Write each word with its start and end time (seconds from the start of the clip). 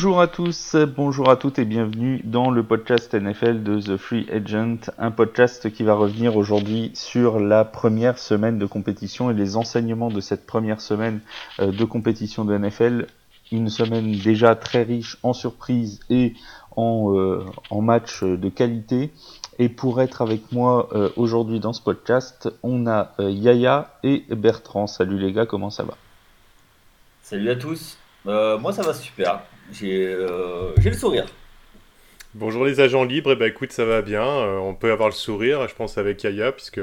Bonjour 0.00 0.22
à 0.22 0.28
tous, 0.28 0.76
bonjour 0.96 1.28
à 1.28 1.36
toutes 1.36 1.58
et 1.58 1.66
bienvenue 1.66 2.22
dans 2.24 2.50
le 2.50 2.62
podcast 2.62 3.12
NFL 3.12 3.62
de 3.62 3.80
The 3.80 3.98
Free 3.98 4.26
Agent, 4.32 4.90
un 4.96 5.10
podcast 5.10 5.70
qui 5.70 5.82
va 5.82 5.92
revenir 5.92 6.38
aujourd'hui 6.38 6.90
sur 6.94 7.38
la 7.38 7.66
première 7.66 8.18
semaine 8.18 8.58
de 8.58 8.64
compétition 8.64 9.30
et 9.30 9.34
les 9.34 9.58
enseignements 9.58 10.08
de 10.08 10.22
cette 10.22 10.46
première 10.46 10.80
semaine 10.80 11.20
euh, 11.58 11.70
de 11.70 11.84
compétition 11.84 12.46
de 12.46 12.56
NFL. 12.56 13.08
Une 13.52 13.68
semaine 13.68 14.12
déjà 14.12 14.54
très 14.54 14.84
riche 14.84 15.18
en 15.22 15.34
surprises 15.34 16.00
et 16.08 16.32
en, 16.76 17.14
euh, 17.14 17.44
matchs 17.70 18.24
de 18.24 18.48
qualité. 18.48 19.12
Et 19.58 19.68
pour 19.68 20.00
être 20.00 20.22
avec 20.22 20.50
moi 20.50 20.88
euh, 20.94 21.10
aujourd'hui 21.16 21.60
dans 21.60 21.74
ce 21.74 21.82
podcast, 21.82 22.48
on 22.62 22.86
a 22.86 23.12
Yaya 23.18 23.98
et 24.02 24.24
Bertrand. 24.30 24.86
Salut 24.86 25.18
les 25.18 25.34
gars, 25.34 25.44
comment 25.44 25.68
ça 25.68 25.82
va? 25.82 25.98
Salut 27.20 27.50
à 27.50 27.56
tous. 27.56 27.98
moi 28.24 28.72
ça 28.72 28.80
va 28.80 28.94
super. 28.94 29.42
Euh, 29.82 30.72
j'ai 30.78 30.90
le 30.90 30.96
sourire. 30.96 31.26
Bonjour 32.34 32.64
les 32.64 32.80
agents 32.80 33.04
libres, 33.04 33.30
et 33.30 33.32
eh 33.34 33.36
ben, 33.36 33.46
écoute, 33.46 33.72
ça 33.72 33.84
va 33.84 34.02
bien. 34.02 34.24
Euh, 34.24 34.58
on 34.58 34.74
peut 34.74 34.92
avoir 34.92 35.08
le 35.08 35.14
sourire, 35.14 35.66
je 35.68 35.74
pense, 35.74 35.98
avec 35.98 36.22
Yaya, 36.22 36.52
puisque 36.52 36.80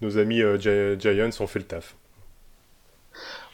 nos 0.00 0.18
amis 0.18 0.42
euh, 0.42 0.96
Giants 0.98 1.30
ont 1.40 1.46
fait 1.46 1.58
le 1.58 1.64
taf. 1.64 1.96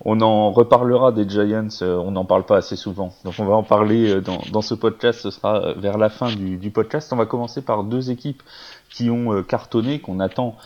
On 0.05 0.21
en 0.21 0.51
reparlera 0.51 1.11
des 1.11 1.29
Giants, 1.29 1.69
on 1.81 2.11
n'en 2.11 2.25
parle 2.25 2.45
pas 2.45 2.59
assez 2.59 2.77
souvent. 2.77 3.15
Donc 3.25 3.35
on 3.39 3.45
va 3.45 3.55
en 3.55 3.63
parler 3.63 4.21
dans, 4.21 4.63
ce 4.63 4.75
podcast, 4.75 5.21
ce 5.21 5.31
sera 5.31 5.73
vers 5.75 5.97
la 5.97 6.11
fin 6.11 6.29
du, 6.29 6.59
du, 6.59 6.71
podcast. 6.71 7.13
On 7.13 7.17
va 7.17 7.27
commencer 7.27 7.63
par 7.63 7.83
deux 7.83 8.11
équipes 8.11 8.43
qui 8.91 9.11
ont 9.11 9.43
cartonné, 9.43 9.99
qu'on 10.01 10.21
attend 10.21 10.57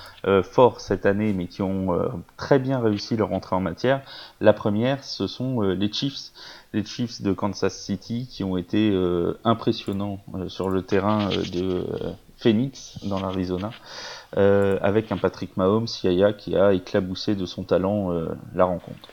fort 0.42 0.80
cette 0.80 1.06
année, 1.06 1.32
mais 1.32 1.46
qui 1.46 1.62
ont 1.62 1.96
très 2.36 2.58
bien 2.58 2.80
réussi 2.80 3.16
leur 3.16 3.32
entrée 3.32 3.54
en 3.54 3.60
matière. 3.60 4.02
La 4.40 4.52
première, 4.52 5.04
ce 5.04 5.28
sont 5.28 5.60
les 5.60 5.92
Chiefs 5.92 6.32
les 6.72 6.84
Chiefs 6.84 7.22
de 7.22 7.32
Kansas 7.32 7.76
City 7.76 8.28
qui 8.30 8.44
ont 8.44 8.56
été 8.56 8.90
euh, 8.90 9.38
impressionnants 9.44 10.20
euh, 10.34 10.48
sur 10.48 10.68
le 10.68 10.82
terrain 10.82 11.30
euh, 11.30 11.42
de 11.52 11.86
Phoenix 12.36 12.98
dans 13.04 13.20
l'Arizona, 13.20 13.70
avec 14.32 15.12
un 15.12 15.18
Patrick 15.18 15.58
Mahomes, 15.58 15.88
Yaya, 16.02 16.32
qui 16.32 16.56
a 16.56 16.72
éclaboussé 16.72 17.34
de 17.34 17.44
son 17.44 17.64
talent 17.64 18.10
la 18.54 18.64
rencontre. 18.64 19.10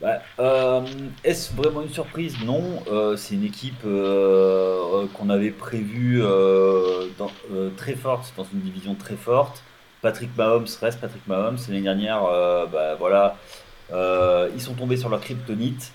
Bah, 0.00 0.22
est-ce 1.24 1.54
vraiment 1.54 1.82
une 1.82 1.90
surprise? 1.90 2.36
Non, 2.44 2.62
c'est 3.16 3.34
une 3.34 3.44
équipe 3.44 3.82
qu'on 3.82 5.30
avait 5.30 5.50
prévue 5.50 6.22
très 7.76 7.94
forte, 7.94 8.32
dans 8.36 8.46
une 8.52 8.60
division 8.60 8.94
très 8.94 9.16
forte. 9.16 9.62
Patrick 10.00 10.30
Mahomes 10.36 10.66
reste 10.80 11.00
Patrick 11.00 11.26
Mahomes. 11.26 11.58
L'année 11.68 11.82
dernière, 11.82 12.22
bah, 12.72 12.94
voilà, 12.98 13.36
ils 14.54 14.60
sont 14.60 14.74
tombés 14.74 14.96
sur 14.96 15.08
leur 15.08 15.20
kryptonite. 15.20 15.92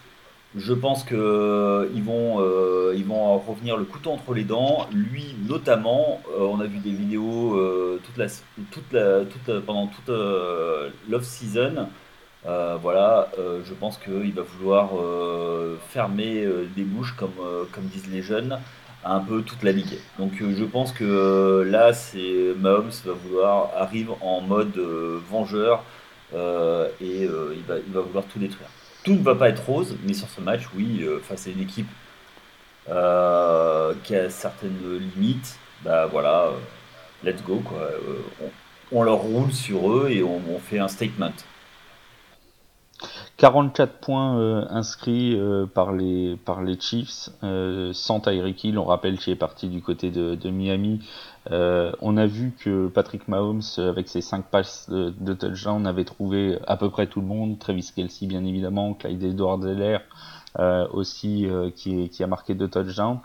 Je 0.56 0.74
pense 0.74 1.04
qu'ils 1.04 1.18
euh, 1.18 1.88
vont, 2.06 2.40
euh, 2.40 2.94
ils 2.96 3.06
vont 3.06 3.40
revenir 3.40 3.76
le 3.76 3.86
couteau 3.86 4.12
entre 4.12 4.36
les 4.36 4.44
dents. 4.44 4.88
Lui, 4.94 5.36
notamment, 5.48 6.22
euh, 6.38 6.42
on 6.42 6.60
a 6.60 6.66
vu 6.66 6.78
des 6.78 6.92
vidéos 6.92 7.60
pendant 9.66 9.88
toute 9.88 10.10
l'off-season. 11.10 11.88
Voilà, 12.46 13.30
je 13.38 13.74
pense 13.74 13.98
qu'il 13.98 14.34
va 14.34 14.42
vouloir 14.42 14.90
fermer 15.90 16.46
des 16.76 16.84
mouches, 16.84 17.16
comme, 17.16 17.84
disent 17.84 18.10
les 18.12 18.22
jeunes, 18.22 18.60
un 19.06 19.20
peu 19.20 19.42
toute 19.42 19.64
la 19.64 19.72
ligue. 19.72 19.98
Donc 20.20 20.34
je 20.40 20.64
pense 20.64 20.92
que 20.92 21.68
là, 21.70 21.94
c'est 21.94 22.54
Mahomes 22.58 22.92
va 23.06 23.14
vouloir 23.14 23.72
arrive 23.78 24.12
en 24.22 24.42
mode 24.42 24.78
vengeur 25.30 25.84
et 26.34 27.24
il, 27.24 27.64
va, 27.68 28.02
vouloir 28.02 28.26
tout 28.26 28.40
détruire 28.40 28.70
tout 29.04 29.14
ne 29.14 29.22
va 29.22 29.36
pas 29.36 29.50
être 29.50 29.64
rose, 29.66 29.96
mais 30.04 30.14
sur 30.14 30.30
ce 30.30 30.42
match, 30.42 30.64
oui, 30.76 31.02
euh, 31.04 31.20
face 31.20 31.48
à 31.48 31.50
une 31.50 31.62
équipe 31.62 31.90
euh, 32.90 33.94
qui 34.04 34.16
a 34.16 34.30
certaines 34.30 34.78
limites, 35.16 35.58
bah 35.84 36.08
voilà, 36.08 36.46
euh, 36.46 36.52
let's 37.24 37.44
go 37.44 37.62
quoi. 37.64 37.90
On, 38.92 39.04
leur 39.04 39.18
roule 39.18 39.52
sur 39.52 39.92
eux 39.92 40.10
et 40.10 40.24
on, 40.24 40.60
fait 40.60 40.80
un 40.80 40.88
statement. 40.88 41.34
44 43.38 44.00
points 44.00 44.68
inscrits 44.70 45.38
par, 45.74 45.92
les, 45.92 46.38
par 46.46 46.62
les 46.62 46.80
Chiefs, 46.80 47.30
sans 47.94 48.20
Tyreek 48.20 48.64
Hill, 48.64 48.78
on 48.78 48.86
rappelle 48.86 49.18
qu'il 49.18 49.34
est 49.34 49.38
parti 49.38 49.68
du 49.70 49.82
côté 49.82 50.12
de, 50.12 50.50
Miami. 50.50 51.02
on 51.50 52.18
a 52.18 52.26
vu 52.28 52.54
que 52.58 52.88
Patrick 52.88 53.28
Mahomes, 53.28 53.64
avec 53.78 54.08
ses 54.08 54.22
5 54.22 54.46
passes 54.46 54.90
de, 54.90 55.34
touchdown, 55.34 55.86
avait 55.88 56.06
trouvé 56.06 56.60
à 56.68 56.78
peu 56.78 56.90
près 56.90 57.08
tout 57.08 57.22
le 57.22 57.28
monde. 57.28 57.58
Travis 57.60 57.92
Kelsey, 57.96 58.28
bien 58.28 58.46
évidemment, 58.46 58.94
Clyde 58.94 59.24
Edwards-Helaire 59.24 60.02
aussi, 60.92 61.48
qui, 61.76 62.24
a 62.24 62.28
marqué 62.28 62.54
deux 62.54 62.70
touchdowns. 62.70 63.20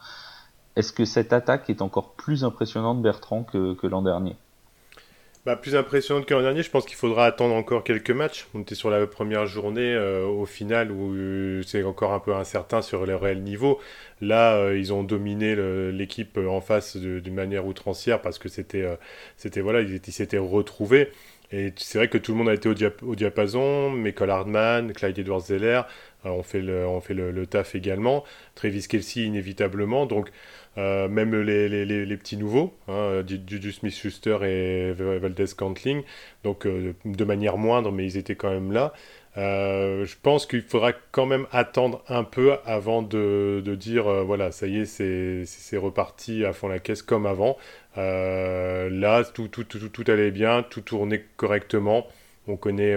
Est-ce 0.74 0.92
que 0.92 1.04
cette 1.04 1.32
attaque 1.32 1.68
est 1.68 1.82
encore 1.82 2.12
plus 2.12 2.44
impressionnante, 2.44 3.02
Bertrand, 3.02 3.44
que 3.44 3.86
l'an 3.86 4.02
dernier? 4.02 4.36
Bah, 5.48 5.56
plus 5.56 5.76
impressionnante 5.76 6.26
que 6.26 6.34
l'an 6.34 6.42
dernier, 6.42 6.62
je 6.62 6.68
pense 6.68 6.84
qu'il 6.84 6.96
faudra 6.98 7.24
attendre 7.24 7.54
encore 7.54 7.82
quelques 7.82 8.10
matchs. 8.10 8.46
On 8.52 8.60
était 8.60 8.74
sur 8.74 8.90
la 8.90 9.06
première 9.06 9.46
journée 9.46 9.94
euh, 9.94 10.26
au 10.26 10.44
final 10.44 10.92
où 10.92 11.14
euh, 11.14 11.62
c'est 11.66 11.82
encore 11.84 12.12
un 12.12 12.20
peu 12.20 12.34
incertain 12.34 12.82
sur 12.82 13.06
le 13.06 13.16
réel 13.16 13.42
niveau. 13.42 13.80
Là, 14.20 14.56
euh, 14.56 14.78
ils 14.78 14.92
ont 14.92 15.04
dominé 15.04 15.56
l'équipe 15.90 16.36
en 16.36 16.60
face 16.60 16.98
d'une 16.98 17.32
manière 17.32 17.64
outrancière 17.64 18.20
parce 18.20 18.38
que 18.38 18.50
c'était, 18.50 18.86
c'était 19.38 19.62
voilà, 19.62 19.80
ils 19.80 20.12
s'étaient 20.12 20.36
retrouvés. 20.36 21.08
Et 21.50 21.72
c'est 21.76 21.98
vrai 21.98 22.08
que 22.08 22.18
tout 22.18 22.32
le 22.32 22.38
monde 22.38 22.48
a 22.48 22.54
été 22.54 22.68
au, 22.68 23.14
diapason. 23.14 23.90
Michael 23.90 24.30
Hardman, 24.30 24.92
Clyde 24.92 25.18
Edwards-Zeller 25.18 25.82
ont 26.24 26.42
fait, 26.42 26.60
le, 26.60 26.86
ont 26.86 27.00
fait 27.00 27.14
le, 27.14 27.46
taf 27.46 27.74
également. 27.74 28.24
Travis 28.54 28.86
Kelsey 28.86 29.22
inévitablement. 29.22 30.06
Donc 30.06 30.30
euh, 30.76 31.08
même 31.08 31.34
les, 31.34 32.16
petits 32.16 32.36
nouveaux, 32.36 32.74
hein, 32.86 33.24
Smith-Schuster 33.26 34.38
et 34.42 34.92
Valdez 34.92 35.46
Cantling, 35.56 36.02
donc 36.44 36.66
euh, 36.66 36.94
de 37.04 37.24
manière 37.24 37.56
moindre, 37.56 37.90
mais 37.90 38.04
ils 38.04 38.16
étaient 38.16 38.36
quand 38.36 38.50
même 38.50 38.70
là. 38.70 38.92
Euh, 39.36 40.04
je 40.04 40.16
pense 40.20 40.46
qu'il 40.46 40.62
faudra 40.62 40.92
quand 41.12 41.26
même 41.26 41.46
attendre 41.52 42.02
un 42.08 42.24
peu 42.24 42.54
avant 42.64 43.02
de, 43.02 43.62
dire 43.78 44.24
voilà, 44.24 44.50
ça 44.52 44.66
y 44.66 44.78
est, 44.78 44.84
c'est 44.86 45.76
reparti 45.76 46.44
à 46.44 46.52
fond 46.52 46.68
la 46.68 46.78
caisse 46.78 47.02
comme 47.02 47.26
avant. 47.26 47.56
là, 47.96 49.24
tout, 49.24 49.48
tout, 49.48 49.64
tout, 49.64 49.88
tout, 49.88 50.04
allait 50.10 50.30
bien, 50.30 50.62
tout 50.62 50.80
tournait 50.80 51.24
correctement. 51.36 52.06
On 52.48 52.56
connaît 52.56 52.96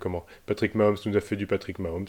comment 0.00 0.26
Patrick 0.46 0.74
Mahomes 0.74 0.98
nous 1.06 1.16
a 1.16 1.20
fait 1.20 1.36
du 1.36 1.46
Patrick 1.46 1.78
Mahomes 1.78 2.06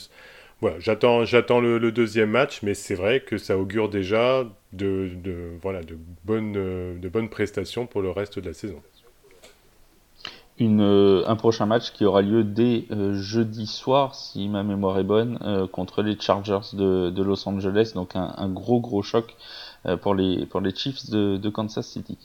voilà, 0.61 0.79
j'attends, 0.79 1.25
j'attends 1.25 1.59
le, 1.59 1.91
deuxième 1.91 2.29
match, 2.29 2.61
mais 2.63 2.73
c'est 2.73 2.95
vrai 2.95 3.19
que 3.19 3.37
ça 3.37 3.57
augure 3.57 3.89
déjà 3.89 4.49
de, 4.71 5.11
voilà, 5.61 5.83
de, 5.83 5.97
bonnes, 6.23 6.53
de 6.53 7.09
bonnes 7.09 7.29
prestations 7.29 7.85
pour 7.85 8.01
le 8.01 8.09
reste 8.09 8.39
de 8.39 8.47
la 8.47 8.53
saison. 8.53 8.81
Euh, 10.61 11.23
un 11.25 11.35
prochain 11.35 11.65
match 11.65 11.91
qui 11.93 12.05
aura 12.05 12.21
lieu 12.21 12.43
dès 12.43 12.85
euh, 12.91 13.15
jeudi 13.15 13.65
soir, 13.65 14.13
si 14.13 14.47
ma 14.49 14.63
mémoire 14.63 14.99
est 14.99 15.03
bonne, 15.03 15.39
euh, 15.41 15.67
contre 15.67 16.03
les 16.03 16.19
Chargers 16.19 16.73
de, 16.73 17.23
Los 17.23 17.47
Angeles. 17.47 17.93
Donc 17.95 18.15
un, 18.15 18.49
gros 18.49 18.79
gros 18.79 19.01
choc 19.01 19.35
pour, 20.01 20.15
les, 20.15 20.45
pour 20.45 20.61
les 20.61 20.73
Chiefs 20.73 21.09
de, 21.09 21.37
de 21.37 21.49
Kansas 21.49 21.87
City. 21.87 22.17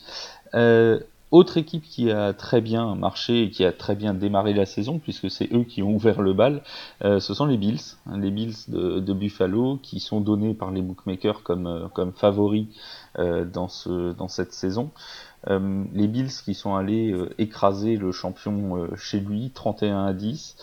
Autre 1.31 1.59
équipe 1.59 1.83
qui 1.83 2.11
a 2.11 2.33
très 2.33 2.63
bien 2.63 2.95
marché 2.95 3.43
et 3.43 3.51
qui 3.51 3.63
a 3.63 3.71
très 3.71 3.95
bien 3.95 4.15
démarré 4.15 4.55
la 4.55 4.65
saison, 4.65 4.99
puisque 4.99 5.31
c'est 5.31 5.53
eux 5.53 5.65
qui 5.65 5.83
ont 5.83 5.95
ouvert 5.95 6.23
le 6.23 6.33
bal, 6.33 6.63
ce 7.03 7.21
sont 7.21 7.45
les 7.45 7.59
Bills, 7.59 7.83
hein, 8.07 8.19
les 8.19 8.31
Bills 8.31 8.55
de, 8.69 9.13
Buffalo, 9.13 9.79
qui 9.83 10.01
sont 10.01 10.23
donnés 10.23 10.55
par 10.55 10.71
les 10.71 10.81
bookmakers 10.81 11.43
comme, 11.43 11.91
comme 11.93 12.13
favoris 12.13 12.69
dans, 13.19 13.69
ce, 13.69 14.15
dans 14.15 14.29
cette 14.29 14.55
saison. 14.55 14.91
Les 15.47 16.09
Bills 16.09 16.33
qui 16.45 16.55
sont 16.55 16.75
allés 16.75 17.15
écraser 17.39 17.97
le 17.97 18.13
champion 18.13 18.89
chez 18.97 19.21
lui, 19.21 19.51
31 19.55 20.07
à 20.07 20.13
10 20.13 20.57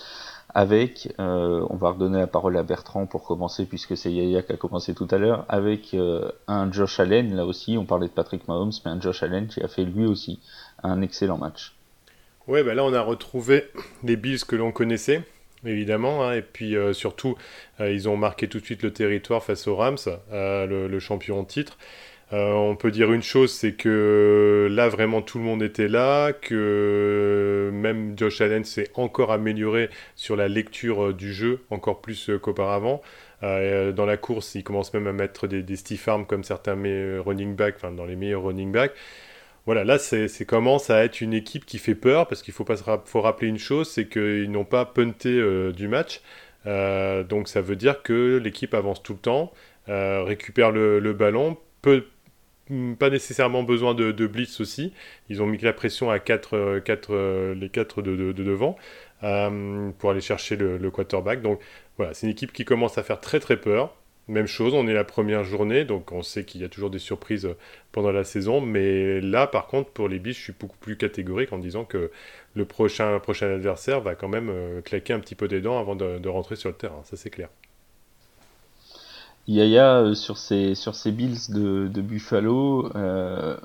avec, 0.55 1.13
euh, 1.19 1.67
on 1.69 1.75
va 1.75 1.89
redonner 1.89 2.17
la 2.17 2.27
parole 2.27 2.55
à 2.55 2.63
Bertrand 2.63 3.05
pour 3.07 3.25
commencer, 3.25 3.65
puisque 3.65 3.97
c'est 3.97 4.09
Yaya 4.09 4.41
qui 4.41 4.53
a 4.53 4.57
commencé 4.57 4.95
tout 4.95 5.07
à 5.11 5.17
l'heure, 5.17 5.45
avec 5.49 5.93
euh, 5.93 6.31
un 6.47 6.71
Josh 6.71 7.01
Allen, 7.01 7.35
là 7.35 7.45
aussi, 7.45 7.77
on 7.77 7.83
parlait 7.83 8.07
de 8.07 8.13
Patrick 8.13 8.47
Mahomes, 8.47 8.71
mais 8.85 8.91
un 8.91 9.01
Josh 9.01 9.21
Allen 9.21 9.47
qui 9.47 9.61
a 9.61 9.67
fait 9.67 9.83
lui 9.83 10.05
aussi 10.05 10.39
un 10.81 11.01
excellent 11.01 11.37
match. 11.37 11.75
Ouais, 12.47 12.63
bah 12.63 12.73
là 12.73 12.85
on 12.85 12.93
a 12.93 13.01
retrouvé 13.01 13.65
les 14.03 14.15
Bills 14.15 14.45
que 14.47 14.55
l'on 14.55 14.71
connaissait, 14.71 15.23
évidemment, 15.65 16.23
hein, 16.23 16.31
et 16.31 16.41
puis 16.41 16.77
euh, 16.77 16.93
surtout, 16.93 17.35
ils 17.81 18.07
ont 18.07 18.15
marqué 18.15 18.47
tout 18.47 18.61
de 18.61 18.65
suite 18.65 18.81
le 18.81 18.93
territoire 18.93 19.43
face 19.43 19.67
aux 19.67 19.75
Rams, 19.75 19.97
le, 20.31 20.87
le, 20.87 20.99
champion 20.99 21.39
en 21.39 21.43
titre. 21.43 21.77
Euh, 22.35 22.51
on 22.51 22.75
peut 22.75 22.91
dire 22.91 23.13
une 23.13 23.23
chose, 23.23 23.51
c'est 23.53 23.73
que 23.73 24.67
là 24.69 24.89
vraiment 24.89 25.21
tout 25.21 25.37
le 25.37 25.45
monde 25.45 25.63
était 25.63 25.87
là, 25.87 26.33
que 26.33 27.69
même 27.73 28.17
Josh 28.17 28.41
Allen 28.41 28.65
s'est 28.65 28.89
encore 28.95 29.31
amélioré 29.31 29.89
sur 30.15 30.35
la 30.35 30.49
lecture 30.49 31.05
euh, 31.07 31.13
du 31.13 31.33
jeu, 31.33 31.61
encore 31.69 32.01
plus 32.01 32.29
euh, 32.29 32.37
qu'auparavant. 32.37 33.01
dans 33.41 34.05
la 34.05 34.17
course, 34.17 34.55
il 34.55 34.63
commence 34.63 34.93
même 34.93 35.07
à 35.07 35.13
mettre 35.13 35.47
des, 35.47 35.75
stiff 35.77 36.07
arms 36.07 36.25
comme 36.25 36.43
certains 36.43 36.75
running 37.23 37.55
backs, 37.55 37.75
enfin 37.77 37.91
dans 37.91 38.05
les 38.05 38.15
meilleurs 38.15 38.43
running 38.43 38.71
backs. 38.71 38.93
Voilà, 39.65 39.83
là, 39.83 39.97
c'est 39.99 40.45
commence 40.45 40.89
à 40.89 41.03
être 41.03 41.21
une 41.21 41.33
équipe 41.33 41.65
qui 41.65 41.77
fait 41.79 41.95
peur, 41.95 42.27
parce 42.27 42.41
qu'il 42.43 42.53
faut, 42.53 42.65
faut 43.05 43.21
rappeler 43.21 43.47
une 43.47 43.57
chose, 43.59 43.89
c'est 43.89 44.07
qu'ils 44.07 44.51
n'ont 44.51 44.65
pas 44.65 44.85
punté 44.85 45.31
du 45.73 45.87
match. 45.87 46.21
donc 46.65 47.47
ça 47.47 47.61
veut 47.61 47.75
dire 47.75 48.01
que 48.03 48.37
l'équipe 48.37 48.73
avance 48.73 49.03
tout 49.03 49.13
le 49.13 49.19
temps. 49.19 49.53
récupère 49.87 50.71
le, 50.71 51.13
ballon, 51.13 51.57
peut 51.81 52.05
pas 52.97 53.09
nécessairement 53.09 53.63
besoin 53.63 53.93
de, 53.93 54.27
blitz 54.27 54.59
aussi. 54.59 54.93
Ils 55.29 55.41
ont 55.41 55.45
mis 55.45 55.57
la 55.59 55.73
pression 55.73 56.09
à 56.09 56.19
4, 56.19 56.79
4 56.79 57.53
les 57.53 57.69
4 57.69 58.01
de, 58.01 58.31
devant 58.31 58.77
pour 59.21 60.09
aller 60.11 60.21
chercher 60.21 60.55
le, 60.55 60.91
quarterback. 60.91 61.41
Donc 61.41 61.59
voilà, 61.97 62.13
c'est 62.13 62.27
une 62.27 62.31
équipe 62.31 62.53
qui 62.53 62.65
commence 62.65 62.97
à 62.97 63.03
faire 63.03 63.19
très 63.19 63.39
très 63.39 63.57
peur. 63.57 63.95
Même 64.27 64.47
chose, 64.47 64.73
on 64.73 64.87
est 64.87 64.93
la 64.93 65.03
première 65.03 65.43
journée, 65.43 65.85
donc 65.85 66.11
on 66.11 66.23
sait 66.23 66.45
qu'il 66.45 66.61
y 66.61 66.63
a 66.63 66.69
toujours 66.69 66.89
des 66.89 66.97
surprises 66.97 67.47
pendant 67.91 68.11
la 68.11 68.23
saison. 68.23 68.59
Mais 68.59 69.21
là, 69.21 69.45
par 69.45 69.67
contre, 69.67 69.91
pour 69.91 70.09
les 70.09 70.17
biches, 70.17 70.37
je 70.39 70.43
suis 70.45 70.53
beaucoup 70.59 70.77
plus 70.77 70.97
catégorique 70.97 71.53
en 71.53 71.59
disant 71.59 71.85
que 71.85 72.11
le 72.55 72.65
prochain, 72.65 73.19
prochain 73.19 73.53
adversaire 73.53 74.01
va 74.01 74.15
quand 74.15 74.27
même 74.27 74.49
euh, 74.49 74.81
claquer 74.81 75.13
un 75.13 75.19
petit 75.19 75.35
peu 75.35 75.47
des 75.47 75.61
dents 75.61 75.79
avant 75.79 75.95
de, 75.95 76.27
rentrer 76.27 76.55
sur 76.55 76.69
le 76.69 76.75
terrain. 76.75 77.01
Ça, 77.03 77.17
c'est 77.17 77.29
clair. 77.29 77.49
Yaya, 79.47 79.97
euh, 79.97 80.15
sur 80.15 80.37
ces, 80.37 80.75
sur 80.75 80.95
ces 80.95 81.11
Bills 81.11 81.51
de, 81.51 82.01
Buffalo, 82.01 82.89
euh, 82.95 83.57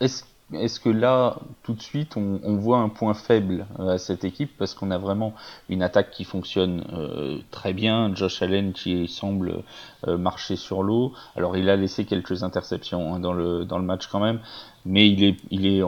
est-ce 0.00 0.24
est-ce 0.52 0.78
que 0.78 0.90
là, 0.90 1.38
tout 1.62 1.72
de 1.72 1.80
suite, 1.80 2.16
on, 2.18 2.56
voit 2.56 2.78
un 2.78 2.90
point 2.90 3.14
faible 3.14 3.66
euh, 3.80 3.94
à 3.94 3.98
cette 3.98 4.24
équipe? 4.24 4.52
Parce 4.58 4.74
qu'on 4.74 4.90
a 4.90 4.98
vraiment 4.98 5.32
une 5.70 5.82
attaque 5.82 6.10
qui 6.10 6.22
fonctionne 6.24 6.84
très 7.50 7.72
bien, 7.72 8.14
Josh 8.14 8.42
Allen 8.42 8.74
qui 8.74 9.08
semble 9.08 9.64
marcher 10.06 10.56
sur 10.56 10.82
l'eau. 10.82 11.12
Alors 11.34 11.56
il 11.56 11.70
a 11.70 11.76
laissé 11.76 12.04
quelques 12.04 12.44
interceptions 12.44 13.14
hein, 13.14 13.20
dans, 13.20 13.32
le, 13.32 13.64
dans 13.64 13.78
le 13.78 13.84
match 13.84 14.06
quand 14.06 14.20
même, 14.20 14.38
mais 14.84 15.08
il 15.08 15.24
est, 15.24 15.36
il, 15.50 15.66
est 15.66 15.82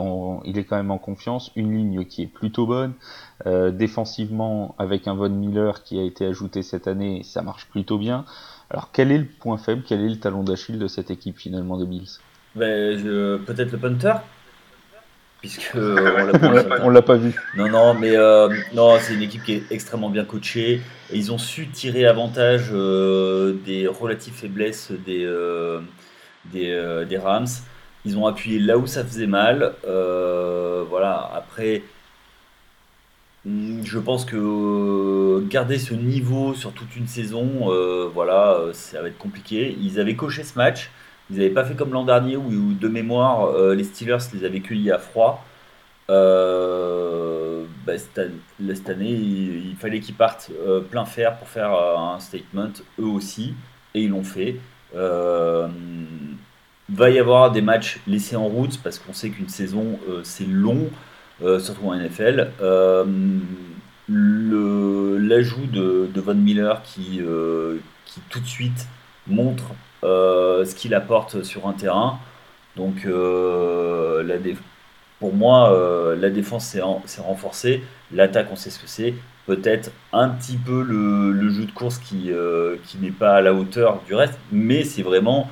il 0.45 0.57
est 0.57 0.63
quand 0.63 0.75
même 0.77 0.91
en 0.91 0.97
confiance. 0.97 1.51
Une 1.55 1.71
ligne 1.77 2.05
qui 2.05 2.23
est 2.23 2.27
plutôt 2.27 2.65
bonne. 2.65 2.93
défensivement, 3.45 4.75
avec 4.79 5.07
un 5.07 5.13
Von 5.13 5.29
Miller 5.29 5.83
qui 5.83 5.99
a 5.99 6.03
été 6.03 6.25
ajouté 6.25 6.63
cette 6.63 6.87
année, 6.87 7.21
ça 7.23 7.43
marche 7.43 7.67
plutôt 7.69 7.99
bien. 7.99 8.25
Alors 8.69 8.91
quel 8.91 9.11
est 9.11 9.17
le 9.17 9.25
point 9.25 9.57
faible, 9.57 9.83
quel 9.87 10.01
est 10.01 10.09
le 10.09 10.19
talon 10.19 10.43
d'Achille 10.43 10.77
de 10.77 10.87
cette 10.87 11.11
équipe 11.11 11.37
finalement 11.37 11.77
de 11.77 11.85
Bills? 11.85 12.19
Ben, 12.55 13.01
Peut-être 13.45 13.71
le 13.71 13.77
punter 13.77 14.13
puisque 15.39 15.71
on 15.75 16.89
l'a 16.89 17.01
pas 17.01 17.15
vu. 17.15 17.33
Non, 17.55 17.69
non, 17.69 17.93
mais 17.93 18.15
euh, 18.15 18.49
non, 18.73 18.97
c'est 18.99 19.13
une 19.13 19.21
équipe 19.21 19.43
qui 19.43 19.53
est 19.53 19.63
extrêmement 19.71 20.09
bien 20.09 20.25
coachée. 20.25 20.81
Et 21.11 21.17
ils 21.17 21.31
ont 21.31 21.37
su 21.37 21.67
tirer 21.67 22.05
avantage 22.05 22.69
euh, 22.71 23.53
des 23.65 23.87
relatives 23.87 24.33
faiblesses 24.33 24.91
des, 25.05 25.23
euh, 25.25 25.79
des, 26.45 27.05
des, 27.07 27.17
Rams. 27.17 27.47
Ils 28.05 28.17
ont 28.17 28.25
appuyé 28.25 28.59
là 28.59 28.77
où 28.77 28.87
ça 28.87 29.03
faisait 29.03 29.27
mal. 29.27 29.73
voilà. 30.89 31.31
Après, 31.35 31.83
je 33.45 33.99
pense 33.99 34.25
que 34.25 35.43
garder 35.49 35.79
ce 35.79 35.93
niveau 35.93 36.53
sur 36.53 36.73
toute 36.73 36.95
une 36.95 37.07
saison, 37.07 37.71
voilà, 38.13 38.57
ça 38.73 39.01
va 39.01 39.07
être 39.07 39.17
compliqué. 39.17 39.75
Ils 39.81 39.99
avaient 39.99 40.15
coché 40.15 40.43
ce 40.43 40.57
match. 40.57 40.91
Ils 41.29 41.37
n'avaient 41.37 41.49
pas 41.49 41.65
fait 41.65 41.75
comme 41.75 41.91
l'an 41.91 42.05
dernier 42.05 42.37
où, 42.37 42.73
de 42.73 42.87
mémoire, 42.87 43.47
euh, 43.47 43.75
les 43.75 43.83
Steelers 43.83 44.17
les 44.33 44.45
avaient 44.45 44.61
cueillis 44.61 44.91
à 44.91 44.99
froid. 44.99 45.45
Euh, 46.09 47.65
bah, 47.85 47.93
cette, 47.97 48.89
année, 48.89 49.11
il, 49.11 49.75
fallait 49.77 49.99
qu'ils 49.99 50.15
partent 50.15 50.51
euh, 50.65 50.79
plein 50.79 51.05
fer 51.05 51.37
pour 51.37 51.49
faire 51.49 51.71
un 51.71 52.19
statement, 52.19 52.71
eux 52.99 53.05
aussi, 53.05 53.55
et 53.93 54.03
ils 54.03 54.09
l'ont 54.09 54.23
fait. 54.23 54.55
il 54.93 56.95
va 56.95 57.09
y 57.09 57.19
avoir 57.19 57.51
des 57.51 57.61
matchs 57.61 57.99
laissés 58.07 58.37
en 58.37 58.47
route 58.47 58.79
parce 58.81 58.99
qu'on 58.99 59.13
sait 59.13 59.29
qu'une 59.29 59.49
saison 59.49 59.99
c'est 60.23 60.47
long, 60.47 60.89
surtout 61.41 61.87
en 61.87 61.95
NFL. 61.95 62.49
L'ajout 64.09 65.67
de, 65.67 66.19
Von 66.19 66.35
Miller 66.35 66.81
qui, 66.83 67.21
qui 68.05 68.19
tout 68.29 68.39
de 68.39 68.47
suite 68.47 68.87
montre 69.27 69.73
euh, 70.03 70.63
ce 70.65 70.75
qu'il 70.75 70.93
apporte 70.93 71.43
sur 71.43 71.67
un 71.67 71.73
terrain. 71.73 72.19
Donc, 72.75 73.05
euh, 73.05 74.23
pour 75.19 75.33
moi, 75.33 75.73
euh, 75.73 76.15
la 76.15 76.29
défense 76.29 76.65
s'est 76.65 77.21
renforcée. 77.21 77.83
L'attaque, 78.11 78.47
on 78.51 78.55
sait 78.55 78.69
ce 78.69 78.79
que 78.79 78.87
c'est. 78.87 79.15
Peut-être 79.47 79.91
un 80.13 80.29
petit 80.29 80.57
peu 80.57 80.83
le, 80.83 81.49
jeu 81.49 81.65
de 81.65 81.71
course 81.71 81.97
qui, 81.97 82.31
qui 82.85 82.97
n'est 82.97 83.11
pas 83.11 83.35
à 83.35 83.41
la 83.41 83.53
hauteur 83.53 84.01
du 84.05 84.13
reste, 84.13 84.37
mais 84.51 84.83
c'est 84.83 85.03
vraiment, 85.03 85.49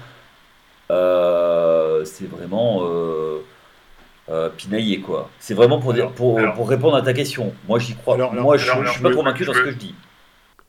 c'est 0.89 2.29
vraiment 2.29 2.81
pinaillé 4.57 5.01
quoi. 5.01 5.29
C'est 5.39 5.53
vraiment 5.53 5.79
pour, 5.79 5.93
dire, 5.93 6.11
pour, 6.11 6.39
pour, 6.55 6.69
répondre 6.69 6.95
à 6.95 7.01
ta 7.01 7.13
question. 7.13 7.53
Moi, 7.67 7.79
j'y 7.79 7.95
crois. 7.95 8.17
moi, 8.31 8.57
je, 8.57 8.71
ne 8.71 8.87
suis 8.87 9.01
pas 9.01 9.11
convaincu 9.11 9.45
dans 9.45 9.53
ce 9.53 9.61
que 9.61 9.71
je 9.71 9.77
dis. 9.77 9.95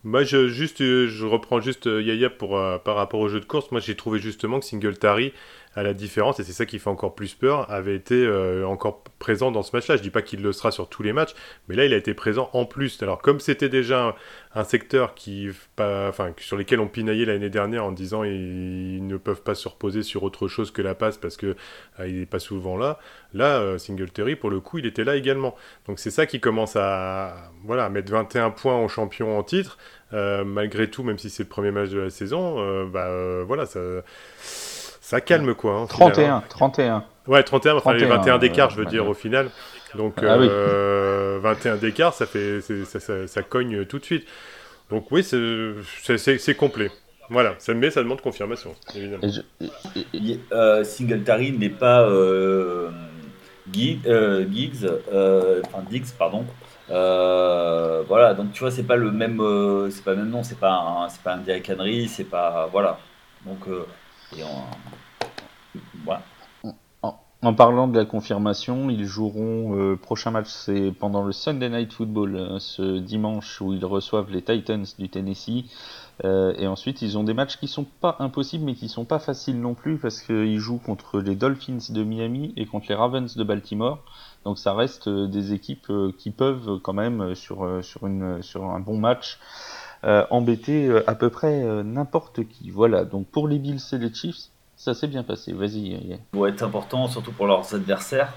Moi, 0.04 0.22
je, 0.22 0.48
juste, 0.48 0.78
je 0.78 1.26
reprends 1.26 1.60
juste 1.60 1.86
Yaya 1.86 2.30
pour, 2.30 2.60
par 2.84 2.96
rapport 2.96 3.20
au 3.20 3.28
jeu 3.28 3.40
de 3.40 3.44
course. 3.44 3.70
Moi, 3.72 3.80
j'ai 3.80 3.96
trouvé 3.96 4.20
justement 4.20 4.60
que 4.60 4.66
Singletary 4.66 5.32
à 5.76 5.82
la 5.82 5.92
différence, 5.92 6.40
et 6.40 6.44
c'est 6.44 6.52
ça 6.54 6.64
qui 6.64 6.78
fait 6.78 6.88
encore 6.88 7.14
plus 7.14 7.34
peur, 7.34 7.70
avait 7.70 7.94
été 7.94 8.14
euh, 8.14 8.66
encore 8.66 9.04
présent 9.18 9.52
dans 9.52 9.62
ce 9.62 9.76
match-là. 9.76 9.98
Je 9.98 10.02
dis 10.02 10.10
pas 10.10 10.22
qu'il 10.22 10.42
le 10.42 10.52
sera 10.52 10.70
sur 10.70 10.88
tous 10.88 11.02
les 11.02 11.12
matchs, 11.12 11.34
mais 11.68 11.76
là, 11.76 11.84
il 11.84 11.92
a 11.92 11.98
été 11.98 12.14
présent 12.14 12.48
en 12.54 12.64
plus. 12.64 13.02
Alors, 13.02 13.20
comme 13.20 13.40
c'était 13.40 13.68
déjà 13.68 14.16
un, 14.54 14.64
secteur 14.64 15.14
qui, 15.14 15.50
enfin, 15.78 16.32
sur 16.38 16.56
lesquels 16.56 16.80
on 16.80 16.88
pinaillait 16.88 17.26
l'année 17.26 17.50
dernière 17.50 17.84
en 17.84 17.92
disant 17.92 18.24
ils, 18.24 19.06
ne 19.06 19.18
peuvent 19.18 19.42
pas 19.42 19.54
se 19.54 19.68
reposer 19.68 20.02
sur 20.02 20.22
autre 20.22 20.48
chose 20.48 20.70
que 20.70 20.80
la 20.80 20.94
passe 20.94 21.18
parce 21.18 21.36
que 21.36 21.56
euh, 22.00 22.08
il 22.08 22.20
n'est 22.20 22.26
pas 22.26 22.38
souvent 22.38 22.78
là. 22.78 22.98
Là, 23.34 23.60
euh, 23.60 23.76
Singletary, 23.76 24.34
pour 24.34 24.48
le 24.48 24.60
coup, 24.60 24.78
il 24.78 24.86
était 24.86 25.04
là 25.04 25.14
également. 25.14 25.54
Donc, 25.86 25.98
c'est 25.98 26.10
ça 26.10 26.24
qui 26.24 26.40
commence 26.40 26.74
à, 26.76 27.52
voilà, 27.64 27.90
mettre 27.90 28.10
21 28.10 28.50
points 28.50 28.82
au 28.82 28.88
champion 28.88 29.38
en 29.38 29.42
titre. 29.42 29.76
malgré 30.12 30.88
tout, 30.88 31.02
même 31.02 31.18
si 31.18 31.28
c'est 31.28 31.42
le 31.42 31.50
premier 31.50 31.70
match 31.70 31.90
de 31.90 31.98
la 31.98 32.10
saison, 32.10 32.86
bah 32.86 33.44
voilà, 33.44 33.66
ça 33.66 33.80
ça 35.06 35.20
calme 35.20 35.54
quoi. 35.54 35.86
31, 35.88 36.42
31. 36.48 37.04
Ouais, 37.28 37.40
31, 37.44 37.76
enfin 37.76 37.96
21 37.96 38.38
d'écart, 38.38 38.70
je 38.70 38.76
veux 38.76 38.86
dire, 38.86 39.08
au 39.08 39.14
final. 39.14 39.50
Donc, 39.94 40.14
ah, 40.18 40.36
21 40.36 40.46
euh, 40.48 41.76
d'écart, 41.76 42.12
ça, 42.12 42.26
fait, 42.26 42.60
ça, 42.60 43.42
cogne 43.42 43.84
tout 43.84 44.00
de 44.00 44.04
suite. 44.04 44.26
Donc, 44.90 45.06
oui, 45.12 45.22
c'est 45.22 46.54
complet. 46.56 46.90
Voilà, 47.30 47.54
ça, 47.58 47.72
mais 47.72 47.90
ça 47.90 48.02
demande 48.02 48.20
confirmation, 48.20 48.74
évidemment. 48.96 49.22
Euh, 50.52 50.82
Singletary 50.82 51.52
n'est 51.52 51.70
pas 51.70 52.02
euh, 52.02 52.90
euh 54.08 54.44
Giggs, 54.50 54.86
enfin 55.66 55.84
Diggs, 55.88 56.06
pardon. 56.18 56.44
voilà, 56.88 58.34
donc 58.34 58.52
tu 58.52 58.58
vois, 58.58 58.72
c'est 58.72 58.82
pas 58.82 58.96
le 58.96 59.12
même, 59.12 59.40
c'est 59.90 60.02
pas 60.02 60.12
le 60.12 60.18
même 60.18 60.30
nom, 60.30 60.42
c'est 60.42 60.58
pas 60.58 61.06
c'est 61.10 61.22
pas 61.22 61.34
un 61.34 61.38
Derrick 61.38 61.70
Henry, 61.70 62.08
c'est 62.08 62.24
pas, 62.24 62.68
voilà. 62.72 62.98
Donc, 63.44 63.68
en, 67.42 67.54
parlant 67.54 67.86
de 67.88 67.96
la 67.96 68.04
confirmation, 68.04 68.90
ils 68.90 69.04
joueront 69.04 69.76
euh, 69.76 69.96
prochain 69.96 70.30
match, 70.30 70.48
c'est 70.48 70.92
pendant 70.92 71.22
le 71.22 71.32
Sunday 71.32 71.68
Night 71.68 71.92
Football 71.92 72.36
euh, 72.36 72.58
ce 72.58 72.98
dimanche 72.98 73.60
où 73.60 73.72
ils 73.72 73.84
reçoivent 73.84 74.30
les 74.30 74.42
Titans 74.42 74.84
du 74.98 75.08
Tennessee. 75.08 75.64
Euh, 76.24 76.54
et 76.58 76.66
ensuite, 76.66 77.02
ils 77.02 77.18
ont 77.18 77.24
des 77.24 77.34
matchs 77.34 77.58
qui 77.58 77.68
sont 77.68 77.84
pas 77.84 78.16
impossibles, 78.20 78.64
mais 78.64 78.74
qui 78.74 78.88
sont 78.88 79.04
pas 79.04 79.18
faciles 79.18 79.60
non 79.60 79.74
plus 79.74 79.98
parce 79.98 80.22
qu'ils 80.22 80.58
jouent 80.58 80.78
contre 80.78 81.20
les 81.20 81.36
Dolphins 81.36 81.78
de 81.90 82.02
Miami 82.02 82.54
et 82.56 82.66
contre 82.66 82.86
les 82.88 82.94
Ravens 82.94 83.36
de 83.36 83.44
Baltimore. 83.44 83.98
Donc 84.44 84.58
ça 84.58 84.72
reste 84.72 85.08
des 85.08 85.52
équipes 85.52 85.92
qui 86.18 86.30
peuvent 86.30 86.78
quand 86.80 86.92
même 86.92 87.34
sur 87.34 87.84
sur 87.84 88.06
une 88.06 88.42
sur 88.42 88.64
un 88.64 88.78
bon 88.78 88.96
match 88.96 89.40
embêter 90.02 90.90
à 91.06 91.14
peu 91.14 91.30
près 91.30 91.62
n'importe 91.84 92.46
qui. 92.48 92.70
Voilà. 92.70 93.04
Donc 93.04 93.26
pour 93.26 93.48
les 93.48 93.58
Bills 93.58 93.80
et 93.92 93.98
les 93.98 94.12
Chiefs, 94.12 94.50
ça 94.76 94.94
s'est 94.94 95.08
bien 95.08 95.22
passé, 95.22 95.52
vas-y. 95.52 96.18
Doit 96.32 96.50
être 96.50 96.62
important, 96.62 97.08
surtout 97.08 97.32
pour 97.32 97.46
leurs 97.46 97.74
adversaires. 97.74 98.32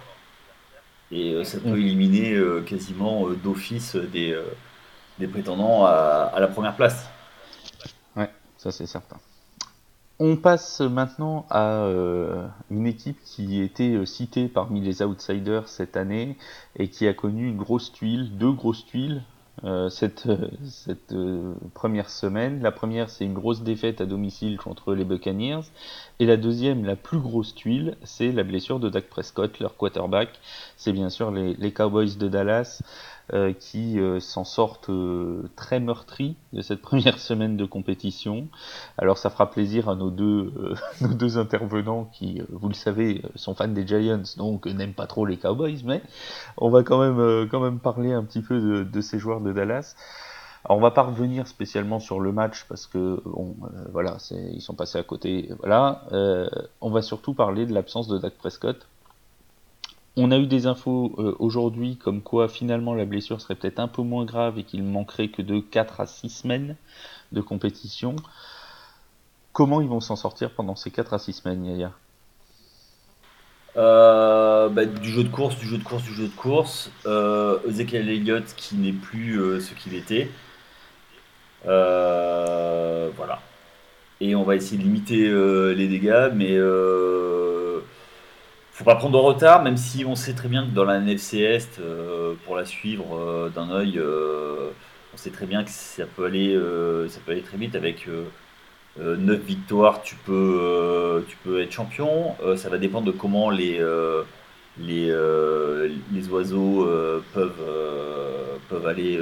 Et 1.11 1.33
euh, 1.33 1.43
ça 1.43 1.59
peut 1.59 1.69
mm. 1.69 1.77
éliminer 1.77 2.33
euh, 2.33 2.61
quasiment 2.61 3.27
euh, 3.27 3.35
d'office 3.35 3.95
des, 3.95 4.39
des 5.17 5.27
prétendants 5.27 5.85
à, 5.85 6.33
la 6.39 6.47
première 6.47 6.75
place. 6.75 7.09
Ouais, 8.15 8.29
ça 8.57 8.71
c'est 8.71 8.85
certain. 8.85 9.17
On 10.21 10.35
passe 10.35 10.81
maintenant 10.81 11.45
à 11.49 11.87
une 12.69 12.85
équipe 12.85 13.17
qui 13.23 13.61
était 13.61 14.05
citée 14.05 14.49
parmi 14.49 14.81
les 14.81 15.01
outsiders 15.01 15.69
cette 15.69 15.95
année 15.95 16.35
et 16.75 16.89
qui 16.89 17.07
a 17.07 17.13
connu 17.13 17.47
une 17.47 17.55
grosse 17.55 17.93
tuile, 17.93 18.37
deux 18.37 18.51
grosses 18.51 18.85
tuiles 18.85 19.23
euh, 19.65 19.89
cette, 19.89 20.25
euh, 20.27 20.49
cette 20.63 21.11
euh, 21.11 21.53
première 21.73 22.09
semaine. 22.09 22.61
La 22.61 22.71
première, 22.71 23.09
c'est 23.09 23.25
une 23.25 23.33
grosse 23.33 23.61
défaite 23.61 23.99
à 23.99 24.05
domicile 24.05 24.57
contre 24.57 24.93
les 24.93 25.03
Buccaneers. 25.03 25.61
Et 26.19 26.25
la 26.25 26.37
deuxième, 26.37 26.85
la 26.85 26.95
plus 26.95 27.19
grosse 27.19 27.55
tuile, 27.55 27.97
c'est 28.03 28.31
la 28.31 28.43
blessure 28.43 28.79
de 28.79 28.89
Dak 28.89 29.09
Prescott, 29.09 29.59
leur 29.59 29.75
quarterback. 29.75 30.29
C'est 30.77 30.93
bien 30.93 31.09
sûr 31.09 31.31
les, 31.31 31.55
les, 31.55 31.71
Cowboys 31.73 32.17
de 32.17 32.27
Dallas 32.27 32.81
euh, 33.33 33.53
qui 33.53 33.99
euh, 33.99 34.19
s'en 34.19 34.43
sortent 34.43 34.89
euh, 34.89 35.43
très 35.55 35.79
meurtris 35.79 36.35
de 36.51 36.61
cette 36.61 36.81
première 36.83 37.19
semaine 37.19 37.57
de 37.57 37.65
compétition. 37.65 38.47
Alors 38.97 39.19
ça 39.19 39.29
fera 39.29 39.51
plaisir 39.51 39.87
à 39.87 39.95
nos 39.95 40.09
deux, 40.09 40.51
nos 41.01 41.13
deux 41.13 41.37
intervenants 41.37 42.09
qui, 42.11 42.41
vous 42.49 42.67
le 42.67 42.73
savez, 42.73 43.21
sont 43.35 43.53
fans 43.53 43.67
des 43.67 43.85
Giants, 43.85 44.23
donc 44.37 44.65
n'aiment 44.65 44.95
pas 44.95 45.05
trop 45.05 45.27
les 45.27 45.37
Cowboys, 45.37 45.83
mais 45.85 46.01
on 46.57 46.71
va 46.71 46.81
quand 46.81 46.99
même, 46.99 47.47
quand 47.49 47.59
même 47.59 47.77
parler 47.77 48.13
un 48.13 48.23
petit 48.23 48.41
peu 48.41 48.59
de, 48.59 48.83
de 48.83 49.01
ces 49.01 49.19
joueurs 49.19 49.41
de 49.41 49.53
Dallas. 49.53 49.95
Alors 50.65 50.79
on 50.79 50.81
va 50.81 50.91
pas 50.91 51.03
revenir 51.03 51.47
spécialement 51.47 51.99
sur 51.99 52.19
le 52.19 52.31
match 52.31 52.65
parce 52.67 52.87
que 52.87 53.21
bon, 53.25 53.55
voilà, 53.91 54.17
ils 54.31 54.61
sont 54.61 54.73
passés 54.73 54.97
à 54.97 55.03
côté. 55.03 55.49
Voilà, 55.59 56.03
on 56.81 56.89
va 56.89 57.01
surtout 57.03 57.33
parler 57.35 57.67
de 57.67 57.73
l'absence 57.73 58.07
de 58.07 58.17
Dak 58.17 58.33
Prescott. 58.33 58.88
On 60.21 60.31
a 60.31 60.37
eu 60.37 60.47
des 60.47 60.67
infos 60.67 61.15
aujourd'hui 61.39 61.95
comme 61.95 62.21
quoi 62.21 62.49
finalement 62.49 62.93
la 62.93 63.05
blessure 63.05 63.39
serait 63.39 63.55
peut-être 63.55 63.79
un 63.79 63.87
peu 63.87 64.01
moins 64.01 64.25
grave 64.25 64.59
et 64.59 64.63
qu'il 64.63 64.83
manquerait 64.83 65.29
que 65.29 65.41
de 65.41 65.61
4 65.61 66.01
à 66.01 66.07
6 66.07 66.27
semaines 66.27 66.75
de 67.31 67.39
compétition. 67.39 68.17
Comment 69.53 69.79
ils 69.79 69.87
vont 69.87 70.01
s'en 70.01 70.17
sortir 70.17 70.51
pendant 70.51 70.75
ces 70.75 70.91
4 70.91 71.13
à 71.13 71.19
6 71.19 71.31
semaines, 71.31 71.65
Yaya? 71.65 71.93
Euh, 73.77 74.67
bah, 74.67 74.83
du 74.83 75.09
jeu 75.09 75.23
de 75.23 75.29
course, 75.29 75.57
du 75.57 75.65
jeu 75.65 75.77
de 75.77 75.83
course, 75.83 76.03
du 76.03 76.13
jeu 76.13 76.27
de 76.27 76.35
course. 76.35 76.91
Euh, 77.05 77.59
Ezekiel 77.65 78.09
Elliott 78.09 78.43
qui 78.57 78.75
n'est 78.75 78.91
plus 78.91 79.39
euh, 79.39 79.61
ce 79.61 79.73
qu'il 79.73 79.95
était. 79.95 80.29
Euh, 81.65 83.09
voilà. 83.15 83.41
Et 84.19 84.35
on 84.35 84.43
va 84.43 84.57
essayer 84.57 84.77
de 84.77 84.83
limiter 84.83 85.29
les 85.75 85.87
dégâts, 85.87 86.29
mais 86.35 86.57
faut 88.79 88.85
pas 88.85 88.95
prendre 88.95 89.19
de 89.19 89.21
retard, 89.21 89.61
même 89.61 89.75
si 89.75 90.05
on 90.05 90.15
sait 90.15 90.33
très 90.33 90.47
bien 90.47 90.65
que 90.65 90.71
dans 90.71 90.85
la 90.85 90.95
NFC 90.95 91.39
Est, 91.39 91.81
pour 92.45 92.55
la 92.55 92.63
suivre 92.63 93.49
d'un 93.53 93.69
œil, 93.71 94.01
on 95.13 95.17
sait 95.17 95.31
très 95.31 95.45
bien 95.45 95.65
que 95.65 95.69
ça 95.69 96.05
peut 96.05 96.25
aller, 96.25 96.57
ça 97.09 97.19
peut 97.25 97.33
aller 97.33 97.41
très 97.41 97.57
vite 97.57 97.75
avec 97.75 98.07
9 98.97 99.29
euh, 99.29 99.41
victoires, 99.45 100.01
tu 100.01 100.15
peux, 100.15 100.59
euh, 100.61 101.21
tu 101.27 101.37
peux 101.43 101.61
être 101.61 101.71
champion. 101.71 102.35
Euh, 102.43 102.55
ça 102.55 102.69
va 102.69 102.77
dépendre 102.77 103.05
de 103.05 103.11
comment 103.11 103.49
les, 103.49 103.79
les, 104.79 105.13
les 106.13 106.29
oiseaux 106.29 106.89
peuvent, 107.33 107.63
peuvent 108.69 108.87
aller 108.87 109.19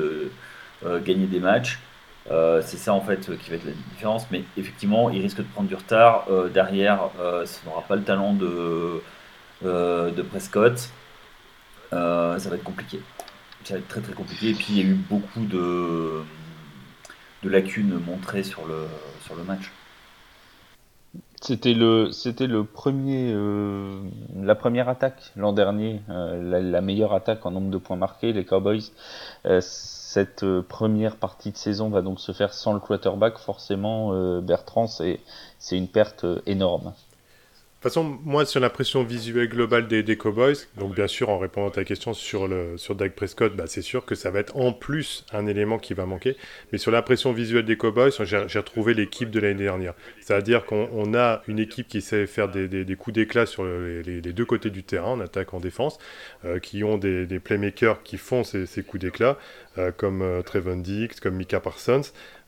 gagner 1.04 1.26
des 1.26 1.40
matchs. 1.40 1.80
c'est 2.28 2.78
ça 2.78 2.94
en 2.94 3.02
fait 3.02 3.36
qui 3.38 3.50
va 3.50 3.56
être 3.56 3.66
la 3.66 3.72
différence. 3.92 4.28
Mais 4.32 4.44
effectivement, 4.58 5.10
il 5.10 5.22
risque 5.22 5.38
de 5.38 5.44
prendre 5.44 5.68
du 5.68 5.76
retard. 5.76 6.28
derrière, 6.54 7.10
ça 7.46 7.60
n'aura 7.66 7.82
pas 7.82 7.96
le 7.96 8.04
talent 8.04 8.34
de, 8.34 9.02
de 9.64 10.22
Prescott. 10.22 10.90
ça 11.92 12.38
va 12.38 12.56
être 12.56 12.64
compliqué. 12.64 13.02
Ça 13.64 13.74
va 13.74 13.80
être 13.80 13.88
très 13.88 14.02
très 14.02 14.14
compliqué. 14.14 14.50
Et 14.50 14.54
puis 14.54 14.68
il 14.70 14.78
y 14.78 14.82
a 14.82 14.86
eu 14.86 14.94
beaucoup 14.94 15.46
de, 15.46 16.22
de 17.44 17.50
lacunes 17.50 18.00
montrées 18.00 18.44
sur 18.44 18.66
le, 18.66 18.88
sur 19.26 19.36
le 19.36 19.44
match. 19.44 19.72
C'était 21.40 21.76
le, 21.76 22.10
le 22.48 22.64
premier, 22.64 23.32
euh, 23.32 24.02
la 24.36 24.56
première 24.56 24.90
attaque 24.90 25.32
l'an 25.36 25.54
dernier, 25.54 26.02
euh, 26.10 26.62
la, 26.62 26.82
meilleure 26.82 27.14
attaque 27.14 27.46
en 27.46 27.52
nombre 27.52 27.70
de 27.70 27.78
points 27.78 27.96
marqués, 27.96 28.34
les 28.34 28.44
Cowboys. 28.44 28.92
Euh, 29.46 29.62
cette 29.62 30.44
première 30.62 31.16
partie 31.18 31.52
de 31.52 31.58
saison 31.58 31.90
va 31.90 32.02
donc 32.02 32.20
se 32.20 32.32
faire 32.32 32.54
sans 32.54 32.74
le 32.74 32.80
quarterback. 32.80 33.38
Forcément, 33.38 34.42
Bertrand, 34.42 34.88
c'est, 34.88 35.20
c'est 35.60 35.78
une 35.78 35.88
perte 35.88 36.26
énorme. 36.48 36.94
De 37.78 37.84
toute 37.84 37.94
façon, 37.94 38.18
moi, 38.24 38.44
sur 38.44 38.60
l'impression 38.60 39.04
visuelle 39.04 39.50
globale 39.50 39.88
des, 39.88 40.18
Cowboys, 40.18 40.56
donc 40.80 40.96
bien 40.96 41.06
sûr, 41.06 41.30
en 41.30 41.38
répondant 41.38 41.68
à 41.68 41.72
ta 41.72 41.84
question 41.84 42.12
sur, 42.16 42.48
le, 42.48 42.76
sur 42.76 42.96
Dak 42.96 43.14
Prescott, 43.14 43.56
bah, 43.56 43.66
c'est 43.68 43.84
sûr 43.84 44.04
que 44.04 44.16
ça 44.16 44.32
va 44.32 44.40
être 44.40 44.58
en 44.58 44.74
plus 44.74 45.24
un 45.32 45.46
élément 45.46 45.78
qui 45.78 45.94
va 45.94 46.08
manquer. 46.08 46.38
Mais 46.72 46.80
sur 46.80 46.90
l'impression 46.90 47.34
visuelle 47.34 47.66
des 47.66 47.78
Cowboys, 47.78 48.10
j'ai 48.24 48.58
retrouvé 48.58 48.96
l'équipe 48.96 49.30
de 49.30 49.40
l'année 49.40 49.66
dernière. 49.66 49.94
C'est-à-dire 50.22 50.66
qu'on 50.66 51.14
a 51.14 51.44
une 51.48 51.60
équipe 51.60 51.88
qui 51.88 52.02
sait 52.02 52.26
faire 52.26 52.50
des, 52.50 52.68
des, 52.68 52.96
coups 52.96 53.14
d'éclat 53.14 53.46
sur 53.46 53.64
les, 53.64 54.22
deux 54.22 54.46
côtés 54.46 54.72
du 54.72 54.82
terrain, 54.82 55.12
en 55.12 55.20
attaque, 55.20 55.54
en 55.54 55.60
défense, 55.60 56.00
euh, 56.46 56.58
qui 56.58 56.84
ont 56.84 56.98
des, 56.98 57.28
playmakers 57.40 58.02
qui 58.02 58.18
font 58.18 58.44
ces, 58.44 58.66
ces 58.66 58.82
coups 58.82 59.04
d'éclat, 59.04 59.38
euh, 59.78 59.92
comme 59.92 60.24
euh, 60.24 60.42
Trevon 60.42 60.78
Dix, 60.78 61.20
comme 61.20 61.36
Mika 61.36 61.60
Parsons, 61.60 62.02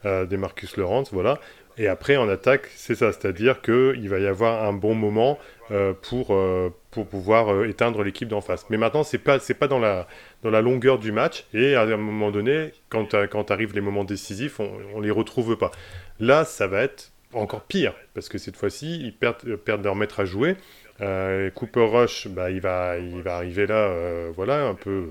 des 0.03 0.37
Marcus 0.37 0.77
Lawrence, 0.77 1.09
voilà. 1.11 1.39
Et 1.79 1.87
après, 1.87 2.17
en 2.17 2.27
attaque, 2.27 2.67
c'est 2.75 2.93
ça, 2.93 3.13
c'est-à-dire 3.13 3.61
qu'il 3.61 4.09
va 4.09 4.19
y 4.19 4.27
avoir 4.27 4.65
un 4.65 4.73
bon 4.73 4.95
moment 4.95 5.39
euh, 5.71 5.93
pour, 5.93 6.33
euh, 6.33 6.73
pour 6.91 7.07
pouvoir 7.07 7.53
euh, 7.53 7.69
éteindre 7.69 8.03
l'équipe 8.03 8.27
d'en 8.27 8.41
face. 8.41 8.65
Mais 8.69 8.75
maintenant, 8.75 9.03
c'est 9.03 9.17
pas 9.17 9.39
pas 9.39 9.67
dans 9.69 9.79
la 9.79 10.05
dans 10.43 10.49
la 10.49 10.59
longueur 10.59 10.99
du 10.99 11.13
match. 11.13 11.45
Et 11.53 11.75
à 11.75 11.83
un 11.83 11.97
moment 11.97 12.31
donné, 12.31 12.73
quand 12.89 13.15
quand 13.29 13.49
arrivent 13.49 13.73
les 13.73 13.81
moments 13.81 14.03
décisifs, 14.03 14.59
on, 14.59 14.69
on 14.93 14.99
les 14.99 15.09
retrouve 15.09 15.55
pas. 15.55 15.71
Là, 16.19 16.43
ça 16.43 16.67
va 16.67 16.81
être 16.81 17.13
encore 17.31 17.61
pire 17.61 17.93
parce 18.13 18.27
que 18.27 18.37
cette 18.37 18.57
fois-ci, 18.57 18.99
ils 19.01 19.13
perdent 19.13 19.55
perdent 19.55 19.85
leur 19.85 19.95
maître 19.95 20.19
à 20.19 20.25
jouer. 20.25 20.57
Cooper 20.99 21.87
Rush, 21.89 22.27
bah, 22.27 22.51
il 22.51 22.59
va 22.59 22.97
il 22.97 23.21
va 23.21 23.37
arriver 23.37 23.67
là, 23.67 24.29
voilà, 24.35 24.65
un 24.65 24.75
peu 24.75 25.05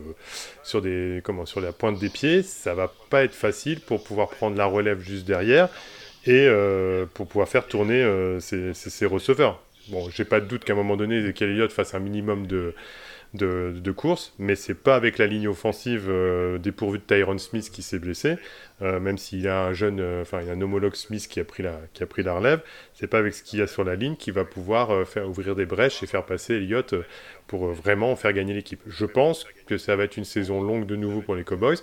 sur 0.63 0.83
des 0.83 1.23
comment 1.25 1.47
sur 1.47 1.63
la 1.63 1.73
pointe 1.73 1.99
des 1.99 2.11
pieds. 2.11 2.43
Ça 2.43 2.75
va 2.75 2.93
pas 3.09 3.25
être 3.25 3.35
facile 3.35 3.81
pour 3.81 4.05
pouvoir 4.05 4.29
prendre 4.29 4.59
la 4.59 4.67
relève 4.67 5.01
juste 5.01 5.27
derrière 5.27 5.71
et 6.27 6.47
euh, 6.47 7.07
pour 7.15 7.27
pouvoir 7.27 7.49
faire 7.49 7.67
tourner 7.67 8.03
euh, 8.03 8.41
ces, 8.41 9.07
receveurs. 9.07 9.63
Bon, 9.89 10.09
j'ai 10.11 10.25
pas 10.25 10.41
de 10.41 10.47
doute 10.47 10.65
qu'à 10.65 10.75
un 10.75 10.77
moment 10.77 10.97
donné, 10.97 11.17
Ezekiel 11.17 11.51
Elliott 11.51 11.73
fasse 11.73 11.95
un 11.95 11.99
minimum 11.99 12.47
de, 12.47 12.75
courses, 13.93 14.35
mais 14.39 14.55
c'est 14.55 14.75
pas 14.75 14.97
avec 14.97 15.17
la 15.17 15.27
ligne 15.27 15.49
offensive 15.49 16.09
euh, 16.09 16.59
dépourvue 16.59 16.99
de 16.99 17.05
Tyron 17.05 17.39
Smith 17.39 17.71
qui 17.71 17.83
s'est 17.83 17.99
blessé, 17.99 18.37
même 18.81 19.17
s'il 19.17 19.49
a 19.49 19.65
un 19.65 19.73
jeune, 19.73 20.01
enfin 20.21 20.41
il 20.43 20.47
y 20.47 20.51
a 20.51 20.53
un 20.53 20.61
homologue 20.61 20.95
Smith 20.95 21.27
qui 21.27 21.41
a 21.41 21.45
pris 21.45 21.63
la, 21.63 21.81
qui 21.95 22.03
a 22.03 22.07
pris 22.07 22.23
la 22.23 22.35
relève, 22.35 22.61
c'est 22.95 23.07
pas 23.07 23.19
avec 23.19 23.35
ce 23.35 23.43
qu'il 23.43 23.59
y 23.59 23.63
a 23.63 23.67
sur 23.67 23.83
la 23.83 23.97
ligne 23.97 24.15
qui 24.15 24.31
va 24.31 24.45
pouvoir 24.45 24.91
ouvrir 25.27 25.57
des 25.57 25.67
brèches 25.67 26.03
et 26.03 26.07
faire 26.07 26.27
passer 26.27 26.55
Elliott 26.55 26.95
pour 27.47 27.69
vraiment 27.69 28.15
faire 28.15 28.35
gagner 28.35 28.55
l'équipe. 28.55 28.81
Je 28.87 29.07
pense 29.07 29.47
que 29.67 29.79
ça 29.79 29.97
va 29.97 30.05
être 30.05 30.17
une 30.17 30.25
saison 30.25 30.63
longue 30.63 30.87
de 30.87 30.95
nouveau 30.95 31.23
pour 31.23 31.35
les 31.35 31.45
Cowboys. 31.45 31.79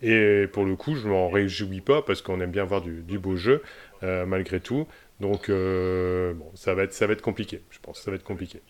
Et 0.00 0.46
pour 0.52 0.64
le 0.64 0.76
coup, 0.76 0.94
je 0.94 1.08
m'en 1.08 1.28
réjouis 1.28 1.80
pas 1.80 2.02
parce 2.02 2.22
qu'on 2.22 2.40
aime 2.40 2.52
bien 2.52 2.64
voir 2.64 2.82
du, 2.82 3.02
du 3.02 3.18
beau 3.18 3.36
jeu. 3.36 3.62
Euh, 4.02 4.26
malgré 4.26 4.60
tout. 4.60 4.86
Donc, 5.20 5.48
euh, 5.48 6.32
bon, 6.34 6.50
ça 6.54 6.74
va, 6.74 6.84
être, 6.84 6.92
ça 6.92 7.06
va 7.06 7.14
être 7.14 7.22
compliqué. 7.22 7.62
Je 7.70 7.78
pense 7.80 8.00
ça 8.00 8.10
va 8.10 8.16
être 8.16 8.24
compliqué. 8.24 8.60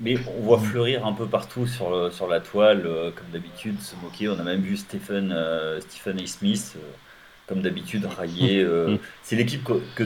Mais 0.00 0.16
on 0.38 0.40
voit 0.40 0.58
fleurir 0.58 1.06
un 1.06 1.12
peu 1.12 1.26
partout 1.26 1.66
sur, 1.66 2.12
sur 2.12 2.26
la 2.26 2.40
toile, 2.40 2.84
euh, 2.86 3.10
comme 3.12 3.28
d'habitude, 3.32 3.80
se 3.80 3.94
moquer. 4.02 4.28
On 4.28 4.38
a 4.40 4.42
même 4.42 4.62
vu 4.62 4.76
Stephen, 4.76 5.36
Stephen 5.80 6.18
A. 6.18 6.26
Smith, 6.26 6.76
comme 7.46 7.62
d'habitude, 7.62 8.04
railler. 8.06 8.66
C'est 9.22 9.36
l'équipe 9.36 9.62
que, 9.94 10.04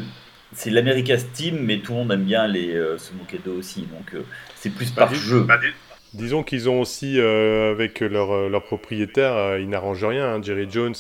c'est 0.56 0.70
l'America's 0.70 1.32
Team, 1.32 1.58
mais 1.62 1.78
tout 1.78 1.92
le 1.92 1.98
monde 1.98 2.12
aime 2.12 2.22
bien 2.22 2.46
les, 2.46 2.74
se 2.96 3.12
moquer 3.14 3.38
d'eux 3.38 3.50
aussi. 3.52 3.82
Donc 3.86 4.14
c'est 4.54 4.70
plus 4.70 4.94
bah, 4.94 5.06
par 5.06 5.14
jeu. 5.14 5.40
Bah, 5.40 5.58
Disons 6.14 6.44
qu'ils 6.44 6.68
ont 6.68 6.80
aussi, 6.80 7.18
euh, 7.18 7.72
avec 7.72 7.98
leur, 7.98 8.30
euh, 8.30 8.48
leur 8.48 8.62
propriétaire, 8.62 9.34
euh, 9.34 9.58
ils 9.58 9.68
n'arrangent 9.68 10.04
rien. 10.04 10.34
Hein. 10.34 10.40
Jerry 10.40 10.68
Jones 10.70 10.94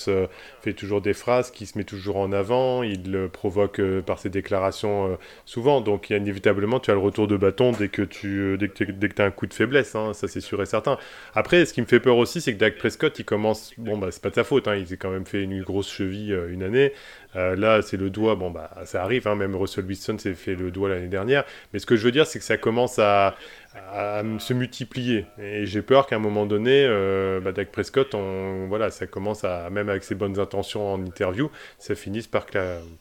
fait 0.60 0.72
toujours 0.72 1.00
des 1.00 1.14
phrases, 1.14 1.52
qui 1.52 1.66
se 1.66 1.78
met 1.78 1.84
toujours 1.84 2.16
en 2.16 2.32
avant, 2.32 2.82
il 2.82 3.12
le 3.12 3.28
provoque 3.28 3.80
par 4.00 4.18
ses 4.18 4.28
déclarations 4.28 5.16
souvent. 5.44 5.80
Donc 5.80 6.10
inévitablement, 6.10 6.80
tu 6.80 6.90
as 6.90 6.94
le 6.94 7.00
retour 7.00 7.28
de 7.28 7.36
bâton 7.36 7.70
dès 7.72 7.88
que 7.88 8.02
tu 8.02 8.56
dès 8.58 8.68
dès 8.92 9.08
que 9.08 9.22
as 9.22 9.26
un 9.26 9.30
coup 9.30 9.46
de 9.46 9.54
faiblesse, 9.54 9.94
hein. 9.94 10.14
ça 10.14 10.26
c'est 10.26 10.40
sûr 10.40 10.60
et 10.62 10.66
certain. 10.66 10.98
Après, 11.34 11.64
ce 11.66 11.74
qui 11.74 11.82
me 11.82 11.86
fait 11.86 12.00
peur 12.00 12.16
aussi, 12.16 12.40
c'est 12.40 12.54
que 12.54 12.58
Dak 12.58 12.76
Prescott, 12.78 13.16
il 13.18 13.24
commence, 13.24 13.72
bon 13.78 13.98
bah 13.98 14.08
c'est 14.10 14.22
pas 14.22 14.30
de 14.30 14.34
sa 14.34 14.44
faute, 14.44 14.66
hein. 14.68 14.74
il 14.74 14.86
s'est 14.86 14.96
quand 14.96 15.10
même 15.10 15.26
fait 15.26 15.42
une 15.42 15.62
grosse 15.62 15.92
cheville 15.92 16.36
une 16.48 16.62
année. 16.62 16.92
Là, 17.34 17.82
c'est 17.82 17.96
le 17.96 18.10
doigt, 18.10 18.34
bon 18.34 18.50
bah 18.50 18.70
ça 18.84 19.02
arrive, 19.02 19.28
même 19.28 19.56
Russell 19.56 19.84
Wilson 19.84 20.18
s'est 20.18 20.34
fait 20.34 20.54
le 20.54 20.70
doigt 20.70 20.88
l'année 20.88 21.08
dernière. 21.08 21.44
Mais 21.72 21.78
ce 21.78 21.86
que 21.86 21.96
je 21.96 22.04
veux 22.04 22.12
dire, 22.12 22.26
c'est 22.26 22.38
que 22.38 22.44
ça 22.44 22.56
commence 22.56 22.98
à 22.98 23.34
à 23.76 24.22
se 24.38 24.52
multiplier. 24.54 25.26
Et 25.38 25.66
j'ai 25.66 25.82
peur 25.82 26.06
qu'à 26.06 26.16
un 26.16 26.20
moment 26.20 26.46
donné, 26.46 26.84
euh, 26.86 27.40
bah, 27.40 27.52
Dak 27.52 27.70
Prescott, 27.72 28.14
on, 28.14 28.66
voilà, 28.68 28.90
ça 28.90 29.06
commence 29.06 29.44
à, 29.44 29.70
même 29.70 29.88
avec 29.88 30.04
ses 30.04 30.14
bonnes 30.14 30.38
intentions 30.38 30.92
en 30.92 31.04
interview, 31.04 31.50
ça 31.78 31.94
finisse 31.94 32.26
par, 32.26 32.46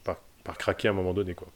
par, 0.04 0.16
par 0.42 0.58
craquer 0.58 0.88
à 0.88 0.90
un 0.90 0.94
moment 0.94 1.14
donné. 1.14 1.34
Quoi. 1.34 1.48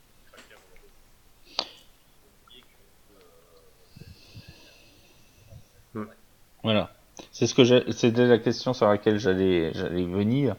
Voilà. 6.62 6.90
C'est 7.33 7.47
ce 7.47 7.55
que 7.55 7.91
c'était 7.93 8.27
la 8.27 8.39
question 8.39 8.73
sur 8.73 8.89
laquelle 8.89 9.19
j'allais 9.19 9.73
j'allais 9.75 10.05
venir. 10.05 10.57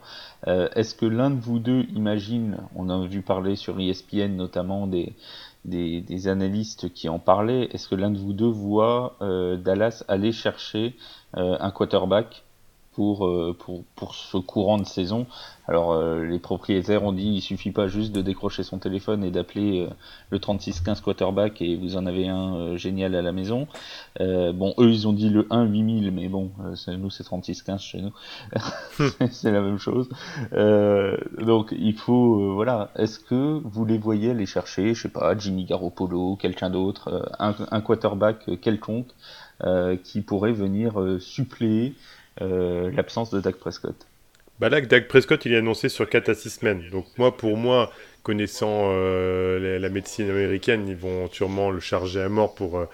Euh, 0.48 0.70
est-ce 0.75 0.96
que 0.96 1.06
l'un 1.06 1.30
de 1.30 1.39
vous 1.39 1.60
deux 1.60 1.86
imagine, 1.96 2.58
on 2.75 2.89
a 2.89 3.06
vu 3.06 3.22
parler 3.22 3.56
sur 3.56 3.80
ESPN 3.80 4.36
notamment 4.36 4.88
des 4.88 5.13
des, 5.66 6.28
analystes 6.28 6.94
qui 6.94 7.10
en 7.10 7.20
parlaient. 7.20 7.70
Est-ce 7.72 7.88
que 7.88 7.96
l'un 7.96 8.12
de 8.12 8.18
vous 8.18 8.34
deux 8.34 8.48
voit 8.50 9.18
euh, 9.22 9.58
Dallas 9.58 10.04
aller 10.08 10.32
chercher 10.32 10.96
euh, 11.38 11.58
un 11.60 11.72
quarterback 11.72 12.44
pour, 12.93 13.25
euh, 13.25 13.55
pour, 13.58 13.84
pour 13.96 14.15
ce 14.15 14.38
courant 14.38 14.77
de 14.77 14.86
saison 14.86 15.27
Alors 15.67 15.96
les 16.01 16.39
propriétaires 16.39 17.03
ont 17.03 17.12
dit 17.12 17.27
il 17.27 17.41
suffit 17.41 17.72
pas 17.72 17.88
juste 17.88 18.12
de 18.12 18.22
décrocher 18.22 18.63
son 18.63 18.79
téléphone 18.79 19.24
et 19.24 19.31
d'appeler 19.31 19.88
le 20.31 20.39
3615 20.39 21.01
quarterback 21.01 21.62
et 21.62 21.75
vous 21.75 21.96
en 21.96 22.05
avez 22.05 22.27
un 22.27 22.75
génial 22.75 23.15
à 23.15 23.22
la 23.22 23.31
maison. 23.31 23.67
bon, 24.19 24.74
eux 24.79 24.89
ils 24.89 25.08
ont 25.08 25.13
dit 25.13 25.29
le 25.29 25.48
1 25.50 25.65
8000 25.65 26.12
mais 26.12 26.27
bon, 26.27 26.51
nous 26.88 27.10
c'est 27.10 27.24
3615 27.24 27.81
chez 27.81 28.01
nous. 28.01 28.13
c'est 29.31 29.51
la 29.51 29.62
même 29.62 29.77
chose. 29.77 30.10
donc 30.51 31.75
il 31.77 31.93
faut 31.93 32.53
voilà, 32.55 32.91
est-ce 32.96 33.19
que 33.19 33.62
vous 33.63 33.86
les 33.86 33.98
voyez 33.98 34.31
aller 34.31 34.46
chercher, 34.46 34.93
je 34.93 35.03
sais 35.03 35.10
pas, 35.10 35.38
Jimmy 35.38 35.65
Garoppolo, 35.65 36.36
quelqu'un 36.36 36.69
d'autre, 36.69 37.29
un, 37.39 37.81
quarterback 37.81 38.60
quelconque 38.62 39.10
qui 40.03 40.22
pourrait 40.22 40.53
venir 40.53 40.93
suppléer 41.19 41.93
l'absence 42.39 43.31
de 43.31 43.39
Dak 43.39 43.55
Prescott. 43.55 43.96
Bah 44.60 44.69
là, 44.69 44.81
Dak 44.81 45.08
Prescott, 45.08 45.46
il 45.46 45.53
est 45.53 45.58
annoncé 45.58 45.88
sur 45.88 46.10
4 46.10 46.29
à 46.29 46.34
6 46.34 46.50
semaines. 46.50 46.84
Donc 46.91 47.05
moi, 47.17 47.36
pour 47.36 47.55
moi, 47.55 47.91
connaissant 48.24 48.91
la, 48.91 49.89
médecine 49.89 50.29
américaine, 50.29 50.88
ils 50.88 50.98
vont 50.98 51.29
sûrement 51.31 51.72
le 51.72 51.79
charger 51.79 52.22
à 52.22 52.29
mort 52.29 52.55
pour 52.55 52.86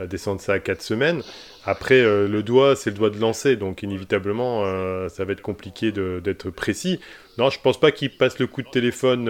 descendre 0.00 0.40
ça 0.40 0.54
à 0.54 0.58
4 0.58 0.82
semaines. 0.82 1.22
Après, 1.64 2.02
le 2.02 2.42
doigt, 2.42 2.74
c'est 2.74 2.90
le 2.90 2.96
doigt 2.96 3.10
de 3.10 3.18
lancer, 3.18 3.54
donc 3.54 3.84
inévitablement, 3.84 4.64
ça 5.08 5.24
va 5.24 5.32
être 5.32 5.42
compliqué 5.42 5.92
d'être 5.92 6.50
précis. 6.50 6.98
Non, 7.38 7.50
je 7.50 7.60
pense 7.60 7.78
pas 7.78 7.92
qu'il 7.92 8.10
passe 8.16 8.40
le 8.40 8.48
coup 8.48 8.62
de 8.62 8.70
téléphone 8.70 9.26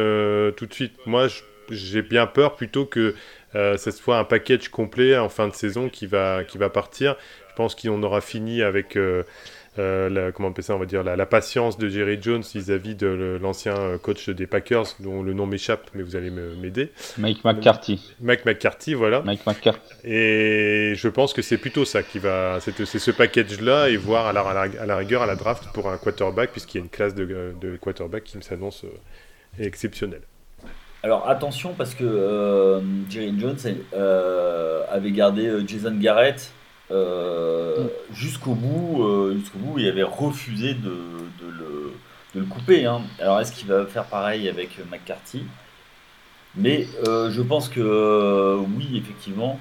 tout 0.57 0.65
de 0.65 0.73
suite. 0.73 0.95
Moi, 1.05 1.29
j'ai 1.71 2.03
bien 2.03 2.27
peur 2.27 2.57
plutôt 2.57 2.87
que 2.87 3.15
euh, 3.55 3.77
ce 3.77 3.91
soit 3.91 4.19
un 4.19 4.25
package 4.25 4.69
complet 4.69 5.17
en 5.17 5.29
fin 5.29 5.49
de 5.49 5.55
saison 5.55 5.89
qui 5.89 6.07
va, 6.07 6.45
qui 6.45 6.59
va 6.59 6.71
partir. 6.71 7.17
Je 7.51 7.55
pense 7.55 7.75
qu'on 7.75 8.03
aura 8.03 8.21
fini 8.21 8.63
avec 8.63 8.97
euh, 8.97 9.23
euh, 9.23 9.23
la, 9.77 10.33
comment 10.33 10.53
on 10.57 10.63
ça, 10.63 10.75
on 10.75 10.79
va 10.79 10.87
dire, 10.87 11.03
la, 11.03 11.27
patience 11.27 11.79
de 11.79 11.89
Jerry 11.89 12.19
Jones 12.21 12.43
vis-à-vis 12.43 12.95
de 12.95 13.39
l'ancien 13.41 13.75
coach 14.03 14.29
des 14.29 14.47
Packers, 14.47 14.87
dont 15.01 15.23
le 15.23 15.33
nom 15.33 15.47
m'échappe, 15.47 15.91
mais 15.95 16.03
vous 16.03 16.17
allez 16.17 16.31
m'aider. 16.31 16.93
Mike 17.19 17.45
McCarthy. 17.45 18.15
Mike 18.21 18.45
McCarthy, 18.45 18.95
voilà. 18.95 19.23
Mike 19.23 19.47
McCarthy. 19.47 19.95
Et 20.05 20.95
je 20.97 21.09
pense 21.09 21.33
que 21.33 21.43
c'est 21.43 21.59
plutôt 21.59 21.85
ça 21.85 22.03
qui 22.03 22.19
va, 22.19 22.59
c'est 22.61 22.85
ce 22.85 23.11
package-là 23.11 23.89
et 23.89 23.97
voir 23.97 24.27
à 24.27 24.33
la, 24.33 24.41
à 24.43 24.87
la, 24.87 24.97
rigueur 24.97 25.23
à 25.23 25.27
la 25.27 25.37
draft 25.37 25.69
pour 25.73 25.91
un 25.91 25.97
quarterback, 25.97 26.51
puisqu'il 26.51 26.79
y 26.79 26.81
a 26.81 26.85
une 26.85 26.91
classe 26.91 27.15
de, 27.15 27.55
de 27.61 27.77
quarterback 27.77 28.25
qui 28.25 28.37
s'annonce 28.43 28.85
exceptionnelle. 29.59 30.23
Alors 31.05 31.29
attention 31.29 31.75
parce 31.77 31.95
que 31.95 32.05
euh, 32.05 32.81
Jerry 33.11 33.35
Jones 33.37 33.57
euh, 33.93 34.85
avait 34.89 35.11
gardé 35.11 35.49
euh, 35.49 35.67
Jason 35.67 35.97
Garrett 35.99 36.53
mm. 36.93 38.15
jusqu'au 38.15 38.55
bout, 38.55 39.33
jusqu'au 39.39 39.59
bout, 39.59 39.79
il 39.79 39.89
avait 39.89 40.03
refusé 40.03 40.75
de, 40.75 40.93
le, 42.35 42.45
couper. 42.45 42.87
Hein. 42.87 43.03
Alors 43.21 43.41
est-ce 43.41 43.53
qu'il 43.53 43.69
va 43.69 43.87
faire 43.87 44.05
pareil 44.05 44.49
avec 44.49 44.79
McCarthy? 44.91 45.45
Mais 46.55 46.87
je 47.05 47.41
pense 47.43 47.69
que 47.69 48.59
oui, 48.77 48.97
effectivement, 48.97 49.59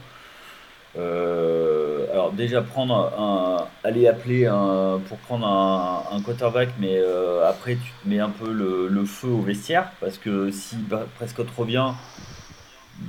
euh, 0.98 2.12
alors 2.12 2.34
déjà 2.34 2.62
prendre 2.62 3.14
un, 3.18 3.68
aller 3.88 4.08
appeler 4.08 4.46
un, 4.46 5.00
pour 5.08 5.18
prendre 5.20 5.48
un, 5.48 6.22
quarterback, 6.22 6.70
mais 6.80 6.98
euh, 6.98 7.48
après 7.50 7.76
tu 7.76 7.92
te 8.04 8.10
mets 8.10 8.20
un 8.20 8.30
peu 8.30 8.52
le, 8.52 9.06
feu 9.06 9.30
au 9.30 9.42
vestiaire 9.42 9.92
parce 10.02 10.18
que 10.18 10.52
si 10.52 10.76
Prescott 11.16 11.48
revient, 11.58 11.92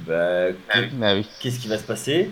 bah, 0.06 0.52
bah 0.92 1.14
qu'est-ce 1.40 1.58
qui 1.58 1.68
va 1.68 1.76
se 1.76 1.84
passer? 1.84 2.30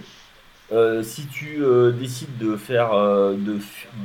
Euh, 0.72 1.02
Si 1.02 1.26
tu 1.26 1.62
décides 1.98 2.38
de 2.38 2.56
faire 2.56 2.92
de, 2.92 3.58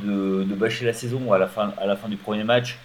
de, 0.03 0.55
bâcher 0.55 0.85
la 0.85 0.93
saison 0.93 1.31
à 1.33 1.37
la 1.37 1.47
fin 1.47 1.73
à 1.77 1.85
la 1.85 1.95
fin 1.95 2.09
du 2.09 2.17
premier 2.17 2.43
match. 2.43 2.77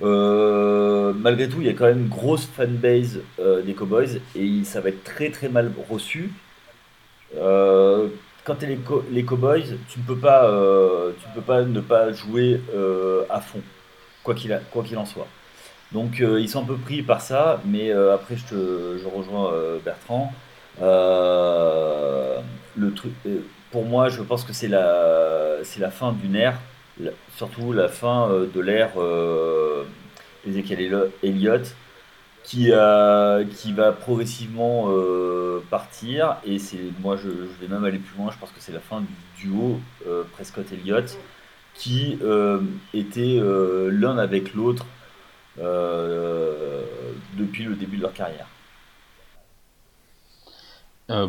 malgré 0.00 1.48
tout, 1.48 1.60
il 1.60 1.66
y 1.66 1.70
a 1.70 1.74
quand 1.74 1.86
même 1.86 2.00
une 2.00 2.08
grosse 2.08 2.46
fanbase 2.46 3.20
des 3.64 3.74
Cowboys 3.74 4.20
et 4.34 4.64
ça 4.64 4.80
va 4.80 4.90
être 4.90 5.04
très 5.04 5.30
très 5.30 5.48
mal 5.48 5.72
reçu 5.88 6.30
euh, 7.36 8.08
quand 8.44 8.56
tu 8.56 8.64
es 8.64 8.68
les, 8.68 8.78
les, 9.10 9.24
Cowboys, 9.24 9.78
tu 9.88 10.00
ne 10.00 10.04
peux 10.04 10.16
pas, 10.16 10.46
euh, 10.46 11.12
tu 11.20 11.28
peux 11.34 11.42
pas 11.42 11.62
ne 11.62 11.80
pas 11.80 12.12
jouer 12.12 12.60
euh, 12.74 13.24
à 13.28 13.40
fond, 13.40 13.60
quoi 14.22 14.34
qu'il 14.34 14.58
qu'il 14.84 14.98
en 14.98 15.06
soit. 15.06 15.26
Donc 15.92 16.18
ils 16.20 16.48
sont 16.48 16.62
un 16.62 16.66
peu 16.66 16.76
pris 16.76 17.02
par 17.02 17.22
ça, 17.22 17.62
mais 17.64 17.90
après 17.90 18.36
je, 18.36 18.44
te, 18.44 18.98
je 18.98 19.06
rejoins 19.08 19.52
Bertrand. 19.84 20.32
Le 20.80 22.42
truc, 22.94 23.12
pour 23.70 23.84
moi, 23.84 24.08
je 24.08 24.22
pense 24.22 24.44
que 24.44 24.52
c'est 24.52 24.68
la, 24.68 25.56
c'est 25.64 25.80
la 25.80 25.90
fin 25.90 26.12
d'une 26.12 26.36
ère, 26.36 26.58
surtout 27.36 27.72
la 27.72 27.88
fin 27.88 28.28
de 28.28 28.60
l'ère 28.60 28.92
Ezekiel 30.46 31.10
Elliott 31.22 31.74
qui, 32.48 32.70
euh, 32.72 33.44
qui 33.44 33.72
va 33.72 33.92
progressivement 33.92 34.86
euh, 34.88 35.62
partir. 35.68 36.38
Et 36.46 36.58
c'est 36.58 36.78
moi, 37.00 37.16
je, 37.22 37.28
vais 37.28 37.68
même 37.68 37.84
aller 37.84 37.98
plus 37.98 38.16
loin. 38.16 38.30
Je 38.32 38.38
pense 38.38 38.50
que 38.50 38.60
c'est 38.60 38.72
la 38.72 38.80
fin 38.80 39.02
du 39.02 39.06
duo 39.38 39.78
euh, 40.06 40.24
Prescott-Elliott 40.32 41.18
qui 41.74 42.18
était 42.92 43.40
l'un 43.40 44.18
avec 44.18 44.52
l'autre 44.52 44.84
depuis 47.36 47.62
le 47.64 47.76
début 47.76 47.98
de 47.98 48.02
leur 48.02 48.12
carrière. 48.12 48.48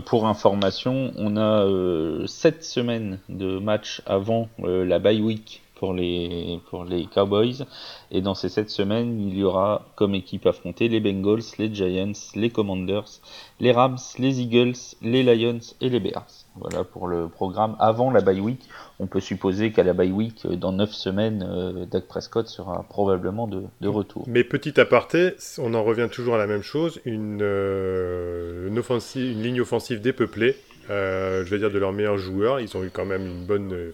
Pour 0.06 0.28
information, 0.28 1.12
on 1.18 1.38
a 1.38 2.28
7 2.28 2.64
semaines 2.64 3.20
de 3.30 3.60
match 3.60 4.02
avant 4.06 4.50
la 4.60 5.00
bye 5.00 5.22
week 5.22 5.62
pour 5.80 5.94
les, 5.94 6.60
pour 6.70 6.84
les 6.84 7.06
Cowboys. 7.06 7.66
Et 8.12 8.22
dans 8.22 8.36
ces 8.36 8.50
7 8.50 8.70
semaines, 8.70 9.30
il 9.30 9.38
y 9.38 9.44
aura 9.44 9.86
comme 9.96 10.14
équipe 10.14 10.46
affrontée 10.46 10.90
les 10.90 11.00
Bengals, 11.00 11.44
les 11.58 11.74
Giants, 11.74 12.12
les 12.36 12.50
Commanders, 12.50 13.22
les 13.60 13.72
Rams, 13.72 13.98
les 14.18 14.42
Eagles, 14.42 14.76
les 15.02 15.24
Lions 15.24 15.60
et 15.80 15.90
les 15.90 16.00
Bears. 16.00 16.39
Voilà 16.60 16.84
pour 16.84 17.08
le 17.08 17.28
programme 17.28 17.76
avant 17.80 18.12
la 18.12 18.22
bye 18.22 18.40
week. 18.40 18.62
On 19.00 19.08
peut 19.08 19.20
supposer 19.20 19.72
qu'à 19.72 19.84
la 19.84 19.94
bye 19.94 20.12
week, 20.12 20.46
dans 20.48 20.72
9 20.72 20.92
semaines, 20.92 21.48
euh, 21.50 21.86
Doug 21.86 22.04
Prescott 22.04 22.48
sera 22.48 22.84
probablement 22.90 23.48
de, 23.48 23.64
de, 23.82 23.88
retour. 23.88 24.26
Mais 24.28 24.44
petit 24.44 24.80
aparté, 24.80 25.36
on 25.58 25.74
en 25.74 25.84
revient 25.84 26.08
toujours 26.12 26.36
à 26.36 26.38
la 26.38 26.48
même 26.48 26.64
chose, 26.64 27.00
une, 27.06 27.40
euh, 27.42 28.68
une, 28.68 28.78
offensive, 28.80 29.32
une 29.32 29.42
ligne 29.42 29.62
offensive 29.62 30.02
dépeuplée. 30.02 30.58
Euh, 30.90 31.46
je 31.46 31.50
vais 31.50 31.60
dire 31.60 31.72
de 31.72 31.78
leurs 31.78 31.94
meilleurs 31.94 32.18
joueurs, 32.18 32.60
ils 32.60 32.76
ont 32.76 32.84
eu 32.84 32.90
quand 32.90 33.06
même 33.06 33.26
une 33.26 33.46
bonne, 33.46 33.92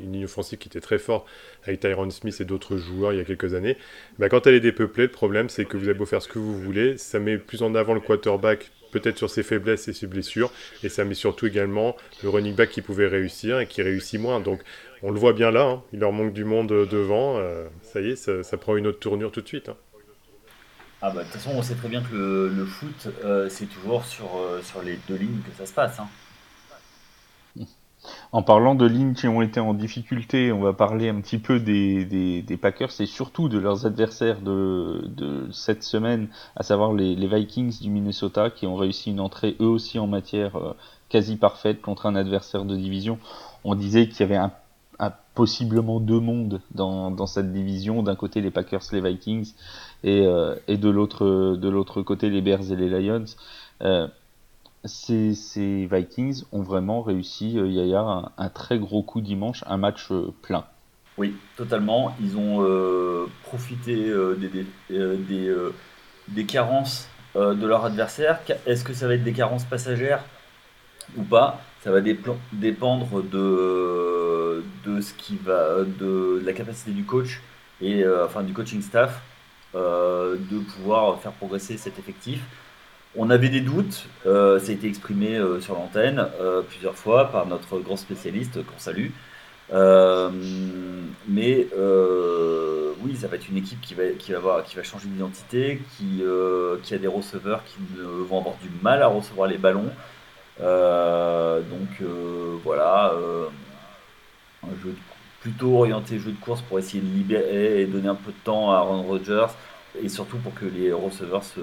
une 0.00 0.12
ligne 0.12 0.24
offensive 0.24 0.58
qui 0.58 0.68
était 0.68 0.80
très 0.80 0.98
forte 0.98 1.26
avec 1.64 1.80
Tyron 1.80 2.08
Smith 2.10 2.40
et 2.40 2.44
d'autres 2.44 2.76
joueurs 2.76 3.12
il 3.12 3.18
y 3.18 3.20
a 3.20 3.24
quelques 3.24 3.54
années. 3.54 3.76
Bah, 4.18 4.28
quand 4.28 4.46
elle 4.46 4.54
est 4.54 4.60
dépeuplée, 4.60 5.04
le 5.04 5.10
problème 5.10 5.48
c'est 5.48 5.64
que 5.64 5.76
vous 5.76 5.88
avez 5.88 5.98
beau 5.98 6.06
faire 6.06 6.22
ce 6.22 6.28
que 6.28 6.38
vous 6.38 6.56
voulez, 6.56 6.96
ça 6.98 7.18
met 7.18 7.36
plus 7.36 7.62
en 7.62 7.74
avant 7.74 7.94
le 7.94 8.00
quarterback 8.00 8.70
peut-être 8.90 9.18
sur 9.18 9.30
ses 9.30 9.42
faiblesses 9.42 9.88
et 9.88 9.92
ses 9.92 10.06
blessures, 10.06 10.52
et 10.82 10.88
ça 10.88 11.04
met 11.04 11.14
surtout 11.14 11.46
également 11.46 11.96
le 12.22 12.28
running 12.28 12.54
back 12.54 12.70
qui 12.70 12.82
pouvait 12.82 13.06
réussir 13.06 13.60
et 13.60 13.66
qui 13.66 13.82
réussit 13.82 14.20
moins. 14.20 14.40
Donc 14.40 14.60
on 15.02 15.10
le 15.10 15.18
voit 15.18 15.32
bien 15.32 15.50
là, 15.50 15.64
hein. 15.64 15.82
il 15.92 16.00
leur 16.00 16.12
manque 16.12 16.32
du 16.32 16.44
monde 16.44 16.68
devant, 16.68 17.38
euh, 17.38 17.66
ça 17.82 18.00
y 18.00 18.10
est, 18.10 18.16
ça, 18.16 18.56
prend 18.56 18.76
une 18.76 18.86
autre 18.86 18.98
tournure 18.98 19.30
tout 19.30 19.42
de 19.42 19.48
suite. 19.48 19.68
Hein. 19.68 19.76
Ah 21.02 21.10
bah 21.10 21.20
de 21.20 21.24
toute 21.24 21.34
façon 21.34 21.50
on 21.54 21.62
sait 21.62 21.74
très 21.74 21.88
bien 21.88 22.02
que 22.02 22.50
le, 22.54 22.64
foot 22.64 23.08
euh, 23.22 23.48
c'est 23.50 23.66
toujours 23.66 24.04
sur, 24.04 24.38
euh, 24.38 24.62
sur 24.62 24.82
les 24.82 24.98
deux 25.08 25.16
lignes 25.16 25.40
que 25.42 25.56
ça 25.56 25.66
se 25.66 25.72
passe. 25.72 26.00
Hein. 26.00 26.08
En 28.32 28.42
parlant 28.42 28.74
de 28.74 28.86
lignes 28.86 29.14
qui 29.14 29.28
ont 29.28 29.42
été 29.42 29.60
en 29.60 29.74
difficulté, 29.74 30.52
on 30.52 30.60
va 30.60 30.72
parler 30.72 31.08
un 31.08 31.20
petit 31.20 31.38
peu 31.38 31.60
des, 31.60 32.58
Packers 32.60 33.00
et 33.00 33.06
surtout 33.06 33.48
de 33.48 33.58
leurs 33.58 33.86
adversaires 33.86 34.40
de, 34.40 35.48
cette 35.52 35.82
semaine, 35.82 36.28
à 36.56 36.62
savoir 36.62 36.92
les, 36.92 37.14
Vikings 37.26 37.80
du 37.80 37.90
Minnesota 37.90 38.50
qui 38.50 38.66
ont 38.66 38.76
réussi 38.76 39.10
une 39.10 39.20
entrée 39.20 39.56
eux 39.60 39.66
aussi 39.66 39.98
en 39.98 40.06
matière 40.06 40.56
euh, 40.56 40.74
quasi 41.08 41.36
parfaite 41.36 41.82
contre 41.82 42.06
un 42.06 42.14
adversaire 42.14 42.64
de 42.64 42.76
division. 42.76 43.18
On 43.64 43.74
disait 43.74 44.08
qu'il 44.08 44.20
y 44.20 44.22
avait 44.32 44.38
possiblement 45.34 46.00
deux 46.00 46.20
mondes 46.20 46.60
dans, 46.74 47.26
cette 47.26 47.52
division. 47.52 48.02
D'un 48.02 48.16
côté 48.16 48.40
les 48.40 48.50
Packers, 48.50 48.82
les 48.92 49.00
Vikings 49.00 49.52
et, 50.02 50.26
euh, 50.26 50.56
de 50.68 50.88
l'autre 50.88 52.02
côté 52.02 52.30
les 52.30 52.40
Bears 52.40 52.72
et 52.72 52.76
les 52.76 52.88
Lions. 52.88 53.24
Euh, 53.82 54.08
ces, 54.86 55.88
Vikings 55.90 56.42
ont 56.52 56.62
vraiment 56.62 57.02
réussi, 57.02 57.58
euh, 57.58 57.66
Yaya, 57.66 58.32
un, 58.36 58.48
très 58.48 58.78
gros 58.78 59.02
coup 59.02 59.20
dimanche, 59.20 59.62
un 59.66 59.76
match 59.76 60.10
euh, 60.10 60.32
plein. 60.42 60.64
Oui, 61.18 61.34
totalement. 61.56 62.14
Ils 62.20 62.36
ont 62.36 62.62
euh, 62.62 63.26
profité 63.44 63.94
des, 64.36 64.66
des, 64.88 65.54
des, 66.28 66.44
carences 66.44 67.08
de 67.34 67.66
leur 67.66 67.86
adversaire. 67.86 68.40
Est-ce 68.66 68.84
que 68.84 68.92
ça 68.92 69.06
va 69.06 69.14
être 69.14 69.24
des 69.24 69.32
carences 69.32 69.64
passagères 69.64 70.22
ou 71.16 71.22
pas? 71.22 71.62
Ça 71.82 71.90
va 71.90 72.02
dépendre 72.02 73.22
de, 73.22 74.62
de 74.84 75.00
ce 75.00 75.14
qui 75.14 75.36
va, 75.36 75.84
de, 75.84 76.42
la 76.44 76.52
capacité 76.52 76.90
du 76.90 77.04
coach 77.04 77.40
et 77.80 78.04
enfin 78.22 78.42
du 78.42 78.52
coaching 78.52 78.82
staff 78.82 79.22
de 79.72 80.58
pouvoir 80.74 81.18
faire 81.20 81.32
progresser 81.32 81.78
cet 81.78 81.98
effectif. 81.98 82.42
On 83.18 83.30
avait 83.30 83.48
des 83.48 83.60
doutes, 83.60 84.06
euh, 84.26 84.58
ça 84.58 84.70
a 84.70 84.74
été 84.74 84.86
exprimé 84.86 85.36
euh, 85.36 85.58
sur 85.60 85.74
l'antenne 85.74 86.28
euh, 86.38 86.60
plusieurs 86.60 86.94
fois 86.94 87.30
par 87.30 87.46
notre 87.46 87.78
grand 87.78 87.96
spécialiste 87.96 88.64
qu'on 88.66 88.78
salue. 88.78 89.08
mais 91.26 91.68
oui, 93.02 93.16
ça 93.16 93.28
va 93.28 93.36
être 93.36 93.48
une 93.48 93.56
équipe 93.56 93.80
qui 93.80 93.94
va, 93.94 94.82
changer 94.82 95.08
d'identité, 95.08 95.80
qui, 95.96 96.22
qui 96.82 96.94
a 96.94 96.98
des 96.98 97.06
receveurs 97.06 97.62
qui 97.64 97.78
vont 97.98 98.40
avoir 98.40 98.56
du 98.56 98.68
mal 98.82 99.02
à 99.02 99.06
recevoir 99.06 99.48
les 99.48 99.58
ballons. 99.58 99.92
donc 100.60 102.02
voilà, 102.64 103.12
un 104.62 104.82
jeu 104.82 104.94
plutôt 105.40 105.78
orienté 105.78 106.18
jeu 106.18 106.32
de 106.32 106.40
course 106.40 106.60
pour 106.62 106.78
essayer 106.78 107.00
de 107.00 107.08
libérer 107.08 107.82
et 107.82 107.86
donner 107.86 108.08
un 108.08 108.16
peu 108.16 108.32
de 108.32 108.44
temps 108.44 108.72
à 108.72 108.78
Aaron 108.78 109.02
Rodgers 109.02 109.46
et 110.02 110.08
surtout 110.08 110.38
pour 110.38 110.52
que 110.54 110.64
les 110.64 110.92
receveurs 110.92 111.44
se 111.44 111.60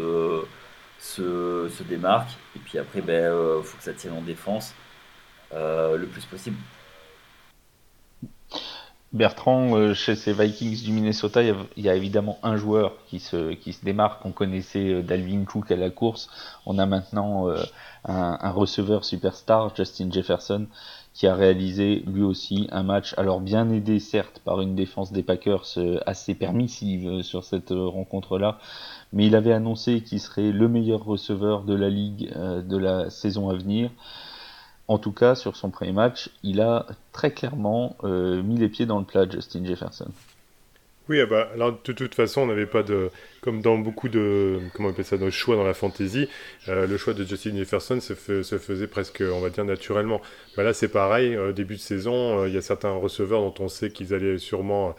se, 1.03 1.83
démarque. 1.83 2.31
Et 2.55 2.59
puis 2.59 2.79
après, 2.79 2.99
il 2.99 3.05
ben, 3.05 3.25
euh, 3.25 3.61
faut 3.61 3.77
que 3.77 3.83
ça 3.83 3.93
tienne 3.93 4.13
en 4.13 4.21
défense 4.21 4.73
euh, 5.53 5.97
le 5.97 6.07
plus 6.07 6.25
possible. 6.25 6.57
Bertrand, 9.11 9.75
euh, 9.75 9.93
chez 9.93 10.15
ces 10.15 10.33
Vikings 10.33 10.83
du 10.83 10.91
Minnesota, 10.91 11.43
il 11.43 11.55
y, 11.77 11.89
a 11.89 11.93
évidemment 11.93 12.39
un 12.41 12.55
joueur 12.55 12.93
qui 13.07 13.19
se, 13.19 13.53
qui 13.53 13.73
se 13.73 13.85
démarque. 13.85 14.25
On 14.25 14.31
connaissait 14.31 15.03
Dalvin 15.03 15.43
Cook 15.45 15.69
à 15.69 15.75
la 15.75 15.91
course. 15.91 16.29
On 16.65 16.79
a 16.79 16.87
maintenant 16.87 17.47
un, 18.05 18.49
receveur 18.49 19.05
superstar, 19.05 19.75
Justin 19.75 20.09
Jefferson, 20.11 20.65
qui 21.13 21.27
a 21.27 21.35
réalisé 21.35 22.03
lui 22.07 22.23
aussi 22.23 22.67
un 22.71 22.83
match, 22.83 23.13
alors 23.17 23.39
bien 23.39 23.69
aidé 23.69 23.99
certes 23.99 24.41
par 24.43 24.61
une 24.61 24.75
défense 24.75 25.11
des 25.11 25.21
Packers 25.23 25.77
assez 26.07 26.33
permissive 26.33 27.21
sur 27.21 27.43
cette 27.43 27.69
rencontre-là, 27.69 28.57
mais 29.11 29.27
il 29.27 29.35
avait 29.35 29.53
annoncé 29.53 30.01
qu'il 30.01 30.19
serait 30.19 30.51
le 30.51 30.67
meilleur 30.67 31.03
receveur 31.03 31.63
de 31.63 31.75
la 31.75 31.89
ligue 31.89 32.33
de 32.33 32.77
la 32.77 33.11
saison 33.11 33.49
à 33.49 33.53
venir. 33.53 33.91
En 34.87 34.97
tout 34.97 35.11
cas, 35.11 35.35
sur 35.35 35.55
son 35.55 35.69
premier 35.69 35.93
match, 35.93 36.29
il 36.43 36.59
a 36.59 36.85
très 37.13 37.31
clairement 37.31 37.95
euh, 38.03 38.43
mis 38.43 38.57
les 38.57 38.67
pieds 38.67 38.85
dans 38.85 38.99
le 38.99 39.05
plat, 39.05 39.27
Justin 39.29 39.63
Jefferson. 39.63 40.09
Oui, 41.09 41.19
ah 41.19 41.25
bah, 41.25 41.49
alors 41.53 41.77
de 41.83 41.91
toute 41.91 42.15
façon, 42.15 42.41
on 42.41 42.45
n'avait 42.45 42.65
pas 42.65 42.81
de, 42.81 43.09
comme 43.41 43.61
dans 43.61 43.77
beaucoup 43.77 44.07
de, 44.07 44.59
comment 44.73 44.87
on 44.87 44.91
appelle 44.93 45.03
ça, 45.03 45.17
de 45.17 45.29
choix 45.29 45.57
dans 45.57 45.65
la 45.65 45.73
fantasy, 45.73 46.29
euh, 46.69 46.87
le 46.87 46.97
choix 46.97 47.13
de 47.13 47.25
Justin 47.25 47.57
Jefferson 47.57 47.99
se, 47.99 48.13
faisait 48.13 48.87
presque, 48.87 49.21
on 49.21 49.41
va 49.41 49.49
dire, 49.49 49.65
naturellement. 49.65 50.21
Bah 50.55 50.63
là, 50.63 50.73
c'est 50.73 50.87
pareil, 50.87 51.35
euh, 51.35 51.51
début 51.51 51.75
de 51.75 51.81
saison, 51.81 52.45
il 52.45 52.53
y 52.53 52.57
a 52.57 52.61
certains 52.61 52.91
receveurs 52.93 53.41
dont 53.41 53.53
on 53.59 53.67
sait 53.67 53.89
qu'ils 53.91 54.13
allaient 54.13 54.37
sûrement 54.37 54.95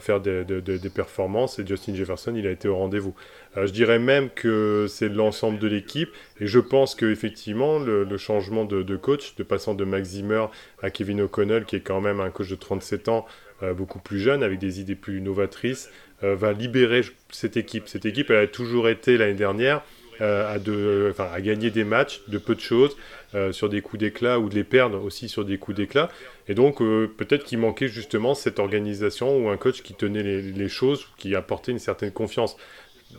faire 0.00 0.20
des, 0.20 0.90
performances 0.92 1.60
et 1.60 1.66
Justin 1.66 1.94
Jefferson, 1.94 2.34
il 2.34 2.46
a 2.46 2.50
été 2.50 2.66
au 2.66 2.76
rendez-vous. 2.76 3.14
Euh, 3.56 3.66
je 3.66 3.72
dirais 3.72 3.98
même 3.98 4.30
que 4.30 4.86
c'est 4.88 5.08
l'ensemble 5.08 5.58
de 5.58 5.66
l'équipe 5.68 6.10
et 6.40 6.46
je 6.46 6.58
pense 6.58 6.94
qu'effectivement 6.94 7.78
le, 7.78 8.04
le 8.04 8.16
changement 8.16 8.64
de, 8.64 8.82
de, 8.82 8.96
coach, 8.96 9.34
de 9.36 9.42
passant 9.42 9.74
de 9.74 9.84
Max 9.84 10.10
Zimmer 10.10 10.46
à 10.82 10.90
Kevin 10.90 11.20
O'Connell, 11.22 11.64
qui 11.64 11.76
est 11.76 11.80
quand 11.80 12.00
même 12.00 12.20
un 12.20 12.30
coach 12.30 12.48
de 12.48 12.56
37 12.56 13.08
ans, 13.08 13.26
euh, 13.28 13.49
beaucoup 13.76 13.98
plus 13.98 14.18
jeune, 14.18 14.42
avec 14.42 14.58
des 14.58 14.80
idées 14.80 14.94
plus 14.94 15.20
novatrices, 15.20 15.90
euh, 16.22 16.34
va 16.34 16.52
libérer 16.52 17.02
cette 17.30 17.56
équipe. 17.56 17.88
Cette 17.88 18.06
équipe, 18.06 18.30
elle 18.30 18.44
a 18.44 18.46
toujours 18.46 18.88
été 18.88 19.16
l'année 19.16 19.34
dernière 19.34 19.82
enfin, 20.20 21.30
à 21.32 21.40
gagner 21.40 21.70
des 21.70 21.84
matchs 21.84 22.20
de 22.28 22.36
peu 22.36 22.54
de 22.54 22.60
choses. 22.60 22.94
Euh, 23.36 23.52
sur 23.52 23.68
des 23.68 23.80
coups 23.80 24.00
d'éclat 24.00 24.40
ou 24.40 24.48
de 24.48 24.56
les 24.56 24.64
perdre 24.64 25.04
aussi 25.04 25.28
sur 25.28 25.44
des 25.44 25.56
coups 25.56 25.76
d'éclat. 25.76 26.08
Et 26.48 26.54
donc 26.54 26.82
euh, 26.82 27.08
peut-être 27.16 27.44
qu'il 27.44 27.58
manquait 27.58 27.86
justement 27.86 28.34
cette 28.34 28.58
organisation 28.58 29.38
ou 29.38 29.50
un 29.50 29.56
coach 29.56 29.82
qui 29.82 29.94
tenait 29.94 30.24
les, 30.24 30.68
choses, 30.68 31.06
qui 31.16 31.36
apportait 31.36 31.70
une 31.70 31.78
certaine 31.78 32.10
confiance. 32.10 32.56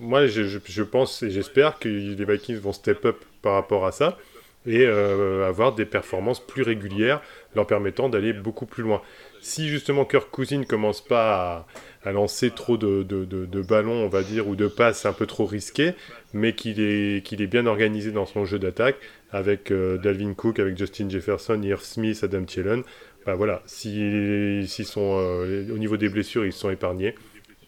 Moi, 0.01 0.27
je, 0.27 0.83
pense 0.83 1.23
et 1.23 1.31
j'espère 1.31 1.79
que 1.79 1.87
les 1.87 2.25
Vikings 2.25 2.57
vont 2.57 2.73
step 2.73 3.05
up 3.05 3.23
par 3.41 3.53
rapport 3.53 3.85
à 3.85 3.93
ça 3.93 4.17
et 4.65 4.85
euh, 4.85 5.47
avoir 5.47 5.73
des 5.73 5.85
performances 5.85 6.39
plus 6.39 6.61
régulières 6.61 7.21
leur 7.55 7.67
permettant 7.67 8.09
d'aller 8.09 8.33
beaucoup 8.33 8.65
plus 8.65 8.83
loin. 8.83 9.01
Si 9.41 9.69
justement 9.69 10.05
Kirk 10.05 10.29
Cousine 10.29 10.65
commence 10.65 11.01
pas 11.01 11.65
à, 12.03 12.11
lancer 12.11 12.51
trop 12.51 12.77
de, 12.77 13.61
ballons, 13.61 14.05
on 14.05 14.07
va 14.07 14.21
dire, 14.21 14.47
ou 14.47 14.55
de 14.55 14.67
passes 14.67 15.05
un 15.05 15.13
peu 15.13 15.25
trop 15.25 15.45
risquées, 15.45 15.93
mais 16.33 16.53
qu'il 16.53 16.79
est, 16.79 17.25
qu'il 17.25 17.41
est 17.41 17.47
bien 17.47 17.65
organisé 17.65 18.11
dans 18.11 18.25
son 18.25 18.45
jeu 18.45 18.59
d'attaque, 18.59 18.97
avec 19.31 19.71
euh, 19.71 19.97
Dalvin 19.97 20.33
Cook, 20.33 20.59
avec 20.59 20.77
Justin 20.77 21.09
Jefferson, 21.09 21.59
Irv 21.63 21.81
Smith, 21.81 22.23
Adam 22.23 22.43
Thielen. 22.43 22.83
Bah 23.25 23.35
voilà, 23.35 23.61
s'ils 23.65 24.67
sont 24.67 25.17
euh, 25.19 25.71
au 25.73 25.77
niveau 25.77 25.97
des 25.97 26.09
blessures, 26.09 26.45
ils 26.45 26.53
sont 26.53 26.69
épargnés. 26.69 27.15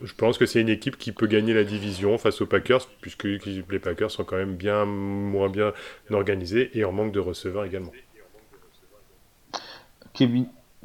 Je 0.01 0.13
pense 0.13 0.38
que 0.38 0.45
c'est 0.45 0.60
une 0.60 0.69
équipe 0.69 0.97
qui 0.97 1.12
peut 1.12 1.27
gagner 1.27 1.53
la 1.53 1.63
division 1.63 2.17
face 2.17 2.41
aux 2.41 2.45
Packers, 2.45 2.88
puisque 2.99 3.23
les 3.23 3.79
Packers 3.79 4.12
sont 4.12 4.23
quand 4.23 4.36
même 4.36 4.56
bien 4.56 4.86
moins 4.86 5.49
bien 5.49 5.71
organisés 6.12 6.77
et 6.77 6.84
en 6.84 6.91
manque 6.91 7.13
de 7.13 7.19
receveurs 7.19 7.63
également. 7.63 7.91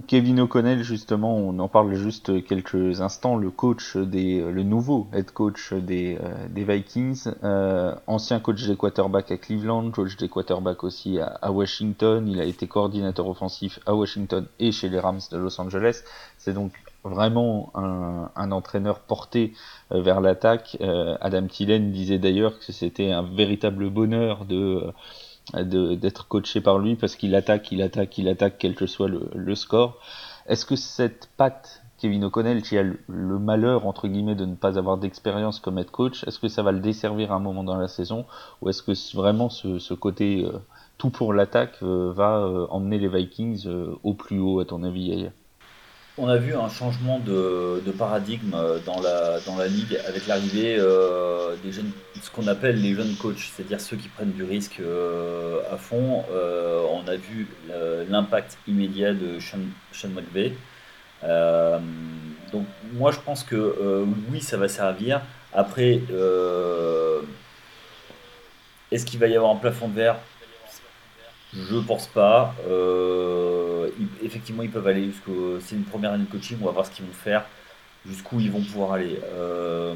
Kevin, 0.07 0.41
O'Connell, 0.41 0.83
justement, 0.85 1.37
on 1.37 1.59
en 1.59 1.69
parle 1.69 1.95
juste 1.95 2.45
quelques 2.47 3.01
instants, 3.01 3.37
le 3.37 3.51
coach 3.51 3.97
des, 3.97 4.41
le 4.41 4.63
nouveau 4.63 5.09
head 5.13 5.33
coach 5.33 5.73
des, 5.75 6.19
euh, 6.23 6.47
Vikings, 6.55 7.25
euh, 7.43 7.95
ancien 8.07 8.39
coach 8.41 8.65
des 8.65 8.77
quarterbacks 8.77 9.31
à 9.33 9.37
Cleveland, 9.37 9.91
coach 9.91 10.17
des 10.17 10.29
quarterbacks 10.29 10.85
aussi 10.85 11.19
à, 11.19 11.51
Washington, 11.51 12.27
il 12.29 12.41
a 12.41 12.45
été 12.45 12.69
coordinateur 12.69 13.27
offensif 13.27 13.81
à 13.87 13.95
Washington 13.95 14.47
et 14.61 14.71
chez 14.71 14.89
les 14.89 15.01
Rams 15.01 15.21
de 15.33 15.37
Los 15.37 15.61
Angeles. 15.61 16.03
C'est 16.39 16.55
donc 16.55 16.73
vraiment 17.09 17.73
un, 17.75 18.53
entraîneur 18.53 19.01
porté 19.01 19.53
euh, 19.93 20.01
vers 20.01 20.21
l'attaque. 20.21 20.77
Adam 21.21 21.47
Thielen 21.47 21.93
disait 21.93 22.19
d'ailleurs 22.19 22.59
que 22.59 22.73
c'était 22.73 23.13
un 23.13 23.23
véritable 23.23 23.91
bonheur 23.91 24.45
de 24.45 24.93
d'être 25.55 26.29
coaché 26.29 26.61
par 26.61 26.79
lui 26.79 26.97
parce 26.97 27.17
qu'il 27.17 27.35
attaque, 27.35 27.73
il 27.73 27.83
attaque, 27.83 28.19
il 28.19 28.29
attaque, 28.29 28.57
quel 28.59 28.75
que 28.75 28.87
soit 28.87 29.09
le, 29.09 29.55
score. 29.55 29.99
Est-ce 30.47 30.67
que 30.67 30.77
cette 30.77 31.29
patte, 31.37 31.83
Kevin 31.99 32.25
O'Connell, 32.25 32.63
qui 32.63 32.77
a 32.79 32.83
le, 32.83 33.39
malheur, 33.39 33.87
entre 33.87 34.09
guillemets, 34.09 34.35
de 34.35 34.45
ne 34.45 34.55
pas 34.55 34.79
avoir 34.79 34.99
d'expérience 34.99 35.61
comme 35.61 35.79
head 35.79 35.91
coach, 35.91 36.25
est-ce 36.25 36.39
que 36.39 36.49
ça 36.49 36.63
va 36.63 36.73
le 36.73 36.81
desservir 36.81 37.33
à 37.33 37.37
un 37.37 37.41
moment 37.41 37.65
dans 37.65 37.77
la 37.77 37.89
saison 37.89 38.27
Ou 38.61 38.69
est-ce 38.69 38.83
que 38.83 39.17
vraiment 39.17 39.49
ce, 39.49 39.95
côté 39.95 40.45
euh, 40.45 40.59
tout 40.99 41.11
pour 41.11 41.33
l'attaque 41.33 41.83
euh, 41.83 42.13
va 42.13 42.39
euh, 42.39 42.67
emmener 42.71 42.99
les 42.99 43.09
Vikings 43.09 43.67
au 44.03 44.15
plus 44.15 44.39
haut, 44.39 44.61
à 44.61 44.65
ton 44.65 44.83
avis, 44.83 45.29
on 46.19 46.29
a 46.29 46.37
vu 46.37 46.55
un 46.55 46.69
changement 46.69 47.21
de, 47.21 47.81
paradigme 47.97 48.55
euh, 48.55 48.79
dans 48.85 49.01
la, 49.01 49.67
ligue 49.69 49.99
avec 50.07 50.27
l'arrivée 50.27 50.77
euh, 50.79 51.55
des 51.63 51.73
jeunes, 51.73 51.91
ce 52.21 52.31
qu'on 52.31 52.47
appelle 52.47 52.81
les 52.81 52.95
jeunes 52.95 53.15
coachs, 53.17 53.51
c'est-à-dire 53.55 53.81
ceux 53.81 53.97
qui 53.97 54.09
prennent 54.09 54.33
du 54.33 54.45
risque 54.45 54.81
euh, 54.81 55.61
à 55.73 55.77
fond. 55.77 56.25
on 56.31 57.09
a 57.09 57.17
vu 57.17 57.47
l'impact 58.09 58.59
immédiat 58.67 59.15
de 59.15 59.39
Sean, 59.41 59.59
Sean 59.93 60.11
donc 62.53 62.67
moi 62.95 63.13
je 63.13 63.19
pense 63.21 63.45
que 63.45 64.05
oui 64.31 64.41
ça 64.41 64.57
va 64.57 64.69
servir. 64.69 65.21
Après, 65.53 66.01
est-ce 68.91 69.05
qu'il 69.05 69.19
va 69.19 69.27
y 69.27 69.37
avoir 69.37 69.53
un 69.53 69.57
plafond 69.57 69.89
de 69.89 69.95
verre? 69.95 70.17
Je 71.55 71.77
pense 71.79 72.07
pas 72.07 72.55
effectivement, 74.29 74.63
ils 74.63 74.71
peuvent 74.71 74.87
aller 74.87 75.07
jusqu'au. 75.07 75.59
C'est 75.61 75.75
une 75.75 75.85
première 75.85 76.13
année 76.13 76.25
de 76.25 76.31
coaching, 76.31 76.59
on 76.63 76.67
va 76.67 76.71
voir 76.71 76.87
ce 76.87 76.93
qu'ils 76.93 77.05
vont 77.05 77.13
faire, 77.13 77.45
jusqu'où 78.07 78.41
ils 78.41 78.51
vont 78.51 78.63
pouvoir 78.63 78.93
aller. 78.93 79.19
Euh, 79.35 79.95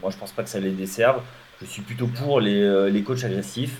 moi, 0.00 0.10
je 0.10 0.16
pense 0.16 0.32
pas 0.32 0.44
que 0.44 0.50
ça 0.50 0.60
les 0.60 0.70
desserve. 0.70 1.20
Je 1.60 1.66
suis 1.66 1.82
plutôt 1.82 2.06
pour 2.06 2.40
les, 2.40 2.62
euh, 2.62 2.88
les 2.88 3.02
coachs 3.02 3.24
agressifs. 3.24 3.78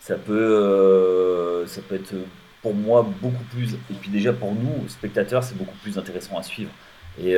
Ça 0.00 0.14
peut, 0.16 0.32
euh, 0.32 1.66
ça 1.66 1.82
peut 1.82 1.96
être 1.96 2.14
pour 2.62 2.74
moi 2.74 3.06
beaucoup 3.20 3.44
plus. 3.44 3.74
Et 3.74 3.94
puis, 4.00 4.10
déjà 4.10 4.32
pour 4.32 4.54
nous, 4.54 4.88
spectateurs, 4.88 5.44
c'est 5.44 5.56
beaucoup 5.56 5.76
plus 5.82 5.98
intéressant 5.98 6.38
à 6.38 6.42
suivre. 6.42 6.70
Et 7.20 7.34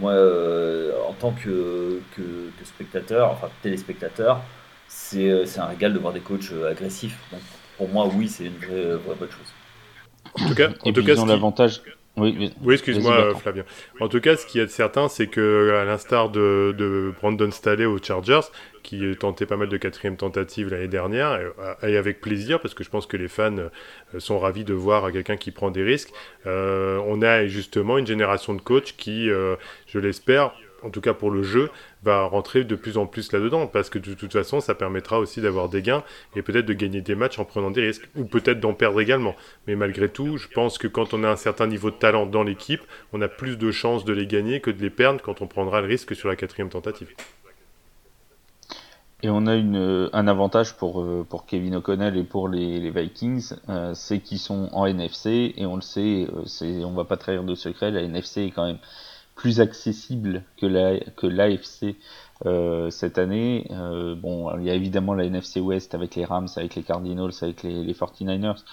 moi, 0.00 0.14
en 1.06 1.12
tant 1.12 1.32
que, 1.32 2.00
que, 2.16 2.64
spectateur, 2.64 3.30
enfin 3.30 3.48
téléspectateur, 3.62 4.40
c'est 4.88 5.58
un 5.58 5.66
régal 5.66 5.92
de 5.92 5.98
voir 5.98 6.14
des 6.14 6.20
coachs 6.20 6.52
agressifs. 6.68 7.18
Donc, 7.30 7.42
pour 7.76 7.88
moi, 7.90 8.08
oui, 8.14 8.28
c'est 8.28 8.46
une 8.46 8.56
vraie, 8.56 8.96
vraie 8.96 9.16
bonne 9.16 9.30
chose. 9.30 9.52
En 10.34 10.48
tout 10.48 10.54
cas, 10.54 10.70
en 10.84 10.92
tout 10.92 11.04
cas, 11.04 11.14
l'avantage. 11.26 11.80
Oui, 12.18 12.50
oui 12.62 12.74
excuse-moi 12.74 13.34
Flavien. 13.34 13.64
En 14.00 14.08
tout 14.08 14.20
cas, 14.20 14.36
ce 14.36 14.46
qui 14.46 14.58
est 14.58 14.68
certain, 14.68 15.08
c'est 15.08 15.26
que 15.26 15.76
à 15.78 15.84
l'instar 15.84 16.30
de, 16.30 16.74
de, 16.76 17.12
Brandon 17.20 17.50
Staley 17.50 17.84
aux 17.84 17.98
Chargers, 18.02 18.40
qui 18.82 19.02
tentait 19.16 19.44
pas 19.44 19.56
mal 19.58 19.68
de 19.68 19.76
quatrième 19.76 20.16
tentatives 20.16 20.70
l'année 20.70 20.88
dernière, 20.88 21.38
et, 21.82 21.96
avec 21.96 22.22
plaisir, 22.22 22.60
parce 22.60 22.72
que 22.72 22.84
je 22.84 22.88
pense 22.88 23.06
que 23.06 23.18
les 23.18 23.28
fans 23.28 23.58
euh, 23.58 23.68
sont 24.18 24.38
ravis 24.38 24.64
de 24.64 24.72
voir 24.72 25.12
quelqu'un 25.12 25.36
qui 25.36 25.50
prend 25.50 25.70
des 25.70 25.82
risques, 25.82 26.10
euh, 26.46 26.98
on 27.06 27.20
a 27.20 27.46
justement 27.46 27.98
une 27.98 28.06
génération 28.06 28.54
de 28.54 28.62
coachs 28.62 28.94
qui, 28.96 29.28
euh, 29.28 29.56
je 29.86 29.98
l'espère, 29.98 30.54
en 30.86 30.90
tout 30.90 31.00
cas 31.00 31.14
pour 31.14 31.30
le 31.30 31.42
jeu, 31.42 31.70
va 32.02 32.24
rentrer 32.24 32.64
de 32.64 32.76
plus 32.76 32.96
en 32.96 33.06
plus 33.06 33.32
là-dedans, 33.32 33.66
parce 33.66 33.90
que 33.90 33.98
de 33.98 34.14
toute 34.14 34.32
façon, 34.32 34.60
ça 34.60 34.74
permettra 34.74 35.18
aussi 35.18 35.40
d'avoir 35.40 35.68
des 35.68 35.82
gains 35.82 36.04
et 36.34 36.42
peut-être 36.42 36.66
de 36.66 36.72
gagner 36.72 37.00
des 37.00 37.14
matchs 37.14 37.38
en 37.38 37.44
prenant 37.44 37.70
des 37.70 37.82
risques, 37.82 38.08
ou 38.16 38.24
peut-être 38.24 38.60
d'en 38.60 38.74
perdre 38.74 39.00
également. 39.00 39.34
Mais 39.66 39.76
malgré 39.76 40.08
tout, 40.08 40.36
je 40.38 40.48
pense 40.48 40.78
que 40.78 40.86
quand 40.88 41.14
on 41.14 41.24
a 41.24 41.28
un 41.28 41.36
certain 41.36 41.66
niveau 41.66 41.90
de 41.90 41.96
talent 41.96 42.26
dans 42.26 42.42
l'équipe, 42.42 42.82
on 43.12 43.20
a 43.20 43.28
plus 43.28 43.58
de 43.58 43.70
chances 43.70 44.04
de 44.04 44.12
les 44.12 44.26
gagner 44.26 44.60
que 44.60 44.70
de 44.70 44.80
les 44.80 44.90
perdre 44.90 45.20
quand 45.22 45.42
on 45.42 45.46
prendra 45.46 45.80
le 45.80 45.88
risque 45.88 46.14
sur 46.14 46.28
la 46.28 46.36
quatrième 46.36 46.68
tentative. 46.68 47.14
Et 49.22 49.30
on 49.30 49.46
a 49.46 49.54
une, 49.54 50.10
un 50.12 50.28
avantage 50.28 50.76
pour, 50.76 51.00
euh, 51.00 51.26
pour 51.28 51.46
Kevin 51.46 51.76
O'Connell 51.76 52.16
et 52.18 52.22
pour 52.22 52.48
les, 52.48 52.90
Vikings, 52.90 53.54
euh, 53.68 53.94
c'est 53.94 54.20
qu'ils 54.20 54.38
sont 54.38 54.68
en 54.72 54.84
NFC, 54.84 55.54
et 55.56 55.64
on 55.64 55.76
le 55.76 55.82
sait, 55.82 56.28
euh, 56.30 56.84
on 56.84 56.92
va 56.92 57.04
pas 57.04 57.16
trahir 57.16 57.42
de 57.42 57.54
secret, 57.54 57.90
la 57.90 58.02
NFC 58.02 58.42
est 58.42 58.50
quand 58.50 58.66
même 58.66 58.78
plus 59.36 59.60
accessible 59.60 60.42
que 60.56 60.66
la 60.66 60.98
que 61.16 61.26
l'AFC 61.26 61.94
euh, 62.44 62.90
cette 62.90 63.18
année. 63.18 63.66
Euh, 63.70 64.14
bon, 64.14 64.54
il 64.58 64.64
y 64.64 64.70
a 64.70 64.74
évidemment 64.74 65.14
la 65.14 65.24
NFC 65.24 65.60
West 65.60 65.94
avec 65.94 66.16
les 66.16 66.24
Rams, 66.24 66.48
avec 66.56 66.74
les 66.74 66.82
Cardinals, 66.82 67.30
avec 67.42 67.62
les, 67.62 67.84
les 67.84 67.92
49ers. 67.92 68.64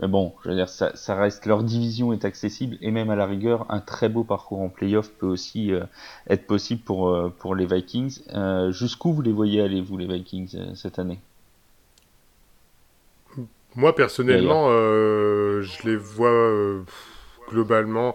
Mais 0.00 0.08
bon, 0.08 0.34
je 0.42 0.50
veux 0.50 0.56
dire, 0.56 0.68
ça, 0.68 0.94
ça, 0.96 1.14
reste 1.14 1.46
leur 1.46 1.62
division 1.62 2.12
est 2.12 2.24
accessible 2.24 2.76
et 2.80 2.90
même 2.90 3.10
à 3.10 3.16
la 3.16 3.26
rigueur, 3.26 3.66
un 3.70 3.80
très 3.80 4.08
beau 4.08 4.24
parcours 4.24 4.60
en 4.60 4.68
playoff 4.68 5.10
peut 5.10 5.26
aussi 5.26 5.72
euh, 5.72 5.84
être 6.28 6.46
possible 6.46 6.82
pour 6.82 7.32
pour 7.38 7.54
les 7.54 7.66
Vikings. 7.66 8.20
Jusqu'où 8.70 9.12
vous 9.12 9.22
les 9.22 9.32
voyez 9.32 9.62
aller 9.62 9.80
vous 9.80 9.96
les 9.96 10.06
Vikings 10.06 10.74
cette 10.74 10.98
année? 10.98 11.20
Moi 13.76 13.94
personnellement, 13.94 14.68
je 14.68 15.88
les 15.88 15.96
vois 15.96 16.84
globalement 17.48 18.14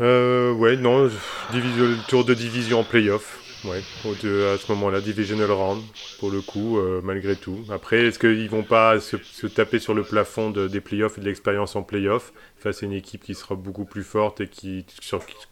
euh, 0.00 0.52
Ouais, 0.52 0.76
non, 0.76 1.08
division, 1.52 1.86
tour 2.08 2.24
de 2.24 2.34
division 2.34 2.80
en 2.80 2.84
playoff. 2.84 3.40
Ouais, 3.64 3.78
à 3.78 4.58
ce 4.58 4.72
moment-là, 4.72 5.00
divisional 5.00 5.50
round, 5.50 5.82
pour 6.18 6.30
le 6.30 6.42
coup, 6.42 6.78
euh, 6.78 7.00
malgré 7.02 7.34
tout. 7.34 7.60
Après, 7.72 8.06
est-ce 8.06 8.18
qu'ils 8.18 8.50
vont 8.50 8.62
pas 8.62 9.00
se, 9.00 9.46
taper 9.46 9.78
sur 9.78 9.94
le 9.94 10.02
plafond 10.02 10.50
des 10.50 10.80
playoffs 10.82 11.16
et 11.16 11.22
de 11.22 11.26
l'expérience 11.26 11.74
en 11.74 11.82
playoff 11.82 12.34
face 12.58 12.82
à 12.82 12.86
une 12.86 12.92
équipe 12.92 13.22
qui 13.22 13.34
sera 13.34 13.54
beaucoup 13.54 13.86
plus 13.86 14.02
forte 14.02 14.42
et 14.42 14.48
qui, 14.48 14.84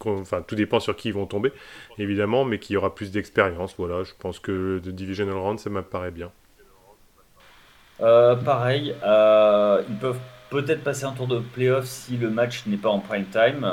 enfin, 0.04 0.42
tout 0.42 0.54
dépend 0.54 0.78
sur 0.78 0.94
qui 0.94 1.08
ils 1.08 1.14
vont 1.14 1.24
tomber, 1.24 1.52
évidemment, 1.98 2.44
mais 2.44 2.58
qui 2.58 2.76
aura 2.76 2.94
plus 2.94 3.12
d'expérience. 3.12 3.74
Voilà, 3.78 4.02
je 4.02 4.12
pense 4.18 4.38
que 4.38 4.80
le 4.84 4.92
divisional 4.92 5.36
round, 5.36 5.58
ça 5.58 5.70
m'apparaît 5.70 6.10
bien. 6.10 6.30
Euh, 8.02 8.34
pareil, 8.36 8.94
euh, 9.04 9.82
ils 9.88 9.96
peuvent 9.96 10.18
peut-être 10.52 10.84
passer 10.84 11.04
un 11.04 11.12
tour 11.12 11.26
de 11.26 11.38
playoff 11.38 11.86
si 11.86 12.18
le 12.18 12.28
match 12.28 12.66
n'est 12.66 12.76
pas 12.76 12.90
en 12.90 13.00
prime 13.00 13.24
time, 13.24 13.66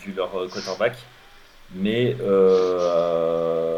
vu 0.00 0.12
leur 0.16 0.30
quarterback. 0.30 0.96
Mais 1.74 2.16
euh, 2.20 3.76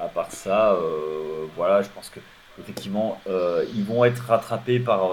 à 0.00 0.08
part 0.08 0.30
ça, 0.32 0.72
euh, 0.72 1.46
voilà, 1.56 1.82
je 1.82 1.88
pense 1.90 2.08
que 2.08 2.20
effectivement, 2.58 3.20
euh, 3.28 3.64
ils 3.74 3.84
vont 3.84 4.04
être 4.04 4.24
rattrapés 4.26 4.80
par, 4.80 5.10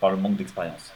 par 0.00 0.10
le 0.10 0.16
manque 0.16 0.36
d'expérience. 0.36 0.95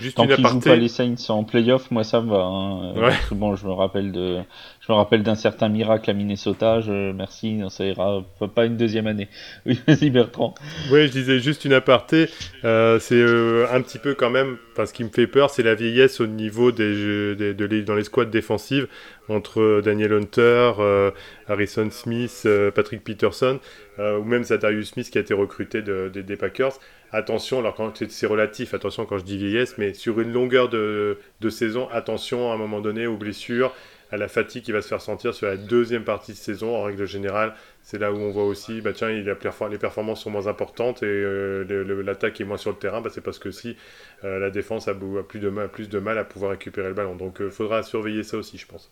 Juste 0.00 0.16
Tant 0.16 0.26
qu'ils 0.26 0.46
jouent 0.46 0.60
pas 0.60 0.76
les 0.76 0.88
Saints 0.88 1.14
en 1.28 1.44
playoff, 1.44 1.90
moi 1.90 2.02
ça 2.02 2.22
me 2.22 2.30
va. 2.30 2.44
Hein. 2.44 3.12
Bon, 3.32 3.56
je 3.56 3.66
me 3.66 3.72
rappelle 3.72 4.10
de, 4.10 4.38
je 4.80 4.92
me 4.92 4.96
rappelle 4.96 5.22
d'un 5.22 5.34
certain 5.34 5.68
miracle 5.68 6.08
à 6.08 6.14
Minnesota. 6.14 6.80
Je, 6.80 7.12
merci, 7.12 7.60
ça 7.68 7.84
ira 7.84 8.24
pas 8.54 8.64
une 8.64 8.76
deuxième 8.76 9.06
année. 9.06 9.28
Oui, 9.66 9.80
vas-y 9.86 10.10
Bertrand. 10.10 10.54
Oui, 10.90 11.08
je 11.08 11.12
disais 11.12 11.40
juste 11.40 11.64
une 11.64 11.72
aparté. 11.72 12.28
Euh, 12.64 12.98
c'est 12.98 13.16
euh, 13.16 13.66
un 13.70 13.82
petit 13.82 13.98
peu 13.98 14.14
quand 14.14 14.30
même, 14.30 14.56
parce 14.74 14.90
ce 14.90 14.94
qui 14.94 15.04
me 15.04 15.08
fait 15.08 15.26
peur, 15.26 15.50
c'est 15.50 15.62
la 15.62 15.74
vieillesse 15.74 16.20
au 16.20 16.26
niveau 16.26 16.72
des, 16.72 17.34
des 17.34 17.52
de 17.52 17.64
les, 17.64 17.82
dans 17.82 17.94
les 17.94 18.04
squads 18.04 18.26
défensives 18.26 18.86
entre 19.28 19.82
Daniel 19.84 20.12
Hunter, 20.12 20.72
euh, 20.78 21.10
Harrison 21.48 21.88
Smith, 21.90 22.46
Patrick 22.74 23.02
Peterson, 23.02 23.58
ou 23.98 24.22
même 24.22 24.44
Zadarius 24.44 24.90
Smith 24.90 25.10
qui 25.10 25.18
a 25.18 25.20
été 25.20 25.34
recruté 25.34 25.82
de, 25.82 26.08
des 26.14 26.36
Packers 26.36 26.78
attention, 27.12 27.60
alors 27.60 27.74
quand 27.74 28.02
c'est 28.08 28.26
relatif, 28.26 28.74
attention 28.74 29.06
quand 29.06 29.18
je 29.18 29.24
dis 29.24 29.36
vieillesse, 29.36 29.78
mais 29.78 29.94
sur 29.94 30.20
une 30.20 30.32
longueur 30.32 30.68
de, 30.68 31.18
saison, 31.48 31.88
attention 31.90 32.50
à 32.50 32.54
un 32.54 32.58
moment 32.58 32.80
donné 32.80 33.06
aux 33.06 33.16
blessures, 33.16 33.74
à 34.12 34.16
la 34.16 34.28
fatigue 34.28 34.62
qui 34.62 34.72
va 34.72 34.82
se 34.82 34.88
faire 34.88 35.00
sentir 35.00 35.34
sur 35.34 35.48
la 35.48 35.56
deuxième 35.56 36.04
partie 36.04 36.32
de 36.32 36.36
saison. 36.36 36.76
En 36.76 36.84
règle 36.84 37.06
générale, 37.06 37.54
c'est 37.82 37.98
là 37.98 38.12
où 38.12 38.16
on 38.16 38.30
voit 38.30 38.44
aussi, 38.44 38.80
bah 38.80 38.92
tiens, 38.92 39.10
il 39.10 39.24
les 39.24 39.78
performances 39.78 40.22
sont 40.22 40.30
moins 40.30 40.46
importantes 40.46 41.02
et 41.02 41.06
euh, 41.06 42.02
l'attaque 42.04 42.40
est 42.40 42.44
moins 42.44 42.56
sur 42.56 42.70
le 42.70 42.76
terrain, 42.76 43.00
bah 43.00 43.10
c'est 43.12 43.20
parce 43.20 43.40
que 43.40 43.50
si 43.50 43.76
euh, 44.24 44.38
la 44.38 44.50
défense 44.50 44.86
a, 44.86 44.94
plus, 44.94 45.40
de 45.40 45.48
mal, 45.48 45.68
plus 45.68 45.88
de 45.88 45.98
à 46.06 46.24
pouvoir 46.24 46.52
récupérer 46.52 46.88
le 46.88 46.94
ballon. 46.94 47.16
Donc 47.16 47.36
il 47.40 47.46
euh, 47.46 47.50
faudra 47.50 47.82
surveiller 47.82 48.22
ça 48.22 48.36
aussi, 48.36 48.58
je 48.58 48.66
pense. 48.66 48.90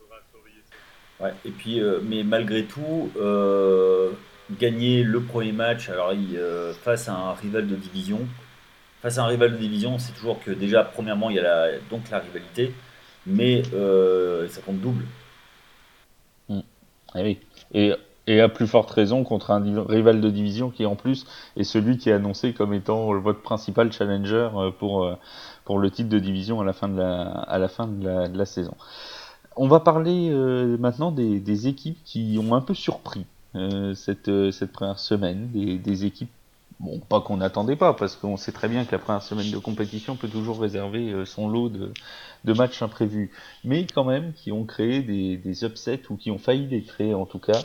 Ouais, 1.21 1.31
et 1.45 1.51
puis, 1.51 1.81
mais 2.03 2.25
malgré 2.25 2.65
tout, 2.65 3.13
gagner 4.59 5.03
le 5.03 5.21
premier 5.21 5.53
match 5.53 5.89
alors 5.89 6.13
euh, 6.13 6.73
face 6.73 7.09
à 7.09 7.15
un 7.15 7.33
rival 7.35 7.67
de 7.69 7.77
division. 7.77 8.21
Face 9.03 9.19
à 9.19 9.25
un 9.25 9.27
rival 9.27 9.53
de 9.53 9.59
division, 9.59 9.99
c'est 9.99 10.13
toujours 10.13 10.43
que 10.43 10.51
déjà, 10.51 10.83
premièrement, 10.83 11.29
il 11.29 11.37
y 11.37 11.41
a 11.41 11.79
donc 11.91 12.09
la 12.11 12.21
rivalité, 12.21 12.73
mais 13.27 13.63
euh, 13.75 14.49
ça 14.49 14.63
compte 14.63 14.81
double. 14.81 15.05
Mm. 16.49 16.61
Et, 17.17 17.39
eh 17.73 17.89
et, 17.89 17.95
et, 18.27 18.41
à 18.41 18.49
plus 18.49 18.67
forte 18.67 18.91
raison 18.91 19.23
contre 19.23 19.51
un 19.51 19.85
rival 19.85 20.23
de 20.23 20.31
division 20.31 20.71
qui 20.71 20.87
en 20.87 20.97
plus 20.97 21.27
est 21.57 21.65
celui 21.65 21.99
qui 21.99 22.09
est 22.09 22.15
annoncé 22.15 22.55
comme 22.55 22.73
étant 22.73 23.13
votre 23.21 23.43
principal 23.43 23.93
challenger 23.93 24.49
euh, 24.55 24.71
pour, 24.71 25.19
pour 25.67 25.79
le 25.79 25.91
titre 25.91 26.09
de 26.09 26.19
division 26.19 26.63
à 26.63 26.65
la 26.65 26.73
fin 26.73 26.89
de 26.89 26.99
la, 26.99 27.25
à 27.25 27.59
la, 27.59 27.69
fin 27.69 27.87
de 27.87 28.37
la, 28.37 28.47
saison. 28.47 28.75
On 29.57 29.69
va 29.69 29.81
parler 29.81 30.31
maintenant 30.79 31.13
des, 31.13 31.69
équipes 31.69 31.99
qui 32.05 32.41
ont 32.43 32.55
un 32.55 32.63
peu 32.63 32.75
surpris 32.75 33.27
cette, 33.95 34.29
euh, 34.29 34.51
cette 34.51 34.73
première 34.73 34.99
semaine, 34.99 35.51
des, 35.53 36.05
équipes 36.05 36.31
Bon, 36.81 36.99
pas 36.99 37.21
qu'on 37.21 37.37
n'attendait 37.37 37.77
pas, 37.77 37.95
parce 37.95 38.17
qu'on 38.17 38.37
sait 38.37 38.51
très 38.51 38.69
bien 38.69 38.85
que 38.85 38.97
la 38.97 39.21
semaine 39.21 39.49
de 39.49 39.59
compétition 39.59 40.17
peut 40.17 40.29
toujours 40.29 40.61
réserver 40.61 41.13
euh, 41.13 41.25
son 41.25 41.49
lot 41.49 41.69
de, 41.69 41.93
de 42.45 42.53
matchs 42.53 42.83
imprévus, 42.83 43.31
mais 43.63 43.87
quand 43.87 44.03
même 44.03 44.33
qui 44.33 44.51
ont 44.51 44.65
créé 44.65 45.01
des, 45.03 45.37
des, 45.37 45.65
upsets 45.65 46.03
ou 46.11 46.17
qui 46.17 46.33
ont 46.33 46.39
failli 46.39 46.67
les 46.67 46.83
créer 46.83 47.15
en 47.15 47.27
tout 47.27 47.39
cas. 47.39 47.63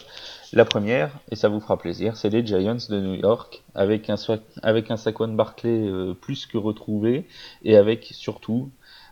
La 0.54 0.64
première, 0.64 1.12
et 1.32 1.36
ça 1.36 1.50
vous 1.50 1.60
fera 1.60 1.78
plaisir, 1.80 2.18
c'est 2.18 2.30
les 2.30 2.46
Giants 2.46 2.78
de 2.88 3.00
New 3.02 3.16
York, 3.16 3.64
avec 3.74 4.12
un, 4.12 4.16
avec 4.62 4.92
un 4.92 4.98
Saquon 4.98 5.30
Barclay 5.30 5.92
plus 6.22 6.46
que 6.46 6.60
retrouvé, 6.60 7.28
et 7.64 7.78
avec 7.78 8.06
surtout 8.12 8.70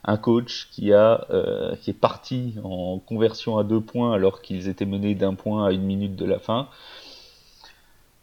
un 0.07 0.17
coach 0.17 0.69
qui 0.71 0.93
a 0.93 1.27
euh, 1.29 1.75
qui 1.81 1.91
est 1.91 1.99
parti 1.99 2.55
en 2.63 2.97
conversion 2.97 3.57
à 3.57 3.63
deux 3.63 3.81
points 3.81 4.13
alors 4.13 4.41
qu'ils 4.41 4.69
étaient 4.69 4.85
menés 4.85 5.15
d'un 5.15 5.35
point 5.35 5.67
à 5.67 5.71
une 5.71 5.83
minute 5.83 6.15
de 6.15 6.25
la 6.25 6.39
fin. 6.39 6.69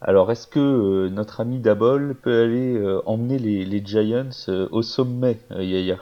Alors 0.01 0.31
est-ce 0.31 0.47
que 0.47 0.59
euh, 0.59 1.09
notre 1.09 1.41
ami 1.41 1.59
Dabol 1.59 2.15
peut 2.15 2.43
aller 2.43 2.75
euh, 2.75 3.01
emmener 3.05 3.37
les, 3.37 3.85
Giants 3.85 4.29
au 4.71 4.81
sommet, 4.81 5.37
Yaya 5.51 5.97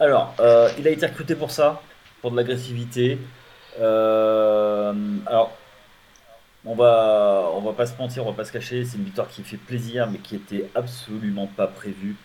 Alors, 0.00 0.34
il 0.78 0.86
a 0.88 0.90
été 0.90 1.06
recruté 1.06 1.36
pour 1.36 1.52
ça, 1.52 1.80
pour 2.20 2.32
de 2.32 2.36
l'agressivité. 2.36 3.18
alors, 3.78 5.52
on 6.64 6.74
va, 6.74 7.48
on 7.54 7.60
va 7.60 7.72
pas 7.72 7.86
se 7.86 7.96
mentir, 7.96 8.26
on 8.26 8.30
va 8.30 8.36
pas 8.36 8.44
se 8.44 8.52
cacher, 8.52 8.84
c'est 8.84 8.96
une 8.96 9.04
victoire 9.04 9.28
qui 9.28 9.44
fait 9.44 9.56
plaisir, 9.56 10.08
mais 10.10 10.18
qui 10.18 10.34
était 10.34 10.68
absolument 10.74 11.46
pas 11.46 11.68
prévue. 11.68 12.16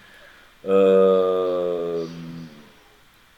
Euh, 0.67 2.05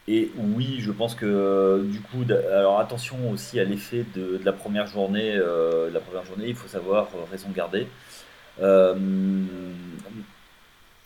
et 0.07 0.31
oui, 0.35 0.77
je 0.79 0.91
pense 0.91 1.15
que 1.15 1.81
du 1.85 2.01
coup, 2.01 2.23
alors 2.51 2.79
attention 2.79 3.31
aussi 3.31 3.59
à 3.59 3.63
l'effet 3.63 4.05
de, 4.15 4.39
la 4.43 4.51
première 4.51 4.87
journée. 4.87 5.33
Euh, 5.35 5.89
la 5.91 5.99
première 5.99 6.25
journée, 6.25 6.47
il 6.47 6.55
faut 6.55 6.67
savoir 6.67 7.07
euh, 7.15 7.23
raison 7.31 7.49
garder. 7.49 7.87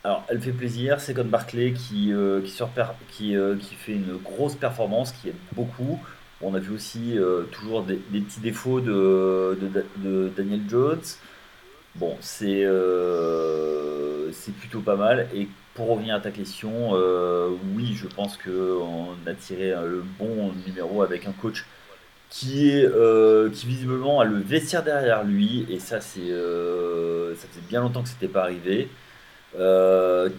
alors, 0.03 0.23
elle 0.29 0.41
fait 0.41 0.51
plaisir. 0.51 0.99
C'est 0.99 1.13
comme 1.13 1.27
Barclay 1.27 1.73
qui, 1.73 2.13
qui, 2.43 3.75
fait 3.75 3.93
une 3.93 4.17
grosse 4.23 4.55
performance, 4.55 5.11
qui 5.11 5.29
aide 5.29 5.35
beaucoup. 5.53 5.99
On 6.41 6.53
a 6.53 6.59
vu 6.59 6.73
aussi 6.73 7.17
toujours 7.51 7.83
des, 7.83 7.95
petits 7.95 8.39
défauts 8.39 8.79
de, 8.79 9.57
de 9.97 10.31
Daniel 10.35 10.61
Jones. 10.67 11.01
Bon, 11.95 12.15
c'est 12.19 12.65
c'est 14.33 14.53
plutôt 14.53 14.81
pas 14.81 14.95
mal. 14.95 15.27
Et 15.35 15.47
pour 15.77 15.89
revenir 15.89 16.15
à 16.15 16.19
ta 16.19 16.31
question, 16.31 16.95
euh, 16.95 17.49
oui, 17.75 17.93
je 17.95 18.07
pense 18.07 18.35
qu'on 18.35 19.09
a 19.27 19.33
tiré 19.35 19.75
le 19.85 20.03
bon 20.17 20.51
numéro 20.65 21.03
avec 21.03 21.27
un 21.27 21.31
coach 21.31 21.65
qui 22.31 22.71
est 22.71 22.83
euh, 22.83 23.51
qui 23.51 23.67
visiblement 23.67 24.19
a 24.19 24.25
le 24.25 24.39
vestiaire 24.39 24.83
derrière 24.83 25.23
lui 25.23 25.67
et 25.69 25.79
ça 25.79 26.01
c'est 26.01 26.31
euh, 26.31 27.33
ça 27.35 27.47
faisait 27.47 27.65
bien 27.69 27.81
longtemps 27.81 28.01
que 28.01 28.09
c'était 28.09 28.27
pas 28.27 28.41
arrivé. 28.41 28.89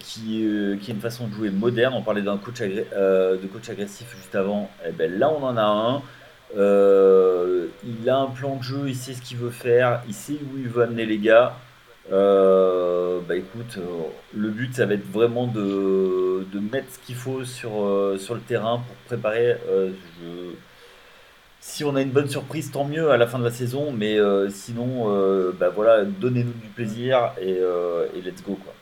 qui, 0.01 0.44
qui 0.81 0.90
est 0.90 0.94
une 0.94 1.01
façon 1.01 1.29
de 1.29 1.33
jouer 1.33 1.51
moderne. 1.51 1.94
On 1.94 2.03
parlait 2.03 2.22
d'un 2.22 2.37
coach 2.37 2.61
de 2.61 3.46
coach 3.53 3.68
agressif 3.70 4.09
juste 4.16 4.35
avant. 4.35 4.68
Et 4.85 4.88
eh 4.88 4.92
ben 4.92 5.18
là 5.18 5.31
on 5.31 5.42
en 5.44 5.57
a 5.57 5.62
un. 5.62 6.03
il 7.85 8.11
a 8.11 8.16
un 8.18 8.27
plan 8.27 8.57
de 8.57 8.62
jeu, 8.62 8.88
il 8.88 8.96
sait 8.96 9.14
ce 9.14 9.22
qu'il 9.22 9.37
veut 9.37 9.51
faire, 9.51 10.03
il 10.09 10.14
sait 10.14 10.33
où 10.35 10.59
il 10.59 10.68
veut 10.68 10.83
amener 10.83 11.07
les 11.07 11.18
gars. 11.18 11.55
Euh, 12.11 13.21
bah 13.29 13.37
écoute, 13.37 13.77
euh, 13.77 14.05
le 14.35 14.49
but 14.51 14.75
ça 14.75 14.87
va 14.87 14.94
être 14.94 15.07
vraiment 15.11 15.47
de, 15.47 16.47
de 16.53 16.59
mettre 16.59 16.92
ce 16.94 16.99
qu'il 17.01 17.14
faut 17.16 17.44
sur, 17.44 17.85
euh, 17.85 18.16
sur 18.18 18.35
le 18.35 18.40
terrain 18.40 18.79
pour 18.79 18.97
préparer. 19.07 19.57
Je... 19.66 20.55
Si 21.61 21.85
on 21.85 21.97
a 21.97 22.03
une 22.03 22.11
bonne 22.11 22.29
surprise, 22.29 22.71
tant 22.71 22.85
mieux 22.85 23.11
à 23.11 23.16
la 23.16 23.27
fin 23.27 23.38
de 23.38 23.44
la 23.44 23.51
saison, 23.51 23.92
mais 23.92 24.16
sinon, 24.51 25.07
bah 25.59 25.68
voilà, 25.71 26.05
donnez-nous 26.05 26.53
du 26.53 26.68
plaisir 26.68 27.33
et, 27.40 27.51
et 28.14 28.23
let's 28.23 28.42
go 28.44 28.59
quoi. 28.62 28.77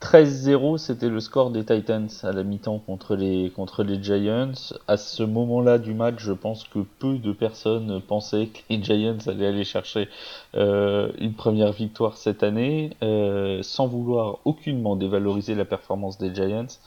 13-0, 0.00 0.78
c'était 0.78 1.08
le 1.08 1.18
score 1.18 1.50
des 1.50 1.64
Titans 1.64 2.08
à 2.22 2.30
la 2.30 2.44
mi-temps 2.44 2.78
contre 2.78 3.16
les, 3.16 3.50
contre 3.50 3.82
les 3.82 4.00
Giants. 4.00 4.52
À 4.86 4.96
ce 4.96 5.24
moment-là 5.24 5.78
du 5.78 5.92
match, 5.92 6.16
je 6.18 6.32
pense 6.32 6.62
que 6.64 6.78
peu 7.00 7.18
de 7.18 7.32
personnes 7.32 8.00
pensaient 8.06 8.46
que 8.46 8.60
les 8.70 8.80
Giants 8.82 9.18
allaient 9.26 9.48
aller 9.48 9.64
chercher 9.64 10.08
euh, 10.54 11.10
une 11.18 11.34
première 11.34 11.72
victoire 11.72 12.16
cette 12.16 12.44
année, 12.44 12.96
euh, 13.02 13.60
sans 13.64 13.88
vouloir 13.88 14.38
aucunement 14.44 14.94
dévaloriser 14.94 15.56
la 15.56 15.64
performance 15.64 16.16
des 16.16 16.32
Giants. 16.32 16.78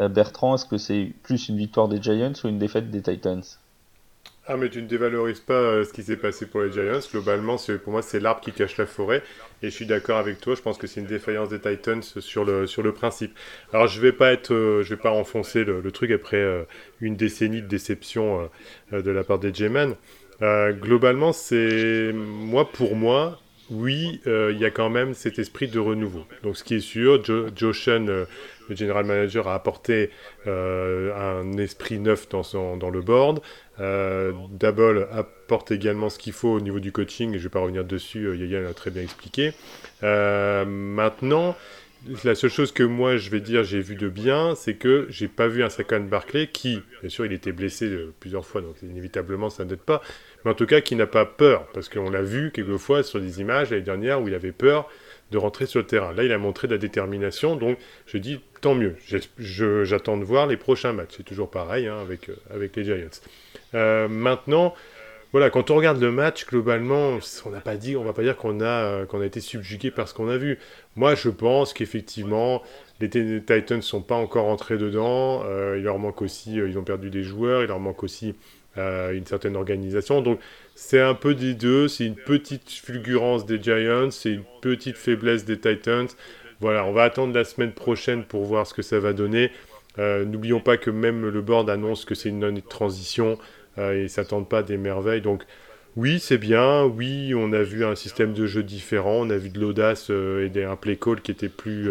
Euh, 0.00 0.08
Bertrand, 0.08 0.56
est-ce 0.56 0.66
que 0.66 0.76
c'est 0.76 1.12
plus 1.22 1.48
une 1.48 1.56
victoire 1.56 1.86
des 1.88 2.02
Giants 2.02 2.32
ou 2.42 2.48
une 2.48 2.58
défaite 2.58 2.90
des 2.90 3.00
Titans? 3.00 3.44
Ah, 4.46 4.58
mais 4.58 4.68
tu 4.68 4.82
ne 4.82 4.86
dévalorises 4.86 5.40
pas 5.40 5.54
euh, 5.54 5.84
ce 5.84 5.92
qui 5.94 6.02
s'est 6.02 6.18
passé 6.18 6.44
pour 6.44 6.60
les 6.60 6.70
Giants. 6.70 7.00
Globalement, 7.10 7.56
pour 7.82 7.92
moi, 7.92 8.02
c'est 8.02 8.20
l'arbre 8.20 8.42
qui 8.42 8.52
cache 8.52 8.76
la 8.76 8.84
forêt. 8.84 9.22
Et 9.62 9.70
je 9.70 9.74
suis 9.74 9.86
d'accord 9.86 10.18
avec 10.18 10.38
toi. 10.38 10.54
Je 10.54 10.60
pense 10.60 10.76
que 10.76 10.86
c'est 10.86 11.00
une 11.00 11.06
défaillance 11.06 11.48
des 11.48 11.58
Titans 11.58 12.02
sur 12.02 12.44
le, 12.44 12.66
sur 12.66 12.82
le 12.82 12.92
principe. 12.92 13.34
Alors, 13.72 13.86
je 13.86 13.96
ne 13.98 14.02
vais, 14.02 14.12
pas 14.12 14.32
être, 14.32 14.52
euh, 14.52 14.82
je 14.82 14.94
vais 14.94 15.00
pas 15.00 15.10
enfoncer 15.10 15.64
le, 15.64 15.90
truc 15.92 16.10
après 16.10 16.36
euh, 16.36 16.64
une 17.00 17.16
décennie 17.16 17.62
de 17.62 17.66
déception 17.66 18.50
de 18.92 19.10
la 19.10 19.24
part 19.24 19.38
des 19.38 19.52
J-Man. 19.54 19.94
globalement, 20.42 21.32
c'est 21.32 22.12
moi, 22.12 22.70
pour 22.70 22.96
moi, 22.96 23.40
oui, 23.70 24.20
euh, 24.26 24.52
il 24.54 24.60
y 24.60 24.64
a 24.64 24.70
quand 24.70 24.90
même 24.90 25.14
cet 25.14 25.38
esprit 25.38 25.68
de 25.68 25.78
renouveau. 25.78 26.24
Donc, 26.42 26.56
ce 26.56 26.64
qui 26.64 26.74
est 26.74 26.80
sûr, 26.80 27.24
Joe, 27.24 27.72
Shen, 27.72 28.08
euh, 28.10 28.24
le 28.68 28.76
general 28.76 29.04
manager, 29.04 29.48
a 29.48 29.54
apporté 29.54 30.10
euh, 30.46 31.40
un 31.40 31.56
esprit 31.58 31.98
neuf 31.98 32.28
dans, 32.28 32.42
son, 32.42 32.76
le 32.76 33.00
board. 33.00 33.40
Dabol 33.78 35.08
apporte 35.12 35.70
également 35.70 36.10
ce 36.10 36.18
qu'il 36.18 36.32
faut 36.32 36.50
au 36.50 36.60
niveau 36.60 36.78
du 36.78 36.92
coaching, 36.92 37.32
je 37.32 37.38
ne 37.38 37.42
vais 37.42 37.48
pas 37.48 37.60
revenir 37.60 37.84
dessus, 37.84 38.36
Yaya 38.36 38.60
l'a 38.60 38.74
très 38.74 38.90
bien 38.90 39.02
expliqué. 39.02 39.52
maintenant, 40.02 41.56
la 42.24 42.34
seule 42.34 42.50
chose 42.50 42.72
que 42.72 42.82
moi 42.82 43.16
je 43.16 43.30
vais 43.30 43.40
dire 43.40 43.64
j'ai 43.64 43.80
vu 43.80 43.94
de 43.94 44.08
bien, 44.08 44.54
c'est 44.54 44.74
que 44.74 45.06
j'ai 45.08 45.28
pas 45.28 45.48
vu 45.48 45.62
un 45.62 45.70
Saquon 45.70 46.00
Barclay 46.00 46.48
qui, 46.48 46.82
bien 47.00 47.10
sûr, 47.10 47.26
il 47.26 47.32
était 47.32 47.52
blessé 47.52 47.90
plusieurs 48.20 48.44
fois, 48.44 48.60
donc 48.60 48.76
inévitablement 48.82 49.50
ça 49.50 49.64
n'aide 49.64 49.78
pas, 49.78 50.02
mais 50.44 50.50
en 50.50 50.54
tout 50.54 50.66
cas 50.66 50.80
qui 50.80 50.96
n'a 50.96 51.06
pas 51.06 51.24
peur, 51.24 51.66
parce 51.72 51.88
qu'on 51.88 52.10
l'a 52.10 52.22
vu 52.22 52.50
quelquefois 52.52 53.02
sur 53.02 53.20
des 53.20 53.40
images 53.40 53.70
l'année 53.70 53.82
dernière 53.82 54.20
où 54.22 54.28
il 54.28 54.34
avait 54.34 54.52
peur 54.52 54.88
de 55.30 55.38
rentrer 55.38 55.66
sur 55.66 55.80
le 55.80 55.86
terrain. 55.86 56.12
Là, 56.12 56.22
il 56.24 56.32
a 56.32 56.38
montré 56.38 56.68
de 56.68 56.72
la 56.72 56.78
détermination, 56.78 57.56
donc 57.56 57.78
je 58.06 58.18
dis 58.18 58.40
tant 58.60 58.74
mieux. 58.74 58.96
J'attends 59.38 60.16
de 60.16 60.24
voir 60.24 60.46
les 60.46 60.56
prochains 60.56 60.92
matchs. 60.92 61.14
C'est 61.16 61.24
toujours 61.24 61.50
pareil 61.50 61.86
hein, 61.86 61.98
avec, 62.00 62.28
euh, 62.28 62.36
avec 62.50 62.76
les 62.76 62.84
Giants. 62.84 63.20
Euh, 63.74 64.08
maintenant, 64.08 64.74
voilà, 65.34 65.50
quand 65.50 65.70
on 65.70 65.74
regarde 65.74 66.00
le 66.00 66.12
match, 66.12 66.46
globalement, 66.46 67.18
on 67.44 67.50
n'a 67.50 67.60
pas 67.60 67.74
dit, 67.76 67.96
on 67.96 68.04
va 68.04 68.12
pas 68.12 68.22
dire 68.22 68.36
qu'on 68.36 68.60
a, 68.60 68.64
euh, 68.64 69.04
qu'on 69.04 69.20
a 69.20 69.26
été 69.26 69.40
subjugué 69.40 69.90
par 69.90 70.08
ce 70.08 70.14
qu'on 70.14 70.28
a 70.28 70.36
vu. 70.36 70.58
Moi, 70.94 71.16
je 71.16 71.28
pense 71.28 71.72
qu'effectivement, 71.72 72.62
les 73.00 73.10
Titans 73.10 73.78
ne 73.78 73.82
sont 73.82 74.00
pas 74.00 74.14
encore 74.14 74.46
entrés 74.46 74.78
dedans. 74.78 75.42
il 75.76 75.82
leur 75.82 75.98
manque 75.98 76.22
aussi, 76.22 76.54
ils 76.54 76.78
ont 76.78 76.84
perdu 76.84 77.10
des 77.10 77.24
joueurs, 77.24 77.62
il 77.62 77.66
leur 77.66 77.80
manque 77.80 78.04
aussi 78.04 78.34
une 78.76 79.26
certaine 79.26 79.56
organisation. 79.56 80.22
Donc 80.22 80.38
c'est 80.76 81.00
un 81.00 81.14
peu 81.14 81.34
des 81.34 81.54
deux, 81.54 81.88
c'est 81.88 82.06
une 82.06 82.14
petite 82.14 82.70
fulgurance 82.70 83.44
des 83.44 83.60
Giants, 83.60 84.12
c'est 84.12 84.30
une 84.30 84.44
petite 84.62 84.96
faiblesse 84.96 85.44
des 85.44 85.58
Titans. 85.58 86.06
Voilà, 86.60 86.86
on 86.86 86.92
va 86.92 87.02
attendre 87.02 87.34
la 87.34 87.44
semaine 87.44 87.72
prochaine 87.72 88.24
pour 88.24 88.44
voir 88.44 88.66
ce 88.66 88.72
que 88.72 88.82
ça 88.82 89.00
va 89.00 89.12
donner. 89.12 89.50
Euh, 89.98 90.24
n'oublions 90.24 90.60
pas 90.60 90.76
que 90.76 90.90
même 90.90 91.28
le 91.28 91.40
board 91.40 91.70
annonce 91.70 92.04
que 92.04 92.14
c'est 92.14 92.28
une 92.28 92.42
année 92.42 92.60
de 92.60 92.68
transition 92.68 93.38
euh, 93.78 94.02
ne 94.02 94.08
s'attendent 94.08 94.48
pas 94.48 94.62
des 94.62 94.76
merveilles. 94.76 95.20
Donc 95.20 95.44
oui, 95.96 96.18
c'est 96.18 96.38
bien. 96.38 96.84
Oui, 96.84 97.34
on 97.34 97.52
a 97.52 97.62
vu 97.62 97.84
un 97.84 97.94
système 97.94 98.32
de 98.32 98.46
jeu 98.46 98.62
différent. 98.62 99.20
On 99.20 99.30
a 99.30 99.36
vu 99.36 99.50
de 99.50 99.60
l'audace 99.60 100.08
euh, 100.10 100.50
et 100.54 100.64
un 100.64 100.76
play 100.76 100.96
call 100.96 101.20
qui 101.20 101.30
était 101.30 101.48
plus, 101.48 101.90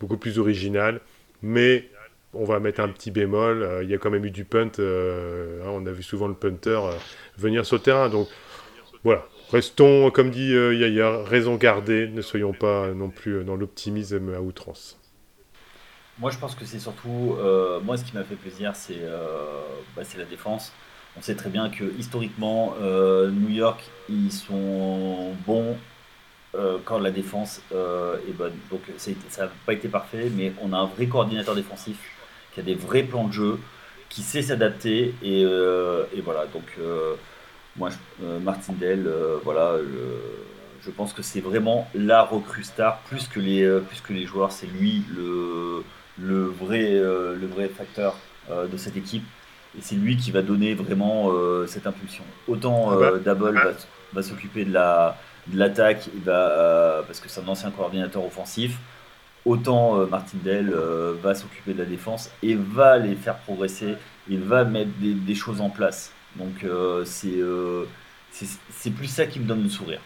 beaucoup 0.00 0.16
plus 0.16 0.38
original. 0.38 1.00
Mais 1.42 1.88
on 2.34 2.44
va 2.44 2.60
mettre 2.60 2.80
un 2.80 2.88
petit 2.88 3.10
bémol. 3.10 3.62
Euh, 3.62 3.82
il 3.82 3.90
y 3.90 3.94
a 3.94 3.98
quand 3.98 4.10
même 4.10 4.24
eu 4.24 4.30
du 4.30 4.44
punt. 4.44 4.70
Euh, 4.78 5.62
hein, 5.64 5.70
on 5.72 5.86
a 5.86 5.92
vu 5.92 6.02
souvent 6.02 6.28
le 6.28 6.34
punter 6.34 6.70
euh, 6.70 6.92
venir 7.36 7.64
sur 7.64 7.76
le 7.76 7.82
terrain. 7.82 8.08
Donc 8.08 8.28
voilà. 9.04 9.24
Restons, 9.50 10.10
comme 10.10 10.30
dit 10.30 10.50
Yaya, 10.50 11.24
raison 11.24 11.54
gardée. 11.56 12.06
Ne 12.06 12.20
soyons 12.20 12.52
pas 12.52 12.88
non 12.88 13.08
plus 13.08 13.44
dans 13.44 13.56
l'optimisme 13.56 14.34
à 14.34 14.42
outrance. 14.42 15.00
Moi, 16.18 16.30
je 16.30 16.36
pense 16.36 16.54
que 16.54 16.66
c'est 16.66 16.80
surtout. 16.80 17.36
moi, 17.82 17.96
ce 17.96 18.04
qui 18.04 18.14
m'a 18.14 18.24
fait 18.24 18.34
plaisir, 18.34 18.74
bah, 19.96 20.02
c'est 20.04 20.18
la 20.18 20.26
défense. 20.26 20.74
On 21.18 21.22
sait 21.22 21.34
très 21.34 21.50
bien 21.50 21.68
que 21.68 21.84
historiquement, 21.98 22.74
New 22.80 23.48
York, 23.48 23.82
ils 24.08 24.30
sont 24.30 25.34
bons 25.46 25.76
quand 26.84 27.00
la 27.00 27.10
défense 27.10 27.60
est 27.72 28.32
bonne. 28.32 28.54
Donc 28.70 28.82
ça 28.98 29.44
n'a 29.44 29.50
pas 29.66 29.72
été 29.72 29.88
parfait, 29.88 30.30
mais 30.36 30.52
on 30.62 30.72
a 30.72 30.76
un 30.76 30.86
vrai 30.86 31.06
coordinateur 31.06 31.56
défensif 31.56 31.98
qui 32.52 32.60
a 32.60 32.62
des 32.62 32.74
vrais 32.74 33.02
plans 33.02 33.26
de 33.26 33.32
jeu, 33.32 33.58
qui 34.08 34.22
sait 34.22 34.42
s'adapter. 34.42 35.14
Et, 35.22 35.44
euh, 35.44 36.04
voilà, 36.24 36.46
donc 36.46 36.64
euh, 36.78 37.14
moi, 37.76 37.90
euh, 38.22 38.38
Martin 38.40 38.74
Dell, 38.74 39.08
voilà, 39.44 39.76
je 40.84 40.90
pense 40.90 41.12
que 41.12 41.22
c'est 41.22 41.40
vraiment 41.40 41.88
la 41.94 42.22
recrue 42.22 42.64
star, 42.64 42.98
plus 43.08 43.28
que 43.28 43.40
les, 43.40 43.80
plus 43.88 44.00
que 44.00 44.12
les 44.12 44.26
joueurs. 44.26 44.52
C'est 44.52 44.66
lui 44.66 45.04
le, 45.14 46.44
vrai, 46.44 46.90
le 46.90 47.46
vrai 47.46 47.68
facteur 47.68 48.16
de 48.50 48.76
cette 48.76 48.96
équipe. 48.96 49.24
Et 49.76 49.80
c'est 49.80 49.96
lui 49.96 50.16
qui 50.16 50.30
va 50.30 50.42
donner 50.42 50.74
vraiment 50.74 51.30
cette 51.66 51.86
impulsion. 51.86 52.24
Autant 52.46 52.90
ah 52.90 52.96
bah. 52.96 53.34
Double 53.34 53.60
va, 54.12 54.22
s'occuper 54.22 54.64
de 54.64 54.72
la 54.72 55.18
de 55.46 55.58
l'attaque, 55.58 56.08
parce 56.24 57.20
que 57.20 57.28
c'est 57.28 57.40
un 57.40 57.48
ancien 57.48 57.70
coordinateur 57.70 58.24
offensif 58.24 58.78
autant 59.48 59.98
euh, 59.98 60.06
Martindale 60.06 60.72
euh, 60.72 61.14
va 61.22 61.34
s'occuper 61.34 61.72
de 61.72 61.78
la 61.78 61.84
défense 61.84 62.30
et 62.42 62.54
va 62.54 62.98
les 62.98 63.14
faire 63.14 63.38
progresser, 63.38 63.96
il 64.28 64.40
va 64.40 64.64
mettre 64.64 64.90
des, 65.00 65.34
choses 65.34 65.60
en 65.60 65.70
place. 65.70 66.12
Donc 66.36 66.64
euh, 66.64 67.04
c'est 67.06 68.90
plus 68.90 69.06
ça 69.06 69.26
qui 69.26 69.40
me 69.40 69.46
donne 69.46 69.62
le 69.62 69.68
sourire. 69.68 70.00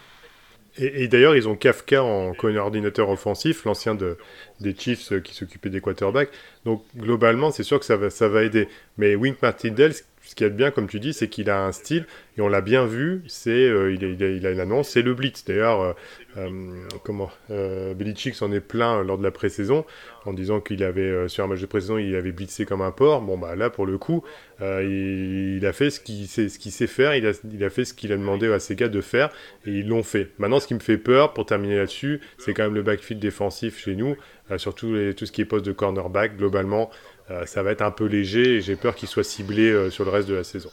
Et, 0.79 1.07
d'ailleurs, 1.07 1.37
ils 1.37 1.49
ont 1.49 1.57
Kafka 1.57 2.03
en 2.03 2.33
coordinateur 2.33 3.11
offensif, 3.11 3.65
l'ancien 3.65 3.95
de, 3.95 4.17
des 4.61 4.75
Chiefs 4.75 5.21
qui 5.23 5.35
s'occupait 5.35 5.69
des 5.69 5.81
quarterbacks. 5.81 6.31
Donc 6.65 6.83
globalement, 6.97 7.51
c'est 7.51 7.63
sûr 7.63 7.79
que 7.79 7.85
ça 7.85 7.97
va, 7.97 8.09
ça 8.09 8.29
va 8.29 8.43
aider. 8.43 8.69
Mais 8.97 9.15
Wink 9.15 9.43
Martindale, 9.43 9.93
ce 10.33 10.35
qui 10.35 10.45
est 10.45 10.51
bien, 10.51 10.71
comme 10.71 10.89
tu 10.89 10.99
dis, 10.99 11.13
c'est 11.13 11.29
qu'il 11.29 11.51
a 11.51 11.63
un 11.63 11.73
style, 11.73 12.07
et 12.39 12.41
on 12.41 12.49
l'a 12.49 12.63
bien 12.63 12.87
vu, 12.87 13.23
c'est 13.27 13.51
euh, 13.51 13.93
il, 13.93 14.47
a, 14.47 14.51
une 14.51 14.61
annonce, 14.61 14.89
c'est 14.89 15.03
le 15.03 15.13
blitz. 15.13 15.45
D'ailleurs, 15.45 15.83
euh, 15.83 15.93
euh, 16.39 17.21
euh, 17.51 17.93
Belichick 17.93 18.35
s'en 18.35 18.51
est 18.51 18.61
plein 18.61 19.03
lors 19.03 19.19
de 19.19 19.23
la 19.23 19.31
pré-saison, 19.31 19.85
en 20.25 20.33
disant 20.33 20.63
qu'il 20.63 20.85
avait, 20.85 21.29
sur 21.29 21.45
un 21.45 21.49
match 21.49 21.61
de 21.61 21.67
pré-saison, 21.67 21.99
il 21.99 22.17
avait 22.17 22.33
blitzé 22.33 22.65
comme 22.65 22.81
un 22.81 22.93
porc. 22.93 23.21
Bon, 23.21 23.37
bah 23.37 23.57
là, 23.57 23.69
pour 23.69 23.85
le 23.85 23.99
coup, 23.99 24.25
il, 24.61 25.61
a 25.67 25.73
fait 25.75 25.91
ce 25.91 26.01
qu'il 26.01 26.27
sait, 26.27 26.87
faire, 26.87 27.15
il 27.15 27.27
a, 27.27 27.33
il 27.53 27.63
a 27.63 27.69
fait 27.69 27.85
ce 27.85 27.93
qu'il 27.93 28.11
a 28.11 28.17
demandé 28.17 28.51
à 28.51 28.59
ses 28.59 28.75
gars 28.75 28.89
de 28.89 29.03
faire, 29.03 29.29
et 29.67 29.71
ils 29.71 29.87
l'ont 29.87 30.03
fait. 30.03 30.31
Maintenant, 30.39 30.61
ce 30.61 30.67
qui 30.67 30.73
me 30.73 30.81
fait 30.81 30.97
peur, 30.97 31.35
pour 31.35 31.45
terminer 31.45 31.77
là-dessus, 31.77 32.23
c'est 32.39 32.55
quand 32.55 32.63
même 32.63 32.75
le 32.75 32.83
backfield 32.83 33.21
défensif 33.21 33.79
chez 33.79 33.97
nous, 33.97 34.17
surtout 34.57 34.97
tout 35.15 35.27
ce 35.27 35.33
qui 35.33 35.43
est 35.43 35.45
poste 35.45 35.67
de 35.67 35.73
cornerback, 35.73 36.39
globalement. 36.39 36.91
Euh, 37.33 37.47
ça 37.47 37.63
va 37.63 37.73
être 37.73 37.83
un 37.83 37.91
peu 37.91 38.05
léger 38.05 38.57
et 38.57 38.61
j'ai 38.61 38.77
peur 38.77 38.95
qu'il 38.95 39.09
soit 39.09 39.25
ciblé 39.25 39.71
euh, 39.71 39.91
sur 39.91 40.05
le 40.05 40.11
reste 40.11 40.29
de 40.29 40.35
la 40.35 40.45
saison. 40.45 40.71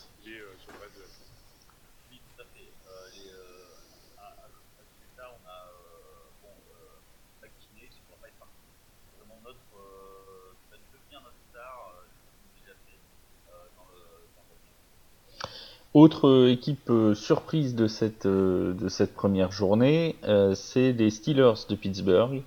Autre 15.95 16.47
équipe 16.47 16.91
euh, 16.91 17.15
surprise 17.15 17.73
de 17.73 17.87
cette, 17.87 18.27
euh, 18.27 18.75
de 18.75 18.89
cette 18.89 19.15
première 19.15 19.51
journée, 19.51 20.17
euh, 20.23 20.53
c'est 20.53 20.91
les 20.91 21.09
Steelers 21.09 21.65
de 21.67 21.73
Pittsburgh, 21.73 22.43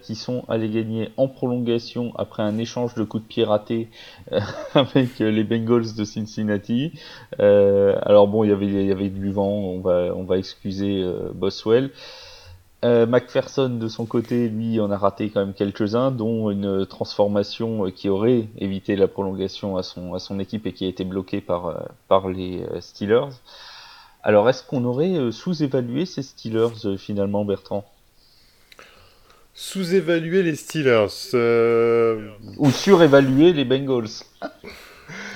qui 0.00 0.14
sont 0.14 0.44
allés 0.48 0.70
gagner 0.70 1.10
en 1.16 1.26
prolongation 1.28 2.12
après 2.16 2.42
un 2.44 2.58
échange 2.58 2.94
de 2.94 3.02
coups 3.02 3.24
de 3.24 3.28
pied 3.28 3.44
ratés 3.44 3.88
avec 4.74 5.18
les 5.18 5.44
Bengals 5.44 5.94
de 5.96 6.04
Cincinnati. 6.04 6.92
alors 7.38 8.26
bon, 8.26 8.42
il 8.42 8.50
y 8.50 8.52
avait, 8.52 8.66
il 8.66 8.86
y 8.86 8.90
avait 8.90 9.08
du 9.08 9.30
vent, 9.30 9.48
on 9.48 9.80
va, 9.80 10.12
on 10.16 10.24
va 10.24 10.38
excuser 10.38 11.04
Boswell. 11.34 11.90
Euh, 12.84 13.06
McPherson 13.06 13.68
de 13.68 13.86
son 13.86 14.06
côté, 14.06 14.48
lui, 14.48 14.80
en 14.80 14.90
a 14.90 14.98
raté 14.98 15.30
quand 15.30 15.38
même 15.38 15.54
quelques-uns, 15.54 16.10
dont 16.10 16.50
une 16.50 16.84
transformation 16.84 17.86
euh, 17.86 17.90
qui 17.90 18.08
aurait 18.08 18.48
évité 18.58 18.96
la 18.96 19.06
prolongation 19.06 19.76
à 19.76 19.84
son, 19.84 20.14
à 20.14 20.18
son 20.18 20.40
équipe 20.40 20.66
et 20.66 20.72
qui 20.72 20.84
a 20.86 20.88
été 20.88 21.04
bloquée 21.04 21.40
par, 21.40 21.66
euh, 21.66 21.78
par 22.08 22.28
les 22.28 22.64
Steelers. 22.80 23.30
Alors, 24.24 24.48
est-ce 24.48 24.64
qu'on 24.64 24.84
aurait 24.84 25.30
sous-évalué 25.30 26.06
ces 26.06 26.22
Steelers 26.22 26.96
finalement, 26.98 27.44
Bertrand? 27.44 27.84
Sous-évalué 29.54 30.42
les 30.42 30.56
Steelers 30.56 31.34
Ou 32.58 32.70
surévalué 32.70 33.52
les 33.52 33.64
Bengals? 33.64 34.24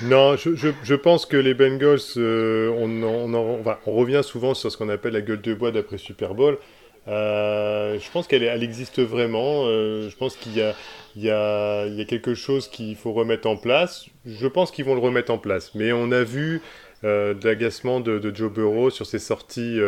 Non, 0.03 0.35
je, 0.35 0.55
je, 0.55 0.69
je, 0.83 0.95
pense 0.95 1.25
que 1.25 1.37
les 1.37 1.53
Bengals, 1.53 1.99
on, 2.15 3.03
on, 3.03 3.33
on, 3.33 3.77
on, 3.85 3.91
revient 3.93 4.21
souvent 4.23 4.53
sur 4.53 4.71
ce 4.71 4.77
qu'on 4.77 4.89
appelle 4.89 5.13
la 5.13 5.21
gueule 5.21 5.41
de 5.41 5.53
bois 5.53 5.71
d'après 5.71 5.97
Super 5.97 6.33
Bowl. 6.33 6.57
Euh, 7.07 7.99
je 7.99 8.11
pense 8.11 8.27
qu'elle 8.27 8.43
elle 8.43 8.63
existe 8.63 8.99
vraiment. 8.99 9.63
Euh, 9.65 10.09
je 10.09 10.15
pense 10.15 10.35
qu'il 10.35 10.53
y 10.55 11.29
a, 11.29 12.05
quelque 12.05 12.35
chose 12.35 12.67
qu'il 12.67 12.95
faut 12.95 13.13
remettre 13.13 13.47
en 13.47 13.57
place. 13.57 14.05
Je 14.25 14.47
pense 14.47 14.71
qu'ils 14.71 14.85
vont 14.85 14.95
le 14.95 15.01
remettre 15.01 15.31
en 15.31 15.37
place. 15.37 15.73
Mais 15.75 15.91
on 15.91 16.11
a 16.11 16.23
vu 16.23 16.61
euh, 17.03 17.33
l'agacement 17.43 17.99
de, 17.99 18.33
Joe 18.33 18.51
Burrow 18.51 18.89
sur 18.89 19.05
ses 19.05 19.19
sorties 19.19 19.79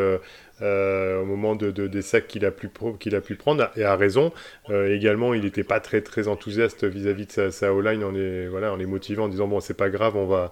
euh, 0.61 1.21
au 1.21 1.25
moment 1.25 1.55
de, 1.55 1.71
de 1.71 1.87
des 1.87 2.01
sacs 2.01 2.27
qu'il 2.27 2.45
a, 2.45 2.51
pu 2.51 2.69
prendre, 2.69 3.69
et 3.75 3.83
a 3.83 3.95
raison. 3.95 4.31
également, 4.69 5.33
il 5.33 5.43
n'était 5.43 5.63
pas 5.63 5.81
très, 5.81 6.27
enthousiaste 6.27 6.85
vis-à-vis 6.85 7.25
de 7.25 7.31
sa, 7.31 7.51
sa 7.51 7.73
O-line 7.73 8.03
en 8.03 8.11
les, 8.11 8.47
voilà, 8.47 8.71
en 8.71 8.77
motivant, 8.77 9.25
en 9.25 9.29
disant 9.29 9.47
bon, 9.47 9.59
c'est 9.59 9.77
pas 9.77 9.89
grave, 9.89 10.15
on 10.15 10.25
va, 10.25 10.51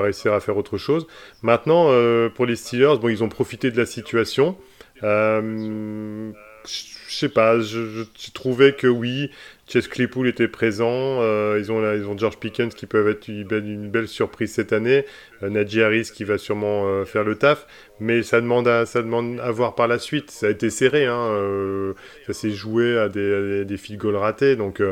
réussir 0.00 0.32
à 0.32 0.38
faire 0.38 0.56
autre 0.56 0.78
chose. 0.78 1.08
Maintenant, 1.42 1.90
pour 2.30 2.46
les 2.46 2.56
Steelers, 2.56 2.96
ils 3.08 3.24
ont 3.24 3.28
profité 3.28 3.72
de 3.72 3.78
la 3.78 3.86
situation. 3.86 4.56
Euh, 5.02 6.32
je 6.66 7.14
sais 7.14 7.28
pas, 7.28 7.60
je, 7.60 8.04
trouvais 8.32 8.72
que 8.72 8.86
oui, 8.86 9.30
Chess 9.68 9.86
Claypool 9.86 10.28
était 10.28 10.48
présent. 10.48 11.20
Euh, 11.20 11.58
ils, 11.58 11.70
ont, 11.70 11.94
ils 11.94 12.06
ont 12.06 12.16
George 12.16 12.38
Pickens 12.38 12.74
qui 12.74 12.86
peuvent 12.86 13.08
être 13.08 13.28
une 13.28 13.90
belle, 13.90 14.08
surprise 14.08 14.52
cette 14.52 14.72
année. 14.72 15.04
Euh, 15.42 15.84
Harris 15.84 16.10
qui 16.12 16.24
va 16.24 16.38
sûrement 16.38 16.86
euh, 16.86 17.04
faire 17.04 17.24
le 17.24 17.36
taf. 17.36 17.66
Mais 18.00 18.22
ça 18.22 18.40
demande, 18.40 18.66
à, 18.66 18.86
ça 18.86 19.02
demande 19.02 19.38
à 19.40 19.50
voir 19.50 19.74
par 19.74 19.88
la 19.88 19.98
suite. 19.98 20.30
Ça 20.30 20.46
a 20.46 20.50
été 20.50 20.70
serré. 20.70 21.06
Hein, 21.06 21.28
euh, 21.30 21.92
ça 22.26 22.32
s'est 22.32 22.50
joué 22.50 22.98
à 22.98 23.08
des, 23.08 23.60
à 23.60 23.64
des 23.64 23.76
field 23.76 24.00
goals 24.00 24.16
ratés. 24.16 24.56
Donc, 24.56 24.82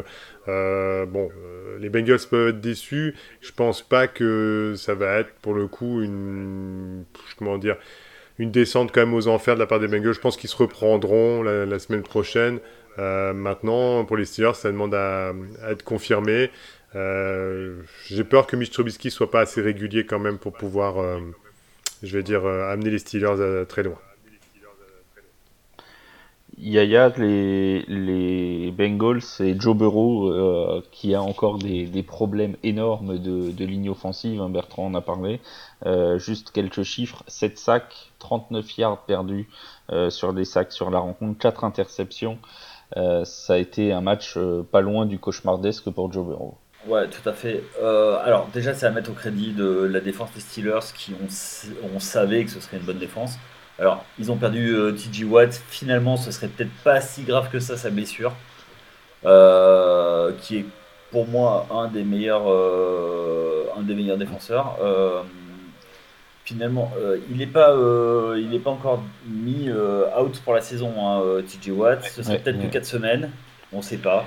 bon, 0.46 1.30
les 1.80 1.88
Bengals 1.88 2.20
peuvent 2.30 2.48
être 2.48 2.60
déçus. 2.60 3.14
Je 3.40 3.52
pense 3.52 3.82
pas 3.82 4.06
que 4.06 4.74
ça 4.76 4.94
va 4.94 5.20
être 5.20 5.32
pour 5.40 5.54
le 5.54 5.66
coup 5.66 6.02
une. 6.02 7.04
Comment 7.38 7.58
dire 7.58 7.76
une 8.38 8.50
descente 8.50 8.92
quand 8.92 9.00
même 9.00 9.14
aux 9.14 9.28
enfers 9.28 9.54
de 9.54 9.60
la 9.60 9.66
part 9.66 9.80
des 9.80 9.88
Bengals. 9.88 10.14
Je 10.14 10.20
pense 10.20 10.36
qu'ils 10.36 10.50
se 10.50 10.56
reprendront 10.56 11.42
la, 11.42 11.78
semaine 11.78 12.02
prochaine. 12.02 12.58
Euh, 12.98 13.32
maintenant, 13.32 14.04
pour 14.04 14.16
les 14.16 14.24
Steelers, 14.24 14.54
ça 14.54 14.70
demande 14.70 14.94
à, 14.94 15.32
être 15.68 15.82
confirmé. 15.82 16.50
Euh, 16.94 17.80
j'ai 18.06 18.24
peur 18.24 18.46
que 18.46 18.56
Mitch 18.56 18.70
Trubisky 18.70 19.10
soit 19.10 19.30
pas 19.30 19.40
assez 19.40 19.62
régulier 19.62 20.04
quand 20.04 20.18
même 20.18 20.38
pour 20.38 20.52
pouvoir, 20.52 20.98
euh, 20.98 21.20
je 22.02 22.16
vais 22.16 22.22
dire, 22.22 22.46
amener 22.46 22.90
les 22.90 22.98
Steelers 22.98 23.66
très 23.66 23.82
loin. 23.82 23.98
Yaya, 26.58 27.12
les, 27.16 28.72
Bengals 28.76 29.22
et 29.40 29.58
Joe 29.58 29.76
Burrow 29.76 30.28
euh, 30.28 30.82
qui 30.92 31.14
a 31.14 31.22
encore 31.22 31.58
des, 31.58 32.04
problèmes 32.06 32.56
énormes 32.62 33.18
de, 33.18 33.64
ligne 33.64 33.90
offensive, 33.90 34.40
hein, 34.40 34.48
Bertrand 34.48 34.86
en 34.86 34.94
a 34.94 35.00
parlé. 35.00 35.40
Euh, 35.86 36.18
juste 36.18 36.50
quelques 36.50 36.82
chiffres, 36.82 37.24
7 37.26 37.58
sacs, 37.58 38.12
39 38.18 38.78
yards 38.78 39.04
perdus 39.06 39.48
euh, 39.90 40.10
sur 40.10 40.32
des 40.32 40.44
sacs 40.44 40.72
sur 40.72 40.90
la 40.90 40.98
rencontre, 40.98 41.38
4 41.38 41.64
interceptions. 41.64 42.38
Ça 43.24 43.54
a 43.54 43.56
été 43.56 43.90
un 43.90 44.02
match 44.02 44.36
pas 44.70 44.82
loin 44.82 45.06
du 45.06 45.18
cauchemardesque 45.18 45.88
pour 45.88 46.12
Joe 46.12 46.26
Burrow. 46.26 46.58
Ouais, 46.86 47.08
tout 47.08 47.26
à 47.26 47.32
fait. 47.32 47.64
alors 47.80 48.48
déjà, 48.52 48.74
c'est 48.74 48.84
à 48.84 48.90
mettre 48.90 49.10
au 49.10 49.14
crédit 49.14 49.52
de 49.52 49.64
la 49.64 50.00
défense 50.00 50.30
des 50.34 50.40
Steelers 50.40 50.92
qui 50.94 51.14
ont, 51.14 51.88
on 51.94 51.98
savait 52.00 52.44
que 52.44 52.50
ce 52.50 52.60
serait 52.60 52.76
une 52.76 52.82
bonne 52.82 52.98
défense. 52.98 53.38
Alors, 53.78 54.04
ils 54.18 54.30
ont 54.30 54.36
perdu 54.36 54.74
euh, 54.74 54.92
TG 54.92 55.24
Watt. 55.24 55.62
Finalement, 55.68 56.16
ce 56.16 56.30
serait 56.30 56.48
peut-être 56.48 56.72
pas 56.84 57.00
si 57.00 57.22
grave 57.22 57.50
que 57.50 57.58
ça, 57.58 57.76
sa 57.76 57.90
blessure. 57.90 58.32
Euh, 59.24 60.32
qui 60.40 60.58
est 60.58 60.66
pour 61.12 61.28
moi 61.28 61.66
un 61.70 61.86
des 61.86 62.02
meilleurs, 62.02 62.50
euh, 62.50 63.66
un 63.76 63.82
des 63.82 63.94
meilleurs 63.94 64.16
défenseurs. 64.16 64.78
finalement, 66.44 66.92
il 67.30 67.36
n'est 67.36 67.46
pas, 67.46 67.74
il 68.36 68.60
pas 68.60 68.70
encore 68.70 69.02
mis 69.26 69.70
out 69.70 70.40
pour 70.44 70.54
la 70.54 70.60
saison, 70.60 70.92
hein, 70.98 71.42
TJ 71.42 71.70
Watt. 71.70 72.04
Ce 72.04 72.22
serait 72.22 72.38
peut-être 72.38 72.60
que 72.60 72.66
4 72.66 72.84
semaines. 72.84 73.30
On 73.72 73.78
ne 73.78 73.82
sait 73.82 73.98
pas. 73.98 74.26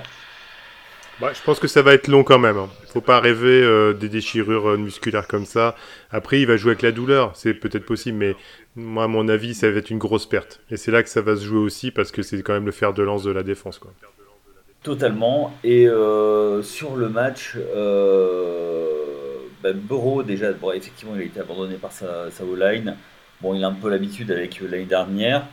Bah, 1.20 1.30
je 1.32 1.40
pense 1.42 1.58
que 1.58 1.68
ça 1.68 1.82
va 1.82 1.94
être 1.94 2.08
long 2.08 2.24
quand 2.24 2.38
même. 2.38 2.58
Hein. 2.58 2.68
Faut 2.96 3.02
pas 3.02 3.20
rêver 3.20 3.62
euh, 3.62 3.92
des 3.92 4.08
déchirures 4.08 4.70
euh, 4.70 4.78
musculaires 4.78 5.28
comme 5.28 5.44
ça. 5.44 5.76
Après, 6.10 6.40
il 6.40 6.46
va 6.46 6.56
jouer 6.56 6.70
avec 6.70 6.80
la 6.80 6.92
douleur, 6.92 7.36
c'est 7.36 7.52
peut-être 7.52 7.84
possible, 7.84 8.16
mais 8.16 8.34
moi, 8.74 9.04
à 9.04 9.06
mon 9.06 9.28
avis, 9.28 9.52
ça 9.52 9.70
va 9.70 9.76
être 9.76 9.90
une 9.90 9.98
grosse 9.98 10.24
perte. 10.24 10.62
Et 10.70 10.78
c'est 10.78 10.90
là 10.90 11.02
que 11.02 11.10
ça 11.10 11.20
va 11.20 11.36
se 11.36 11.44
jouer 11.44 11.58
aussi 11.58 11.90
parce 11.90 12.10
que 12.10 12.22
c'est 12.22 12.40
quand 12.40 12.54
même 12.54 12.64
le 12.64 12.72
fer 12.72 12.94
de 12.94 13.02
lance 13.02 13.22
de 13.22 13.30
la 13.30 13.42
défense. 13.42 13.78
Quoi. 13.78 13.92
Totalement. 14.82 15.54
Et 15.62 15.86
euh, 15.86 16.62
sur 16.62 16.96
le 16.96 17.10
match, 17.10 17.58
bah, 19.62 19.74
Bureau, 19.74 20.22
déjà, 20.22 20.52
bon, 20.54 20.72
effectivement, 20.72 21.12
il 21.16 21.20
a 21.20 21.24
été 21.24 21.38
abandonné 21.38 21.74
par 21.74 21.92
sa, 21.92 22.30
sa 22.30 22.44
line 22.44 22.96
Bon, 23.42 23.52
il 23.52 23.62
a 23.62 23.66
un 23.66 23.74
peu 23.74 23.90
l'habitude 23.90 24.30
avec 24.30 24.58
l'année 24.62 24.86
dernière. 24.86 25.44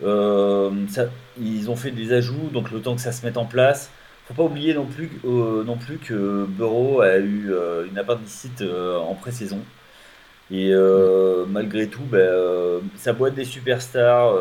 Ils 0.00 1.70
ont 1.70 1.76
fait 1.76 1.92
des 1.92 2.12
ajouts, 2.12 2.50
donc 2.52 2.72
le 2.72 2.80
temps 2.80 2.96
que 2.96 3.00
ça 3.00 3.12
se 3.12 3.24
mette 3.24 3.36
en 3.36 3.44
place 3.44 3.92
pas 4.34 4.44
oublier 4.44 4.74
non 4.74 4.86
plus, 4.86 5.10
euh, 5.24 5.64
non 5.64 5.76
plus 5.76 5.98
que 5.98 6.44
Burrow 6.46 7.00
a 7.00 7.18
eu 7.18 7.52
euh, 7.52 7.86
une 7.86 7.98
appendicite 7.98 8.62
euh, 8.62 8.96
en 8.98 9.14
pré-saison. 9.14 9.60
Et 10.52 10.72
malgré 11.48 11.86
tout, 11.86 12.02
ben, 12.02 12.80
sa 12.96 13.12
boîte 13.12 13.34
des 13.36 13.44
superstars, 13.44 14.34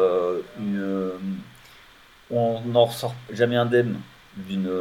on 2.32 2.62
n'en 2.62 2.86
ressort 2.86 3.14
jamais 3.32 3.58
indemne 3.58 4.00
d'une 4.36 4.72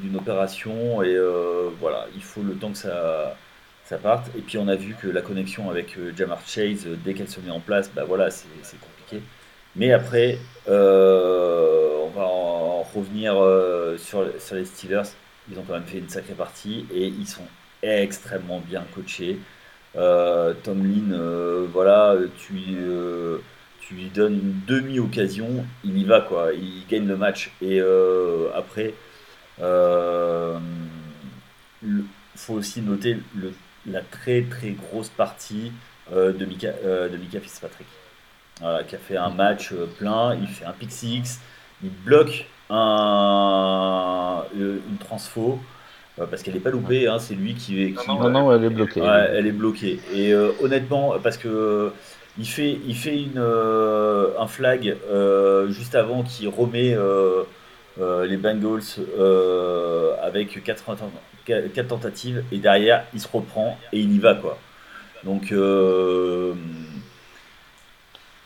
d'une 0.00 0.16
opération. 0.16 1.02
Et 1.02 1.18
voilà, 1.80 2.06
il 2.14 2.22
faut 2.22 2.42
le 2.42 2.54
temps 2.54 2.70
que 2.70 2.78
ça, 2.78 3.36
ça 3.84 3.98
parte. 3.98 4.30
Et 4.38 4.42
puis 4.42 4.58
on 4.58 4.68
a 4.68 4.76
vu 4.76 4.94
que 4.94 5.08
la 5.08 5.22
connexion 5.22 5.70
avec 5.70 5.98
Jamar 6.16 6.40
Chase, 6.46 6.86
dès 7.04 7.14
qu'elle 7.14 7.28
se 7.28 7.40
met 7.40 7.50
en 7.50 7.58
place, 7.58 7.90
ben 7.92 8.04
voilà, 8.04 8.30
c'est 8.30 8.46
compliqué. 8.78 9.24
Mais 9.74 9.92
après, 9.92 10.38
on 10.68 12.10
va 12.14 12.26
en 12.26 12.61
revenir 12.94 13.34
euh, 13.36 13.96
sur, 13.98 14.26
sur, 14.40 14.56
les 14.56 14.64
Steelers. 14.64 15.10
Ils 15.50 15.58
ont 15.58 15.62
quand 15.62 15.74
même 15.74 15.84
fait 15.84 15.98
une 15.98 16.08
sacrée 16.08 16.34
partie 16.34 16.86
et 16.92 17.06
ils 17.06 17.26
sont 17.26 17.46
extrêmement 17.82 18.60
bien 18.60 18.84
coachés. 18.94 19.38
Euh, 19.96 20.54
Tomlin, 20.62 21.12
euh, 21.12 21.66
voilà, 21.70 22.16
tu, 22.38 22.54
tu 23.80 23.94
lui 23.94 24.06
donnes 24.06 24.34
une 24.34 24.60
demi-occasion, 24.66 25.66
il 25.84 25.98
y 25.98 26.04
va 26.04 26.20
quoi, 26.20 26.52
il 26.52 26.86
gagne 26.88 27.06
le 27.06 27.16
match. 27.16 27.50
Et 27.60 27.80
après, 28.54 28.94
il 31.82 32.04
faut 32.36 32.54
aussi 32.54 32.80
noter 32.82 33.18
le, 33.34 33.52
la 33.86 34.00
très 34.00 34.42
très 34.42 34.70
grosse 34.70 35.08
partie 35.08 35.72
de, 36.10 36.44
Mika, 36.44 36.72
de 36.72 37.16
Mika 37.16 37.40
Fitzpatrick. 37.40 37.88
qui 38.86 38.94
a 38.94 38.98
fait 38.98 39.16
un 39.16 39.30
match 39.30 39.74
plein, 39.98 40.36
il 40.36 40.46
fait 40.46 40.64
un 40.64 40.72
pick 40.72 40.92
six, 40.92 41.40
il 41.82 41.90
bloque 41.90 42.46
un, 42.70 44.44
euh, 44.56 44.78
une 44.88 44.98
transfo 44.98 45.58
euh, 46.18 46.26
parce 46.26 46.42
qu'elle 46.42 46.54
n'est 46.54 46.60
pas 46.60 46.70
loupée, 46.70 47.06
hein, 47.06 47.18
c'est 47.18 47.34
lui 47.34 47.54
qui, 47.54 47.82
est. 47.82 48.06
non, 48.06 48.28
non, 48.28 48.52
elle 48.52 48.64
est 48.64 48.70
bloquée. 48.70 49.00
elle 49.00 49.46
est 49.46 49.52
bloquée. 49.52 49.98
Et 50.14 50.32
euh, 50.32 50.50
honnêtement, 50.62 51.14
parce 51.22 51.38
que 51.38 51.92
il 52.38 52.46
fait, 52.46 52.78
il 52.86 52.94
fait 52.94 53.22
une, 53.22 53.38
un 53.38 54.46
flag 54.46 54.96
juste 55.68 55.94
avant 55.94 56.22
qu'il 56.22 56.48
remet 56.48 56.96
les 57.98 58.36
Bengals 58.36 58.80
avec 60.22 60.62
4, 60.64 60.84
4, 61.44 61.88
tentatives 61.88 62.42
et 62.52 62.58
derrière 62.58 63.04
il 63.12 63.20
se 63.20 63.28
reprend 63.30 63.76
et 63.92 64.00
il 64.00 64.14
y 64.14 64.18
va 64.18 64.34
quoi. 64.34 64.58
Donc 65.24 65.52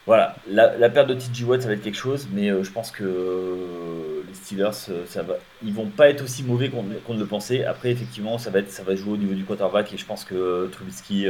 voilà, 0.07 0.37
la, 0.47 0.89
perte 0.89 1.09
de 1.09 1.15
TJ 1.15 1.43
Watt, 1.43 1.63
ça 1.63 1.67
va 1.67 1.75
être 1.75 1.83
quelque 1.83 1.97
chose, 1.97 2.29
mais 2.31 2.49
euh, 2.49 2.63
je 2.63 2.71
pense 2.71 2.93
que 2.93 3.03
euh, 3.03 4.23
les 4.29 4.35
Steelers, 4.35 4.71
euh, 4.89 5.05
ça 5.05 5.25
ils 5.65 5.75
vont 5.75 5.89
pas 5.89 6.09
être 6.09 6.23
aussi 6.23 6.45
mauvais 6.45 6.71
qu'on 6.71 6.85
ne 6.85 7.19
le 7.19 7.27
pensait. 7.27 7.65
Après, 7.65 7.91
effectivement, 7.91 8.39
ça 8.39 8.51
va, 8.51 8.61
être, 8.61 8.71
ça 8.71 8.85
va 8.85 8.95
jouer 8.95 9.15
au 9.15 9.17
niveau 9.17 9.35
du 9.35 9.45
quarterback 9.45 9.93
et 9.93 9.97
je 9.97 10.07
pense 10.07 10.25
que 10.25 10.69
Trubisky 10.71 11.27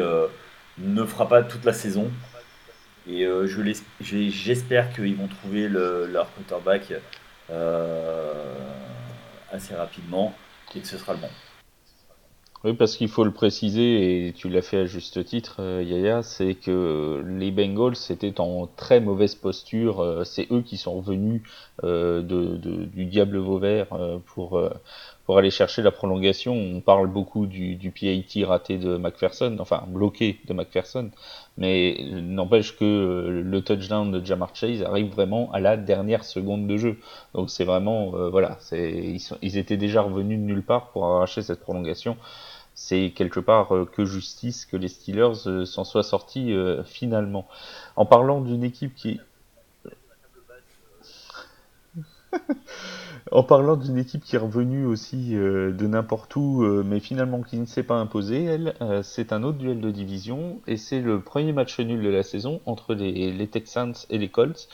ne 0.78 1.04
fera 1.04 1.26
pas 1.26 1.42
toute 1.42 1.64
la 1.64 1.72
saison. 1.72 2.10
Et 3.08 3.26
j'espère 4.00 4.92
qu'ils 4.92 5.16
vont 5.16 5.28
trouver 5.28 5.68
leur 5.68 6.28
quarterback 6.34 6.92
assez 9.52 9.74
rapidement 9.74 10.36
et 10.74 10.80
que 10.80 10.86
ce 10.86 10.98
sera 10.98 11.14
le 11.14 11.20
bon. 11.20 11.30
Oui, 12.64 12.72
parce 12.74 12.96
qu'il 12.96 13.08
faut 13.08 13.22
le 13.24 13.32
préciser, 13.32 14.26
et 14.28 14.32
tu 14.32 14.48
l'as 14.48 14.62
fait 14.62 14.78
à 14.78 14.86
juste 14.86 15.24
titre, 15.24 15.56
euh, 15.60 15.82
Yaya, 15.82 16.22
c'est 16.22 16.54
que 16.54 17.22
les 17.26 17.50
Bengals 17.50 17.94
étaient 18.10 18.40
en 18.40 18.66
très 18.66 19.00
mauvaise 19.00 19.34
posture. 19.34 20.00
Euh, 20.00 20.24
c'est 20.24 20.50
eux 20.50 20.62
qui 20.62 20.76
sont 20.76 20.94
revenus 20.96 21.42
euh, 21.84 22.22
du 22.22 23.04
diable 23.04 23.36
Vauvert 23.38 23.88
pour, 24.26 24.60
pour 25.26 25.38
aller 25.38 25.50
chercher 25.50 25.82
la 25.82 25.90
prolongation. 25.90 26.54
On 26.54 26.80
parle 26.80 27.08
beaucoup 27.08 27.46
du, 27.46 27.74
du 27.74 27.90
PIT 27.90 28.44
raté 28.44 28.78
de 28.78 28.96
McPherson, 28.96 29.56
enfin 29.60 29.84
bloqué 29.88 30.40
de 30.46 30.54
McPherson, 30.54 31.10
mais 31.58 31.98
n'empêche 32.12 32.76
que 32.76 33.42
le 33.44 33.62
touchdown 33.62 34.10
de 34.12 34.24
Jamar 34.24 34.54
Chase 34.54 34.82
arrive 34.82 35.08
vraiment 35.12 35.52
à 35.52 35.60
la 35.60 35.76
dernière 35.76 36.24
seconde 36.24 36.66
de 36.66 36.76
jeu. 36.76 36.98
Donc 37.34 37.50
c'est 37.50 37.64
vraiment, 37.64 38.10
voilà, 38.30 38.58
ils, 38.72 39.20
ils 39.42 39.58
étaient 39.58 39.76
déjà 39.76 40.02
revenus 40.02 40.38
de 40.38 40.44
nulle 40.44 40.62
part 40.62 40.90
pour 40.90 41.04
arracher 41.06 41.42
cette 41.42 41.60
prolongation 41.60 42.16
c'est 42.76 43.10
quelque 43.16 43.40
part 43.40 43.74
euh, 43.74 43.86
que 43.86 44.04
justice 44.04 44.66
que 44.66 44.76
les 44.76 44.88
Steelers 44.88 45.48
euh, 45.48 45.64
s'en 45.64 45.82
soient 45.82 46.02
sortis 46.04 46.52
euh, 46.52 46.84
finalement. 46.84 47.48
En 47.96 48.04
parlant 48.04 48.40
d'une 48.42 48.62
équipe 48.62 48.94
qui 48.94 49.18
en 53.32 53.42
parlant 53.42 53.76
d'une 53.76 53.98
équipe 53.98 54.22
qui 54.22 54.36
est 54.36 54.38
revenue 54.38 54.86
aussi 54.86 55.30
de 55.32 55.86
n'importe 55.86 56.36
où, 56.36 56.62
mais 56.84 57.00
finalement 57.00 57.42
qui 57.42 57.56
ne 57.58 57.66
s'est 57.66 57.82
pas 57.82 57.96
imposée, 57.96 58.44
elle, 58.44 58.74
c'est 59.02 59.32
un 59.32 59.42
autre 59.42 59.58
duel 59.58 59.80
de 59.80 59.90
division 59.90 60.60
et 60.66 60.76
c'est 60.76 61.00
le 61.00 61.20
premier 61.20 61.52
match 61.52 61.78
nul 61.80 62.02
de 62.02 62.08
la 62.08 62.22
saison 62.22 62.60
entre 62.66 62.94
les, 62.94 63.32
les 63.32 63.46
Texans 63.48 63.94
et 64.10 64.18
les 64.18 64.28
Colts. 64.28 64.68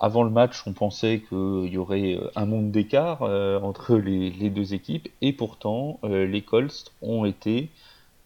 Avant 0.00 0.24
le 0.24 0.30
match, 0.30 0.64
on 0.66 0.72
pensait 0.72 1.22
qu'il 1.28 1.72
y 1.72 1.78
aurait 1.78 2.18
euh, 2.18 2.30
un 2.36 2.46
monde 2.46 2.70
d'écart 2.70 3.22
euh, 3.22 3.60
entre 3.60 3.96
les, 3.96 4.50
deux 4.50 4.74
équipes, 4.74 5.08
et 5.22 5.32
pourtant, 5.32 5.98
euh, 6.04 6.26
les 6.26 6.42
Colts 6.42 6.92
ont 7.00 7.24
été 7.24 7.70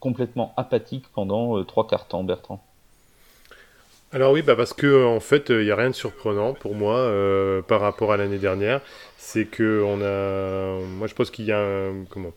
complètement 0.01 0.55
apathiques 0.57 1.09
pendant 1.13 1.63
trois 1.65 1.87
quarts 1.87 2.09
temps, 2.09 2.25
Bertrand. 2.25 2.61
Alors 4.13 4.33
oui, 4.33 4.43
bah 4.43 4.57
parce 4.57 4.73
que 4.73 5.05
en 5.05 5.21
fait, 5.21 5.51
il 5.51 5.65
n'y 5.65 5.71
a 5.71 5.77
rien 5.77 5.91
de 5.91 5.95
surprenant 5.95 6.55
pour 6.55 6.75
moi 6.75 7.13
par 7.69 7.81
rapport 7.81 8.13
à 8.13 8.17
l'année 8.17 8.39
dernière. 8.39 8.81
C'est 9.19 9.45
que 9.45 9.83
on 9.85 10.01
a, 10.01 10.81
moi 10.97 11.07
je 11.07 11.15
pense 11.15 11.31
qu'il 11.31 11.45
y 11.45 11.53
a 11.53 11.91
comment 12.09 12.33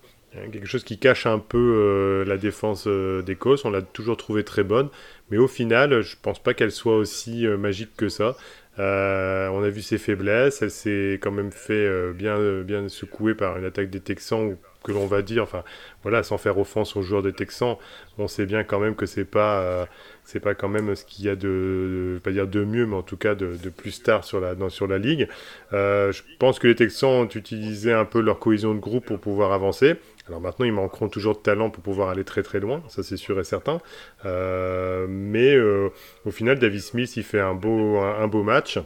quelque 0.52 0.68
chose 0.68 0.84
qui 0.84 0.98
cache 0.98 1.26
un 1.26 1.40
peu 1.40 2.26
la 2.28 2.38
défense 2.38 2.88
d'Écosse. 2.88 3.64
On 3.64 3.70
l'a 3.70 3.82
toujours 3.82 4.18
trouvé 4.18 4.44
très 4.44 4.64
bonne, 4.64 4.90
mais 5.30 5.38
au 5.38 5.48
final, 5.48 6.02
je 6.02 6.18
pense 6.22 6.40
pas 6.44 6.54
qu'elle 6.54 6.72
soit 6.72 6.98
aussi 6.98 7.48
magique 7.48 7.96
que 7.96 8.10
ça. 8.10 8.36
Euh, 8.80 9.50
on 9.50 9.64
a 9.64 9.70
vu 9.70 9.82
ses 9.82 9.98
faiblesses. 9.98 10.62
Elle 10.62 10.72
s'est 10.72 11.20
quand 11.22 11.32
même 11.32 11.52
fait 11.52 11.74
euh, 11.74 12.14
bien, 12.14 12.62
bien 12.62 12.88
secouer 12.90 13.36
par 13.36 13.58
une 13.58 13.66
attaque 13.66 13.90
des 13.90 14.00
Texans 14.00 14.56
que 14.84 14.92
l'on 14.92 15.06
va 15.06 15.22
dire, 15.22 15.44
enfin 15.44 15.64
voilà, 16.02 16.24
sans 16.24 16.40
faire 16.40 16.58
offense 16.58 16.96
aux 16.96 17.04
joueurs 17.04 17.22
des 17.22 17.34
Texans, 17.34 17.78
on 18.18 18.28
sait 18.28 18.48
bien 18.48 18.64
quand 18.64 18.80
même 18.80 18.96
que 18.96 19.06
c'est 19.06 19.26
pas, 19.26 19.62
euh, 19.62 19.86
c'est 20.24 20.40
pas 20.40 20.56
quand 20.56 20.70
même 20.70 20.96
ce 20.96 21.04
qu'il 21.06 21.26
y 21.26 21.30
a 21.30 21.36
de, 21.36 22.20
pas 22.24 22.32
dire 22.32 22.48
de 22.48 22.64
mieux, 22.64 22.86
mais 22.86 22.96
en 22.96 23.04
tout 23.04 23.18
cas 23.18 23.36
de, 23.36 23.56
plus 23.70 24.02
tard 24.04 24.24
sur 24.24 24.40
la, 24.40 24.56
sur 24.70 24.88
la 24.88 24.98
ligue. 24.98 25.28
je 25.72 26.22
pense 26.40 26.60
que 26.60 26.68
les 26.68 26.76
Texans 26.76 27.10
ont 27.10 27.28
utilisé 27.28 27.92
un 27.92 28.06
peu 28.06 28.22
leur 28.22 28.40
cohésion 28.40 28.74
de 28.74 28.80
groupe 28.80 29.06
pour 29.06 29.20
pouvoir 29.20 29.52
avancer. 29.52 29.98
Alors 30.28 30.40
maintenant, 30.40 30.66
ils 30.66 30.72
manqueront 30.72 31.10
toujours 31.10 31.36
de 31.36 31.42
talent 31.42 31.70
pour 31.70 31.84
pouvoir 31.84 32.10
aller 32.10 32.24
très 32.24 32.44
très 32.44 32.60
loin, 32.60 32.82
ça 32.88 33.04
c'est 33.04 33.18
sûr 33.18 33.40
et 33.40 33.44
certain. 33.44 33.82
Euh, 34.26 35.06
mais 35.10 35.56
euh, 35.56 35.90
au 36.26 36.32
final, 36.32 36.60
David 36.60 36.82
Smith, 36.82 37.18
il 37.18 37.24
fait 37.24 37.40
un 37.40 37.54
beau, 37.54 37.98
un, 37.98 38.28
beau 38.28 38.44
match. 38.44 38.80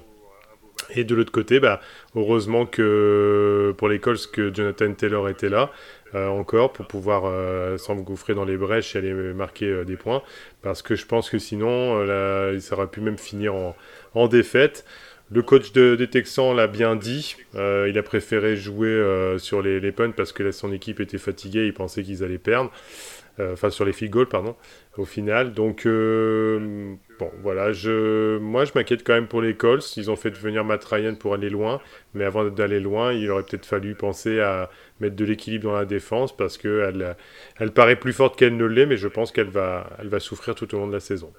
Et 0.95 1.03
de 1.03 1.15
l'autre 1.15 1.31
côté, 1.31 1.59
bah, 1.59 1.81
heureusement 2.15 2.65
que 2.65 3.73
pour 3.77 3.89
les 3.89 3.99
Colts, 3.99 4.27
que 4.31 4.53
Jonathan 4.53 4.93
Taylor 4.93 5.29
était 5.29 5.49
là 5.49 5.63
euh, 5.63 5.71
encore 6.13 6.71
pour 6.71 6.87
pouvoir 6.87 7.79
s'engouffrer 7.79 8.35
dans 8.35 8.45
les 8.45 8.55
brèches 8.55 8.95
et 8.95 8.99
aller 8.99 9.13
marquer 9.13 9.83
des 9.85 9.97
points. 9.97 10.21
Parce 10.61 10.81
que 10.81 10.95
je 10.95 11.05
pense 11.05 11.29
que 11.29 11.39
sinon, 11.39 12.03
là, 12.03 12.57
ça 12.59 12.75
aurait 12.75 12.87
pu 12.87 13.01
même 13.01 13.17
finir 13.17 13.53
en, 14.13 14.27
défaite. 14.27 14.85
Le 15.31 15.41
coach 15.41 15.71
de, 15.71 15.95
des 15.95 16.07
Texans 16.07 16.55
l'a 16.55 16.67
bien 16.67 16.95
dit. 16.95 17.35
Euh, 17.55 17.87
il 17.89 17.97
a 17.97 18.03
préféré 18.03 18.55
jouer 18.55 18.89
euh, 18.89 19.39
sur 19.39 19.61
les, 19.61 19.91
punts 19.91 20.11
parce 20.11 20.31
que 20.31 20.51
son 20.51 20.71
équipe 20.71 20.99
était 20.99 21.17
fatiguée. 21.17 21.65
Il 21.65 21.73
pensait 21.73 22.03
qu'ils 22.03 22.23
allaient 22.23 22.37
perdre. 22.37 22.71
Euh, 23.39 23.53
enfin, 23.53 23.69
sur 23.69 23.85
les 23.85 23.91
field 23.91 24.13
goals, 24.13 24.29
pardon, 24.29 24.55
au 24.97 25.05
final. 25.05 25.53
Donc, 25.53 25.87
bon, 27.19 27.31
voilà. 27.41 27.65
Moi, 28.39 28.65
je 28.65 28.71
m'inquiète 28.75 29.03
quand 29.05 29.13
même 29.13 29.27
pour 29.27 29.41
les 29.41 29.55
Colts. 29.55 29.97
Ils 29.97 30.11
ont 30.11 30.15
fait 30.15 30.29
venir 30.29 30.63
Matt 30.63 30.83
Ryan 30.85 31.15
pour 31.15 31.33
aller 31.33 31.49
loin. 31.49 31.81
Mais 32.13 32.23
avant 32.23 32.45
d'aller 32.45 32.79
loin, 32.79 33.13
il 33.13 33.29
aurait 33.31 33.43
peut-être 33.43 33.65
fallu 33.65 33.95
penser 33.95 34.39
à 34.39 34.69
mettre 34.99 35.15
de 35.15 35.25
l'équilibre 35.25 35.65
dans 35.69 35.75
la 35.75 35.85
défense 35.85 36.35
parce 36.35 36.57
qu'elle 36.57 37.15
elle 37.59 37.71
paraît 37.71 37.97
plus 37.97 38.13
forte 38.13 38.37
qu'elle 38.37 38.57
ne 38.57 38.65
l'est. 38.65 38.85
Mais 38.85 38.97
je 38.97 39.07
pense 39.07 39.31
qu'elle 39.31 39.49
va, 39.49 39.89
elle 39.99 40.09
va 40.09 40.19
souffrir 40.19 40.55
tout 40.55 40.73
au 40.75 40.77
long 40.79 40.87
de 40.87 40.93
la 40.93 40.99
saison. 40.99 41.31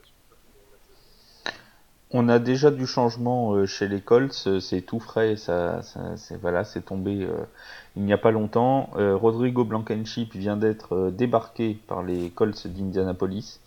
On 2.13 2.29
a 2.29 2.39
déjà 2.39 2.71
du 2.71 2.87
changement 2.87 3.53
euh, 3.55 3.67
chez 3.67 3.89
les 3.89 4.01
Colts, 4.01 4.45
euh, 4.47 4.61
c'est 4.61 4.81
tout 4.81 5.01
frais, 5.01 5.35
ça, 5.35 5.83
c'est 5.83 6.39
c'est 6.65 6.85
tombé 6.85 7.25
euh, 7.25 7.45
il 7.97 8.05
n'y 8.05 8.13
a 8.13 8.19
pas 8.19 8.31
longtemps. 8.31 8.91
Rodrigo 8.95 9.65
Blankenship 9.65 10.35
vient 10.35 10.57
d'être 10.57 11.11
débarqué 11.11 11.79
par 11.89 12.03
les 12.03 12.31
Colts 12.31 12.67
d'Indianapolis. 12.67 13.61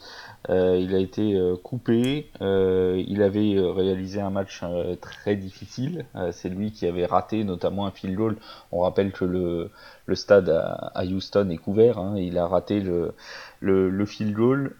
Il 0.48 0.96
a 0.96 1.00
été 1.00 1.38
coupé, 1.64 2.30
il 2.40 3.22
avait 3.22 3.60
réalisé 3.60 4.22
un 4.22 4.30
match 4.30 4.64
très 5.02 5.36
difficile. 5.36 6.06
c'est 6.32 6.50
lui 6.50 6.72
qui 6.72 6.88
avait 6.88 7.06
raté 7.06 7.44
notamment 7.44 7.86
un 7.86 7.92
field 7.92 8.16
goal. 8.16 8.38
On 8.72 8.82
rappelle 8.82 9.12
que 9.12 9.26
le, 9.26 9.70
le 10.06 10.16
stade 10.16 10.50
à, 10.50 11.04
Houston 11.04 11.50
est 11.50 11.58
couvert. 11.58 11.98
Hein. 11.98 12.16
il 12.18 12.38
a 12.38 12.48
raté 12.48 12.80
le, 12.80 13.14
le, 13.60 13.90
le 13.90 14.06
field 14.06 14.34
goal. 14.34 14.76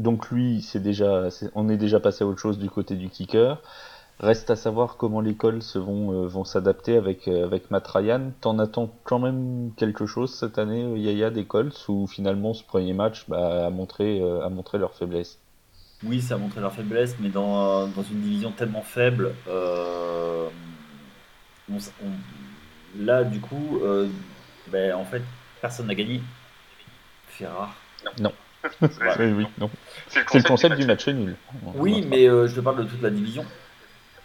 Donc 0.00 0.30
lui, 0.30 0.62
c'est 0.62 0.80
déjà, 0.80 1.28
on 1.54 1.68
est 1.68 1.76
déjà 1.76 2.00
passé 2.00 2.24
à 2.24 2.26
autre 2.26 2.40
chose 2.40 2.58
du 2.58 2.70
côté 2.70 2.96
du 2.96 3.10
kicker. 3.10 3.60
Reste 4.20 4.50
à 4.50 4.56
savoir 4.56 4.98
comment 4.98 5.22
les 5.22 5.34
Colts 5.34 5.76
vont, 5.76 6.12
euh, 6.12 6.26
vont 6.26 6.44
s'adapter 6.44 6.94
avec, 6.96 7.26
euh, 7.26 7.44
avec 7.44 7.70
Matt 7.70 7.88
Ryan. 7.88 8.32
T'en 8.42 8.58
attends 8.58 8.94
quand 9.04 9.18
même 9.18 9.72
quelque 9.78 10.04
chose 10.04 10.34
cette 10.34 10.58
année, 10.58 10.84
euh, 10.84 10.98
Yaya, 10.98 11.30
des 11.30 11.46
Colts, 11.46 11.88
ou 11.88 12.06
finalement 12.06 12.52
ce 12.52 12.62
premier 12.62 12.92
match 12.92 13.24
bah, 13.28 13.66
a, 13.66 13.70
montré, 13.70 14.20
a 14.20 14.50
montré 14.50 14.76
leur 14.76 14.94
faiblesse? 14.94 15.38
Oui, 16.04 16.20
ça 16.20 16.34
a 16.34 16.38
montré 16.38 16.60
leur 16.60 16.74
faiblesse, 16.74 17.16
mais 17.18 17.30
dans, 17.30 17.86
dans 17.88 18.02
une 18.02 18.20
division 18.20 18.52
tellement 18.52 18.82
faible, 18.82 19.32
là, 22.98 23.24
du 23.24 23.40
coup, 23.40 23.80
ben, 24.70 24.94
en 24.94 25.04
fait, 25.04 25.22
personne 25.62 25.86
n'a 25.86 25.94
gagné. 25.94 26.20
C'est 27.38 27.46
rare. 27.46 27.74
non. 28.18 28.32
oui, 29.18 29.46
non. 29.58 29.70
C'est 30.08 30.34
le 30.34 30.42
concept, 30.42 30.76
du 30.76 30.86
match 30.86 31.08
nul. 31.08 31.36
Oui, 31.74 32.04
mais 32.08 32.28
euh, 32.28 32.46
je 32.46 32.54
te 32.56 32.60
parle 32.60 32.84
de 32.84 32.84
toute 32.84 33.02
la 33.02 33.10
division. 33.10 33.44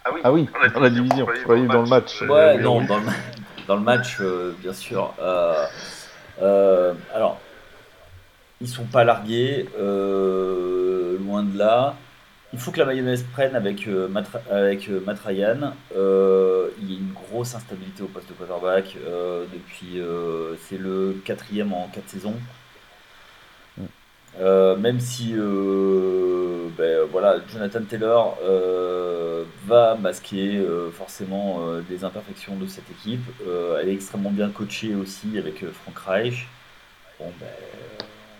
Ah 0.07 0.11
oui, 0.13 0.21
ah 0.23 0.31
oui 0.31 0.47
dans 0.71 0.79
la 0.81 0.89
division. 0.91 1.25
Oui, 1.47 1.67
dans 1.67 1.81
le 1.81 1.89
match. 1.89 2.21
Ouais, 2.21 2.59
non, 2.59 2.83
dans 2.83 2.99
le, 2.99 3.05
dans 3.67 3.75
le 3.75 3.81
match, 3.81 4.17
euh, 4.21 4.51
bien 4.61 4.73
sûr. 4.73 5.15
Euh, 5.19 6.93
alors, 7.11 7.39
ils 8.61 8.67
sont 8.67 8.83
pas 8.83 9.03
largués, 9.03 9.67
loin 9.75 11.41
de 11.41 11.57
là. 11.57 11.95
Il 12.53 12.59
faut 12.59 12.71
que 12.71 12.77
la 12.77 12.85
mayonnaise 12.85 13.25
prenne 13.33 13.55
avec, 13.55 13.87
Matt, 13.87 14.27
avec 14.51 14.89
Matt 14.89 15.17
Ryan. 15.25 15.73
il 15.91 16.91
y 16.91 16.95
a 16.95 16.99
une 16.99 17.13
grosse 17.13 17.55
instabilité 17.55 18.03
au 18.03 18.07
poste 18.07 18.29
de 18.29 18.33
quarterback 18.33 18.95
depuis. 19.53 19.99
c'est 20.61 20.77
le 20.77 21.19
quatrième 21.25 21.73
en 21.73 21.89
quatre 21.91 22.09
saisons. 22.09 22.35
Euh, 24.39 24.75
même 24.75 24.99
si 24.99 25.33
euh, 25.33 26.67
ben, 26.77 27.07
voilà, 27.09 27.37
Jonathan 27.51 27.83
Taylor 27.83 28.37
euh, 28.43 29.45
va 29.65 29.95
masquer 29.95 30.61
forcément 30.93 31.61
des 31.89 32.03
imperfections 32.03 32.55
de 32.55 32.67
cette 32.67 32.89
équipe. 32.91 33.23
elle 33.81 33.89
est 33.89 33.93
extrêmement 33.93 34.31
bien 34.31 34.49
coachée 34.49 34.95
aussi 34.95 35.37
avec 35.37 35.63
Frank 35.71 35.97
Reich. 35.99 36.47
Bon, 37.19 37.31
ben, 37.39 37.47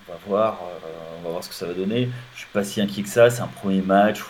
on 0.08 0.12
va 0.12 0.20
voir, 0.28 0.60
on 1.20 1.24
va 1.24 1.30
voir 1.32 1.44
ce 1.44 1.50
que 1.50 1.56
ça 1.56 1.66
va 1.66 1.74
donner. 1.74 2.10
Je 2.34 2.40
suis 2.40 2.50
pas 2.52 2.64
si 2.64 2.82
inquiet 2.82 3.04
que 3.04 3.10
ça. 3.10 3.30
C'est 3.30 3.42
un 3.42 3.48
premier 3.48 3.82
match. 3.82 4.22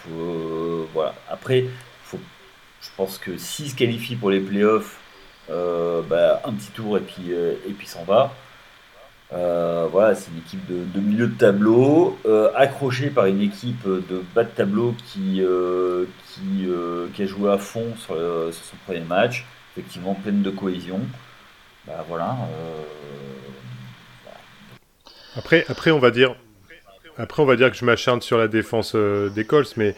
voilà. 0.94 1.16
Après, 1.30 1.66
je 2.12 2.90
pense 2.96 3.18
que 3.18 3.38
s'il 3.38 3.70
se 3.70 3.76
qualifie 3.76 4.16
pour 4.16 4.30
les 4.30 4.40
playoffs, 4.40 5.00
ben, 5.50 6.40
un 6.46 6.54
petit 6.54 6.72
tour 6.72 6.98
et 6.98 7.02
puis 7.02 7.32
et 7.32 7.74
puis 7.74 7.88
s'en 7.88 8.04
va. 8.04 8.34
Euh, 9.34 9.88
voilà, 9.92 10.14
c'est 10.14 10.30
une 10.32 10.38
équipe 10.38 10.66
de, 10.68 11.00
milieu 11.00 11.28
de 11.28 11.36
tableau, 11.36 12.18
euh, 12.26 12.52
accrochée 12.56 13.10
par 13.10 13.26
une 13.26 13.42
équipe 13.42 13.86
de 13.88 14.24
bas 14.36 14.44
de 14.44 14.50
tableau 14.50 14.94
qui, 15.08 15.42
euh, 15.42 16.06
qui, 16.28 16.68
qui, 17.14 17.24
a 17.24 17.26
joué 17.26 17.52
à 17.52 17.58
fond 17.58 17.96
sur, 17.98 18.16
son 18.16 18.78
premier 18.86 19.02
match, 19.02 19.46
effectivement 19.76 20.14
pleine 20.14 20.44
de 20.44 20.52
cohésion. 20.52 21.00
Bah, 21.88 22.06
voilà, 22.08 22.36
Après, 25.36 25.66
après, 25.70 25.92
on 25.92 26.00
va 26.00 26.12
dire, 26.12 26.36
après, 27.18 27.42
on 27.42 27.46
va 27.46 27.56
dire 27.56 27.72
que 27.72 27.78
je 27.78 27.86
m'acharne 27.86 28.22
sur 28.22 28.38
la 28.38 28.48
défense 28.48 28.96
des 28.96 29.46
Colts, 29.46 29.76
mais 29.76 29.96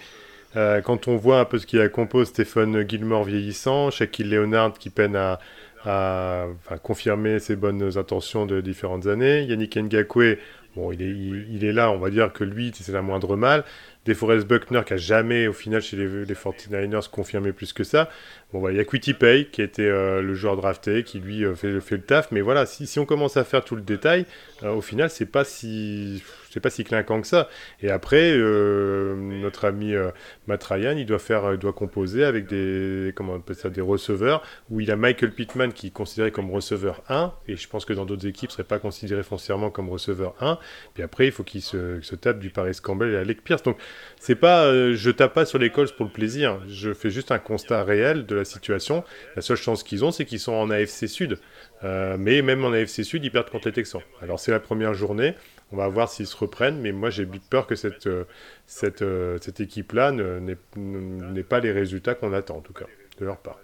quand 0.56 1.08
on 1.08 1.18
voit 1.18 1.40
un 1.40 1.46
peu 1.46 1.60
ce 1.60 1.68
qui 1.68 1.80
a 1.80 1.90
composé 1.90 2.26
Stephen 2.26 2.90
Gilmore 2.90 3.26
vieillissant, 3.26 3.92
Shaquille 3.92 4.30
Leonard 4.30 4.74
qui 4.80 4.90
peine 4.90 5.18
à 5.18 5.40
a 5.88 6.78
confirmé 6.84 7.40
ses 7.40 7.56
bonnes 7.56 7.98
intentions 7.98 8.46
de 8.46 8.62
différentes 8.62 9.08
années. 9.08 9.44
Yannick 9.44 9.78
Ngakwe, 9.78 10.38
bon, 10.76 10.92
il 10.92 11.64
est, 11.64 11.72
là, 11.72 11.92
on 11.92 11.98
va 11.98 12.10
dire 12.10 12.34
que 12.34 12.44
lui, 12.44 12.72
c'est 12.74 12.92
la 12.92 13.02
moindre 13.02 13.36
mal. 13.36 13.64
DeForest 14.06 14.48
Buckner, 14.48 14.82
qui 14.86 14.94
a 14.94 14.98
jamais, 14.98 15.48
au 15.48 15.54
final, 15.54 15.82
chez 15.82 15.98
les, 15.98 16.26
les 16.26 16.34
49ers, 16.34 17.10
confirmé 17.10 17.52
plus 17.52 17.74
que 17.74 17.84
ça. 17.84 18.10
Bon, 18.54 18.62
bah, 18.62 18.72
il 18.72 18.78
y 18.78 18.80
a 18.80 18.86
Quitty 18.86 19.14
Pay, 19.14 19.50
qui 19.52 19.62
était 19.62 19.82
euh, 19.82 20.22
le 20.22 20.34
joueur 20.34 20.56
drafté, 20.56 21.04
qui 21.04 21.20
lui 21.20 21.44
euh, 21.44 21.56
fait, 21.56 21.72
le 21.72 22.02
taf. 22.02 22.32
Mais 22.32 22.42
voilà, 22.42 22.66
si, 22.66 22.88
si, 22.88 23.00
on 23.00 23.06
commence 23.06 23.36
à 23.36 23.44
faire 23.44 23.66
tout 23.66 23.76
le 23.76 23.82
détail, 23.82 24.26
euh, 24.64 24.72
au 24.72 24.82
final, 24.82 25.10
c'est 25.10 25.26
pas 25.26 25.44
si 25.44 26.24
c'est 26.58 26.62
pas 26.62 26.70
si 26.72 26.84
clinquant 26.84 27.22
que 27.22 27.28
ça. 27.28 27.50
Et 27.84 27.92
après, 27.92 28.32
euh, 28.32 29.16
notre 29.16 29.66
ami 29.66 29.94
euh, 29.94 30.10
Matt 30.48 30.64
Ryan, 30.64 30.98
il 30.98 31.06
doit 31.06 31.20
faire, 31.20 31.56
doit 31.56 31.72
composer 31.72 32.24
avec 32.24 32.48
des, 32.48 33.14
comment 33.16 33.40
ça, 33.54 33.70
des 33.70 33.82
receveurs, 33.82 34.42
où 34.72 34.82
il 34.82 34.90
a 34.90 34.96
Michael 34.96 35.34
Pittman 35.34 35.72
qui 35.72 35.88
est 35.88 35.92
considéré 35.92 36.32
comme 36.32 36.50
receveur 36.50 37.04
1, 37.10 37.32
et 37.48 37.58
je 37.58 37.68
pense 37.68 37.86
que 37.86 37.94
dans 37.94 38.06
d'autres 38.06 38.26
équipes, 38.26 38.50
ne 38.50 38.54
serait 38.54 38.64
pas 38.64 38.80
considéré 38.80 39.22
foncièrement 39.22 39.70
comme 39.70 39.88
receveur 39.88 40.34
1. 40.42 40.58
Puis 40.96 41.04
après, 41.04 41.28
il 41.28 41.32
faut 41.32 41.44
qu'il 41.44 41.62
se, 41.62 42.16
tape 42.16 42.40
du 42.40 42.50
Paris 42.50 42.76
Campbell 42.82 43.14
et 43.14 43.18
Alec 43.18 43.44
Pierce. 43.44 43.62
Donc, 43.62 43.78
c'est 44.20 44.36
pas, 44.36 44.66
euh, 44.66 44.96
je 44.96 45.12
tape 45.12 45.36
pas 45.36 45.46
sur 45.46 45.60
les 45.60 45.70
Colts 45.70 45.96
pour 45.96 46.08
le 46.08 46.12
plaisir. 46.12 46.60
Je 46.68 46.92
fais 46.92 47.12
juste 47.12 47.32
un 47.32 47.38
constat 47.38 47.84
réel 47.84 48.26
de 48.26 48.36
la 48.36 48.46
situation. 48.46 49.04
La 49.36 49.44
seule 49.44 49.58
chance 49.58 49.84
qu'ils 49.84 50.04
ont, 50.04 50.10
c'est 50.10 50.26
qu'ils 50.26 50.40
sont 50.40 50.54
en 50.54 50.72
AFC 50.72 51.08
Sud. 51.08 51.38
mais 51.84 52.42
même 52.42 52.66
en 52.66 52.72
AFC 52.72 53.04
Sud, 53.04 53.24
ils 53.24 53.30
perdent 53.30 53.52
contre 53.52 53.68
les 53.68 53.74
Texans. 53.74 54.02
Alors, 54.24 54.40
c'est 54.40 54.52
la 54.52 54.60
première 54.60 54.96
journée. 54.96 55.36
On 55.72 55.76
va 55.76 55.88
voir 55.90 56.10
s'ils 56.10 56.28
se 56.28 56.38
reprennent, 56.38 56.80
mais 56.80 56.94
moi 56.94 57.10
j'ai 57.10 57.26
peur 57.26 57.68
que 57.68 57.76
cette, 57.76 58.08
euh, 58.08 58.24
cette, 58.68 59.02
euh, 59.02 59.38
cette 59.42 59.60
équipe-là 59.60 60.12
n'ait 60.12 61.44
pas 61.44 61.60
les 61.60 61.72
résultats 61.72 62.16
qu'on 62.16 62.32
attend, 62.32 62.58
en 62.58 62.62
tout 62.62 62.74
cas, 62.74 62.86
de 63.20 63.26
leur 63.26 63.38
part. 63.38 63.60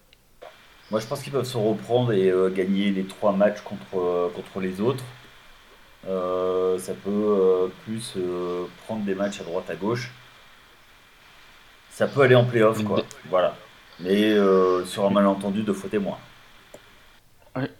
Moi 0.91 0.99
je 0.99 1.07
pense 1.07 1.21
qu'ils 1.21 1.31
peuvent 1.31 1.45
se 1.45 1.57
reprendre 1.57 2.11
et 2.11 2.29
euh, 2.29 2.49
gagner 2.49 2.91
les 2.91 3.05
trois 3.05 3.31
matchs 3.31 3.61
contre, 3.61 4.31
contre 4.35 4.59
les 4.59 4.81
autres. 4.81 5.03
ça 6.05 6.93
peut 7.03 7.71
plus 7.85 8.17
prendre 8.85 9.05
des 9.05 9.15
matchs 9.15 9.39
à 9.39 9.43
droite 9.45 9.69
à 9.69 9.75
gauche. 9.75 10.11
Ça 11.89 12.07
peut 12.07 12.21
aller 12.21 12.35
en 12.35 12.43
playoff, 12.43 12.83
quoi. 12.83 13.03
Voilà. 13.29 13.55
Mais 13.99 14.35
sur 14.85 15.05
un 15.05 15.09
malentendu 15.09 15.63
de 15.63 15.71
faux 15.71 15.87
témoins. 15.87 16.17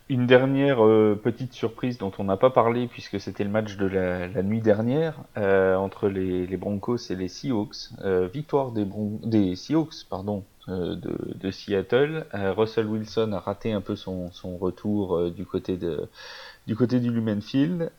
Une 0.07 0.27
dernière 0.27 0.85
euh, 0.85 1.19
petite 1.21 1.53
surprise 1.53 1.97
dont 1.97 2.11
on 2.19 2.25
n'a 2.25 2.37
pas 2.37 2.51
parlé 2.51 2.87
puisque 2.87 3.19
c'était 3.19 3.43
le 3.43 3.49
match 3.49 3.75
de 3.75 3.87
la, 3.87 4.43
nuit 4.43 4.61
dernière 4.61 5.15
euh, 5.35 5.75
entre 5.75 6.09
les, 6.09 6.45
Broncos 6.57 6.97
et 7.09 7.15
les 7.15 7.27
Seahawks. 7.27 7.89
Euh, 8.03 8.27
victoire 8.31 8.71
des, 8.71 8.85
des 9.23 9.55
Seahawks 9.55 10.05
pardon, 10.07 10.43
de, 10.67 11.49
Seattle. 11.49 12.25
Russell 12.33 12.85
Wilson 12.85 13.31
a 13.33 13.39
raté 13.39 13.73
un 13.73 13.81
peu 13.81 13.95
son, 13.95 14.29
retour 14.59 15.31
du, 15.31 15.43
côté 15.43 15.75
de, 15.75 16.07
du 16.67 16.75
côté 16.75 16.99
du 16.99 17.09
Lumen 17.09 17.41
Field. 17.41 17.91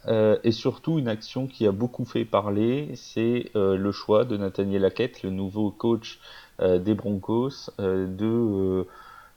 et 0.45 0.53
surtout 0.53 1.01
une 1.01 1.09
action 1.09 1.49
qui 1.49 1.67
a 1.67 1.73
beaucoup 1.73 2.05
fait 2.05 2.25
parler, 2.25 2.93
c'est 2.95 3.51
le 3.55 3.93
choix 3.93 4.25
de 4.25 4.37
Nathaniel 4.37 4.85
Hackett, 4.85 5.25
le 5.25 5.31
nouveau 5.31 5.73
coach 5.73 6.21
des 6.63 6.95
Broncos, 6.95 7.71
de 7.79 8.87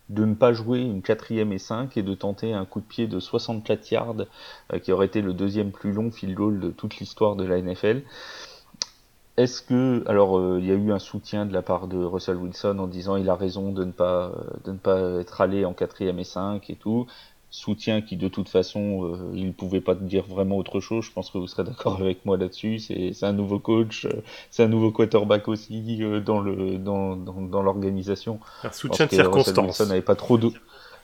de 0.09 0.25
ne 0.25 0.35
pas 0.35 0.53
jouer 0.53 0.79
une 0.79 1.01
quatrième 1.01 1.51
et 1.51 1.57
5 1.57 1.97
et 1.97 2.03
de 2.03 2.13
tenter 2.13 2.53
un 2.53 2.65
coup 2.65 2.79
de 2.79 2.85
pied 2.85 3.07
de 3.07 3.19
64 3.19 3.91
yards 3.91 4.15
euh, 4.73 4.79
qui 4.79 4.91
aurait 4.91 5.07
été 5.07 5.21
le 5.21 5.33
deuxième 5.33 5.71
plus 5.71 5.91
long 5.91 6.11
field 6.11 6.35
goal 6.35 6.59
de 6.59 6.69
toute 6.69 6.97
l'histoire 6.97 7.35
de 7.35 7.43
la 7.43 7.61
NFL. 7.61 8.03
Est-ce 9.35 9.61
que 9.61 10.03
alors 10.07 10.37
euh, 10.37 10.57
il 10.59 10.65
y 10.65 10.71
a 10.71 10.75
eu 10.75 10.91
un 10.91 10.99
soutien 10.99 11.45
de 11.45 11.53
la 11.53 11.61
part 11.61 11.87
de 11.87 12.03
Russell 12.03 12.37
Wilson 12.37 12.79
en 12.79 12.87
disant 12.87 13.17
il 13.17 13.29
a 13.29 13.35
raison 13.35 13.71
de 13.71 13.83
ne 13.83 13.91
pas 13.91 14.31
euh, 14.87 15.19
être 15.19 15.41
allé 15.41 15.65
en 15.65 15.73
quatrième 15.73 16.19
et 16.19 16.23
5 16.23 16.69
et 16.69 16.75
tout 16.75 17.05
soutien 17.49 18.01
qui 18.01 18.17
de 18.17 18.27
toute 18.27 18.49
façon 18.49 19.03
euh, 19.03 19.31
il 19.33 19.47
ne 19.47 19.51
pouvait 19.51 19.81
pas 19.81 19.95
dire 19.95 20.25
vraiment 20.25 20.57
autre 20.57 20.79
chose. 20.79 21.05
Je 21.05 21.11
pense 21.11 21.29
que 21.29 21.37
vous 21.37 21.47
serez 21.47 21.63
d'accord 21.63 21.95
avec 22.01 22.25
moi 22.25 22.37
là-dessus. 22.37 22.79
C'est 22.79 23.23
un 23.23 23.33
nouveau 23.33 23.59
coach, 23.59 24.05
euh, 24.05 24.21
c'est 24.51 24.63
un 24.63 24.67
nouveau 24.67 24.91
quarterback 24.91 25.47
aussi 25.47 25.99
euh, 26.01 26.19
dans 26.19 26.39
le 26.39 26.77
dans, 26.77 27.15
dans, 27.15 27.61
l'organisation. 27.61 28.39
Un 28.63 28.71
soutien 28.71 29.05
de 29.05 29.11
circonstance. 29.11 29.79
n'avait 29.81 30.01
pas 30.01 30.15
trop 30.15 30.37
de 30.37 30.51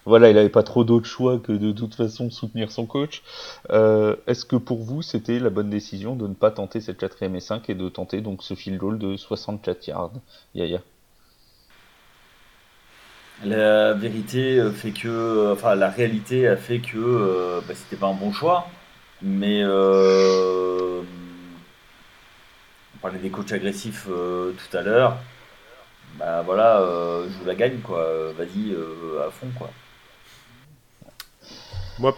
voilà, 0.05 0.29
il 0.29 0.35
n'avait 0.35 0.49
pas 0.49 0.63
trop 0.63 0.83
d'autres 0.83 1.05
choix 1.05 1.39
que 1.39 1.53
de 1.53 1.71
toute 1.71 1.95
façon 1.95 2.29
soutenir 2.29 2.71
son 2.71 2.85
coach. 2.85 3.23
Est-ce 3.69 4.43
que 4.43 4.57
pour 4.57 4.79
vous 4.79 5.01
c'était 5.01 5.39
la 5.39 5.49
bonne 5.49 5.69
décision 5.69 6.17
de 6.17 6.27
ne 6.27 6.33
pas 6.33 6.51
tenter 6.51 6.81
cette 6.81 6.97
quatrième 6.97 7.37
et 7.37 7.39
5 7.39 7.69
et 7.69 7.73
de 7.73 7.87
tenter 7.87 8.19
donc 8.19 8.43
ce 8.43 8.53
field 8.53 8.77
goal 8.77 8.99
de 8.99 9.15
64 9.15 9.87
yards, 9.87 10.11
Yaya? 10.55 10.81
La 13.45 13.93
vérité 13.93 14.61
fait 14.73 14.91
que, 14.91 15.51
enfin, 15.51 15.75
la 15.75 15.89
réalité 15.89 16.47
a 16.47 16.55
fait 16.55 16.79
que 16.79 16.97
euh, 16.97 17.61
bah, 17.67 17.73
c'était 17.75 17.97
pas 17.97 18.07
un 18.07 18.13
bon 18.13 18.31
choix, 18.31 18.69
mais 19.21 19.61
euh, 19.63 21.01
on 22.95 22.97
parlait 23.01 23.19
des 23.19 23.29
coachs 23.29 23.51
agressifs 23.51 24.07
euh, 24.09 24.53
tout 24.53 24.77
à 24.77 24.81
l'heure. 24.81 25.17
Bah 26.17 26.41
voilà, 26.43 26.79
je 27.27 27.39
vous 27.39 27.45
la 27.45 27.55
gagne 27.55 27.79
quoi. 27.79 28.07
Vas-y 28.37 28.75
à 29.25 29.31
fond 29.31 29.47
quoi. 29.57 29.69
Moi, 31.99 32.15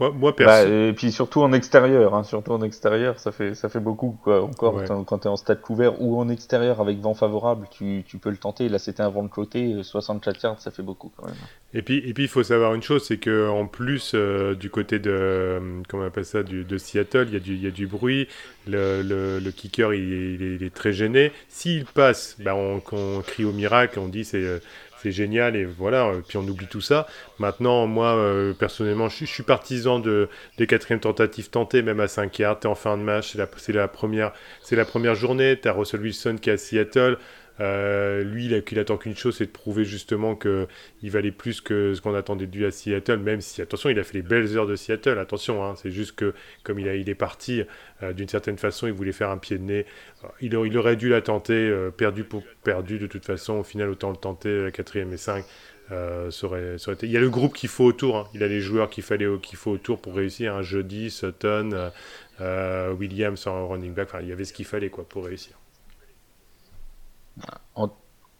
moi, 0.00 0.34
bah, 0.38 0.62
et 0.64 0.92
puis 0.92 1.10
surtout 1.12 1.42
en 1.42 1.52
extérieur, 1.52 2.14
hein, 2.14 2.22
surtout 2.22 2.52
en 2.52 2.62
extérieur, 2.62 3.18
ça 3.18 3.32
fait 3.32 3.54
ça 3.54 3.68
fait 3.68 3.80
beaucoup 3.80 4.16
quoi. 4.22 4.42
Encore 4.42 4.82
quand 5.06 5.18
tu 5.18 5.28
es 5.28 5.30
en 5.30 5.36
stade 5.36 5.60
couvert 5.60 6.00
ou 6.00 6.18
en 6.20 6.28
extérieur 6.28 6.80
avec 6.80 7.00
vent 7.00 7.14
favorable, 7.14 7.66
tu, 7.70 8.04
tu 8.06 8.18
peux 8.18 8.30
le 8.30 8.36
tenter. 8.36 8.68
Là, 8.68 8.78
c'était 8.78 9.02
un 9.02 9.08
vent 9.08 9.24
de 9.24 9.28
côté, 9.28 9.82
64 9.82 10.42
yards, 10.42 10.60
ça 10.60 10.70
fait 10.70 10.82
beaucoup 10.82 11.10
quand 11.16 11.26
même. 11.26 11.34
Et 11.74 11.82
puis 11.82 11.98
et 11.98 12.14
puis 12.14 12.24
il 12.24 12.28
faut 12.28 12.42
savoir 12.42 12.74
une 12.74 12.82
chose, 12.82 13.04
c'est 13.06 13.18
que 13.18 13.48
en 13.48 13.66
plus 13.66 14.12
euh, 14.14 14.54
du 14.54 14.70
côté 14.70 14.98
de 14.98 15.10
euh, 15.10 15.60
comment 15.88 16.04
on 16.04 16.06
appelle 16.06 16.24
ça, 16.24 16.42
du, 16.42 16.64
de 16.64 16.78
Seattle, 16.78 17.26
il 17.28 17.34
y 17.34 17.36
a 17.36 17.40
du 17.40 17.54
il 17.54 17.62
y 17.62 17.66
a 17.66 17.70
du 17.70 17.86
bruit. 17.86 18.28
Le, 18.66 19.02
le, 19.02 19.50
kicker 19.50 19.94
il, 19.94 20.62
est, 20.62 20.74
très 20.74 20.92
gêné. 20.92 21.32
S'il 21.48 21.86
passe, 21.86 22.36
bah, 22.38 22.54
on, 22.54 22.82
on, 22.92 23.22
crie 23.22 23.46
au 23.46 23.52
miracle, 23.52 23.98
on 23.98 24.08
dit 24.08 24.24
c'est 24.24 24.44
euh, 24.44 24.58
c'est 25.02 25.12
génial 25.12 25.56
et 25.56 25.64
voilà, 25.64 26.12
puis 26.26 26.36
on 26.36 26.42
oublie 26.42 26.66
tout 26.66 26.80
ça. 26.80 27.06
Maintenant, 27.38 27.86
moi, 27.86 28.16
euh, 28.16 28.52
personnellement, 28.52 29.08
je, 29.08 29.24
suis 29.24 29.42
partisan 29.42 29.98
de, 29.98 30.28
des 30.56 30.66
quatrièmes 30.66 31.00
tentatives 31.00 31.50
tentées, 31.50 31.82
même 31.82 32.00
à 32.00 32.08
5 32.08 32.38
yards, 32.38 32.60
t'es 32.60 32.68
en 32.68 32.74
fin 32.74 32.96
de 32.96 33.02
match, 33.02 33.32
c'est 33.32 33.38
la, 33.38 33.80
la, 33.80 33.88
première, 33.88 34.32
la 34.70 34.84
première 34.84 35.14
journée, 35.14 35.58
t'as 35.60 35.72
Russell 35.72 36.00
Wilson 36.00 36.36
qui 36.40 36.50
est 36.50 36.54
à 36.54 36.56
Seattle, 36.56 37.18
euh, 37.60 38.22
lui, 38.22 38.46
il, 38.46 38.78
attend 38.78 38.96
qu'une 38.96 39.16
chose, 39.16 39.36
c'est 39.36 39.46
de 39.46 39.50
prouver 39.50 39.84
justement 39.84 40.36
qu'il 40.36 41.10
valait 41.10 41.32
plus 41.32 41.60
que 41.60 41.94
ce 41.94 42.00
qu'on 42.00 42.14
attendait 42.14 42.46
de 42.46 42.56
lui 42.56 42.64
à 42.64 42.70
Seattle, 42.70 43.18
même 43.18 43.40
si, 43.40 43.60
attention, 43.60 43.90
il 43.90 43.98
a 43.98 44.04
fait 44.04 44.14
les 44.14 44.22
belles 44.22 44.56
heures 44.56 44.66
de 44.66 44.76
Seattle, 44.76 45.18
attention, 45.18 45.64
hein, 45.64 45.74
c'est 45.76 45.90
juste 45.90 46.14
que 46.14 46.34
comme 46.62 46.78
il, 46.78 46.86
est 46.86 47.14
parti, 47.14 47.62
euh, 48.02 48.12
d'une 48.12 48.28
certaine 48.28 48.58
façon, 48.58 48.86
il 48.86 48.92
voulait 48.92 49.12
faire 49.12 49.30
un 49.30 49.38
pied 49.38 49.58
de 49.58 49.64
nez. 49.64 49.86
Euh, 50.24 50.28
il, 50.40 50.78
aurait 50.78 50.96
dû 50.96 51.08
la 51.08 51.20
tenter, 51.20 51.74
perdu 51.96 52.24
pour 52.24 52.42
perdu 52.62 52.98
de 52.98 53.06
toute 53.06 53.24
façon, 53.24 53.54
au 53.54 53.64
final, 53.64 53.88
autant 53.90 54.10
le 54.10 54.16
tenter, 54.16 54.62
la 54.64 54.70
quatrième 54.70 55.12
et 55.12 55.16
5. 55.16 55.44
ça 55.88 56.46
aurait, 56.46 56.76
été... 56.76 57.06
Il 57.06 57.12
y 57.12 57.16
a 57.16 57.20
le 57.20 57.30
groupe 57.30 57.54
qu'il 57.54 57.68
faut 57.68 57.84
autour, 57.84 58.16
hein. 58.18 58.28
il 58.34 58.42
a 58.42 58.48
les 58.48 58.60
joueurs 58.60 58.88
qu'il 58.90 59.02
fallait 59.02 59.26
qu'il 59.42 59.58
faut 59.58 59.72
autour 59.72 60.00
pour 60.00 60.14
réussir. 60.14 60.54
Un 60.54 60.58
hein. 60.58 60.62
jeudi, 60.62 61.10
Sutton, 61.10 61.90
Williams 62.38 63.46
en 63.48 63.66
running 63.66 63.94
back, 63.94 64.08
enfin, 64.08 64.20
il 64.22 64.28
y 64.28 64.32
avait 64.32 64.44
ce 64.44 64.52
qu'il 64.52 64.66
fallait 64.66 64.90
pour 64.90 65.24
réussir. 65.24 65.58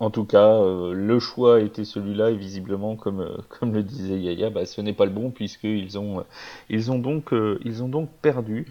En, 0.01 0.11
tout 0.11 0.25
cas, 0.25 0.55
euh, 0.55 0.93
le 0.93 1.19
choix 1.19 1.61
était 1.61 1.85
celui-là 1.85 2.31
et 2.31 2.37
visiblement, 2.37 2.95
comme, 2.95 3.21
euh, 3.21 3.37
le 3.63 3.83
disait 3.83 4.19
Yaya, 4.19 4.49
bah, 4.49 4.65
ce 4.65 4.81
n'est 4.81 4.93
pas 4.93 5.07
le 5.07 5.11
bon 5.11 5.33
puisqu'ils 5.33 5.99
ont, 5.99 6.21
euh, 6.21 6.23
ils 6.71 6.93
ont, 6.93 7.01
donc, 7.01 7.35
ils 7.65 7.83
ont 7.83 7.89
donc 7.89 8.09
perdu. 8.23 8.67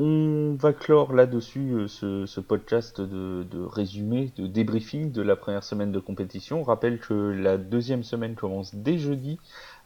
On 0.00 0.56
va 0.58 0.72
clore 0.72 1.12
là-dessus 1.12 1.88
ce, 1.88 2.40
podcast 2.40 3.00
de, 3.00 3.44
de, 3.48 3.60
résumé, 3.60 4.32
de 4.36 4.46
débriefing 4.46 5.12
de 5.12 5.22
la 5.22 5.36
première 5.36 5.64
semaine 5.64 5.92
de 5.92 6.00
compétition. 6.00 6.60
On 6.60 6.64
rappelle 6.64 6.98
que 6.98 7.14
la 7.14 7.56
deuxième 7.56 8.02
semaine 8.02 8.34
commence 8.34 8.74
dès 8.74 8.98
jeudi 8.98 9.38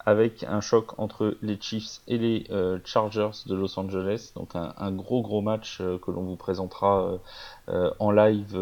avec 0.05 0.45
un 0.45 0.61
choc 0.61 0.99
entre 0.99 1.37
les 1.43 1.59
Chiefs 1.61 2.01
et 2.09 2.19
les 2.19 2.47
euh, 2.51 2.79
Chargers 2.85 3.31
de 3.47 3.55
Los 3.55 3.79
Angeles. 3.79 4.33
Donc 4.35 4.51
un, 4.55 4.93
gros 4.93 5.23
gros 5.23 5.41
match 5.41 5.79
euh, 5.81 5.99
que 5.99 6.11
l'on 6.11 6.23
vous 6.23 6.37
présentera 6.37 7.19
euh, 7.69 7.91
en 7.99 8.11
live 8.11 8.59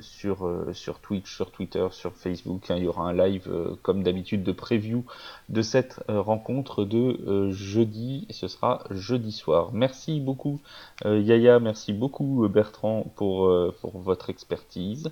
sur, 0.00 0.48
sur 0.72 0.98
Twitch, 1.00 1.34
sur 1.34 1.50
Twitter, 1.50 1.86
sur 1.90 2.14
Facebook. 2.14 2.70
Hein. 2.70 2.76
il 2.78 2.84
y 2.84 2.88
aura 2.88 3.08
un 3.08 3.12
live 3.12 3.50
comme 3.82 4.02
d'habitude 4.02 4.42
de 4.42 4.52
preview 4.52 5.04
de 5.48 5.62
cette 5.62 6.02
rencontre 6.08 6.84
de 6.84 7.50
jeudi. 7.50 8.26
Et 8.28 8.32
ce 8.32 8.48
sera 8.48 8.84
jeudi 8.90 9.32
soir. 9.32 9.70
Merci 9.72 10.20
beaucoup 10.20 10.60
Yaya, 11.04 11.60
merci 11.60 11.92
beaucoup 11.92 12.48
Bertrand 12.48 13.06
pour, 13.16 13.50
pour 13.80 13.98
votre 13.98 14.30
expertise. 14.30 15.10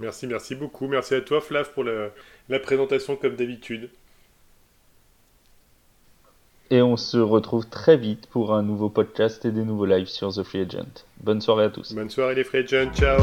Merci, 0.00 0.26
merci 0.26 0.54
beaucoup. 0.54 0.88
Merci 0.88 1.14
à 1.14 1.20
toi 1.20 1.40
Flav 1.40 1.72
pour 1.72 1.84
la 1.84 2.58
présentation 2.58 3.16
comme 3.16 3.36
d'habitude. 3.36 3.90
Et 6.70 6.82
on 6.82 6.96
se 6.96 7.18
retrouve 7.18 7.68
très 7.68 7.96
vite 7.96 8.28
pour 8.28 8.54
un 8.54 8.62
nouveau 8.62 8.88
podcast 8.88 9.44
et 9.44 9.50
des 9.50 9.64
nouveaux 9.64 9.86
lives 9.86 10.06
sur 10.06 10.32
The 10.32 10.44
Free 10.44 10.60
Agent. 10.60 11.04
Bonne 11.20 11.40
soirée 11.40 11.64
à 11.64 11.70
tous. 11.70 11.94
Bonne 11.94 12.10
soirée 12.10 12.36
les 12.36 12.44
Free 12.44 12.58
Agents, 12.58 12.92
ciao 12.94 13.18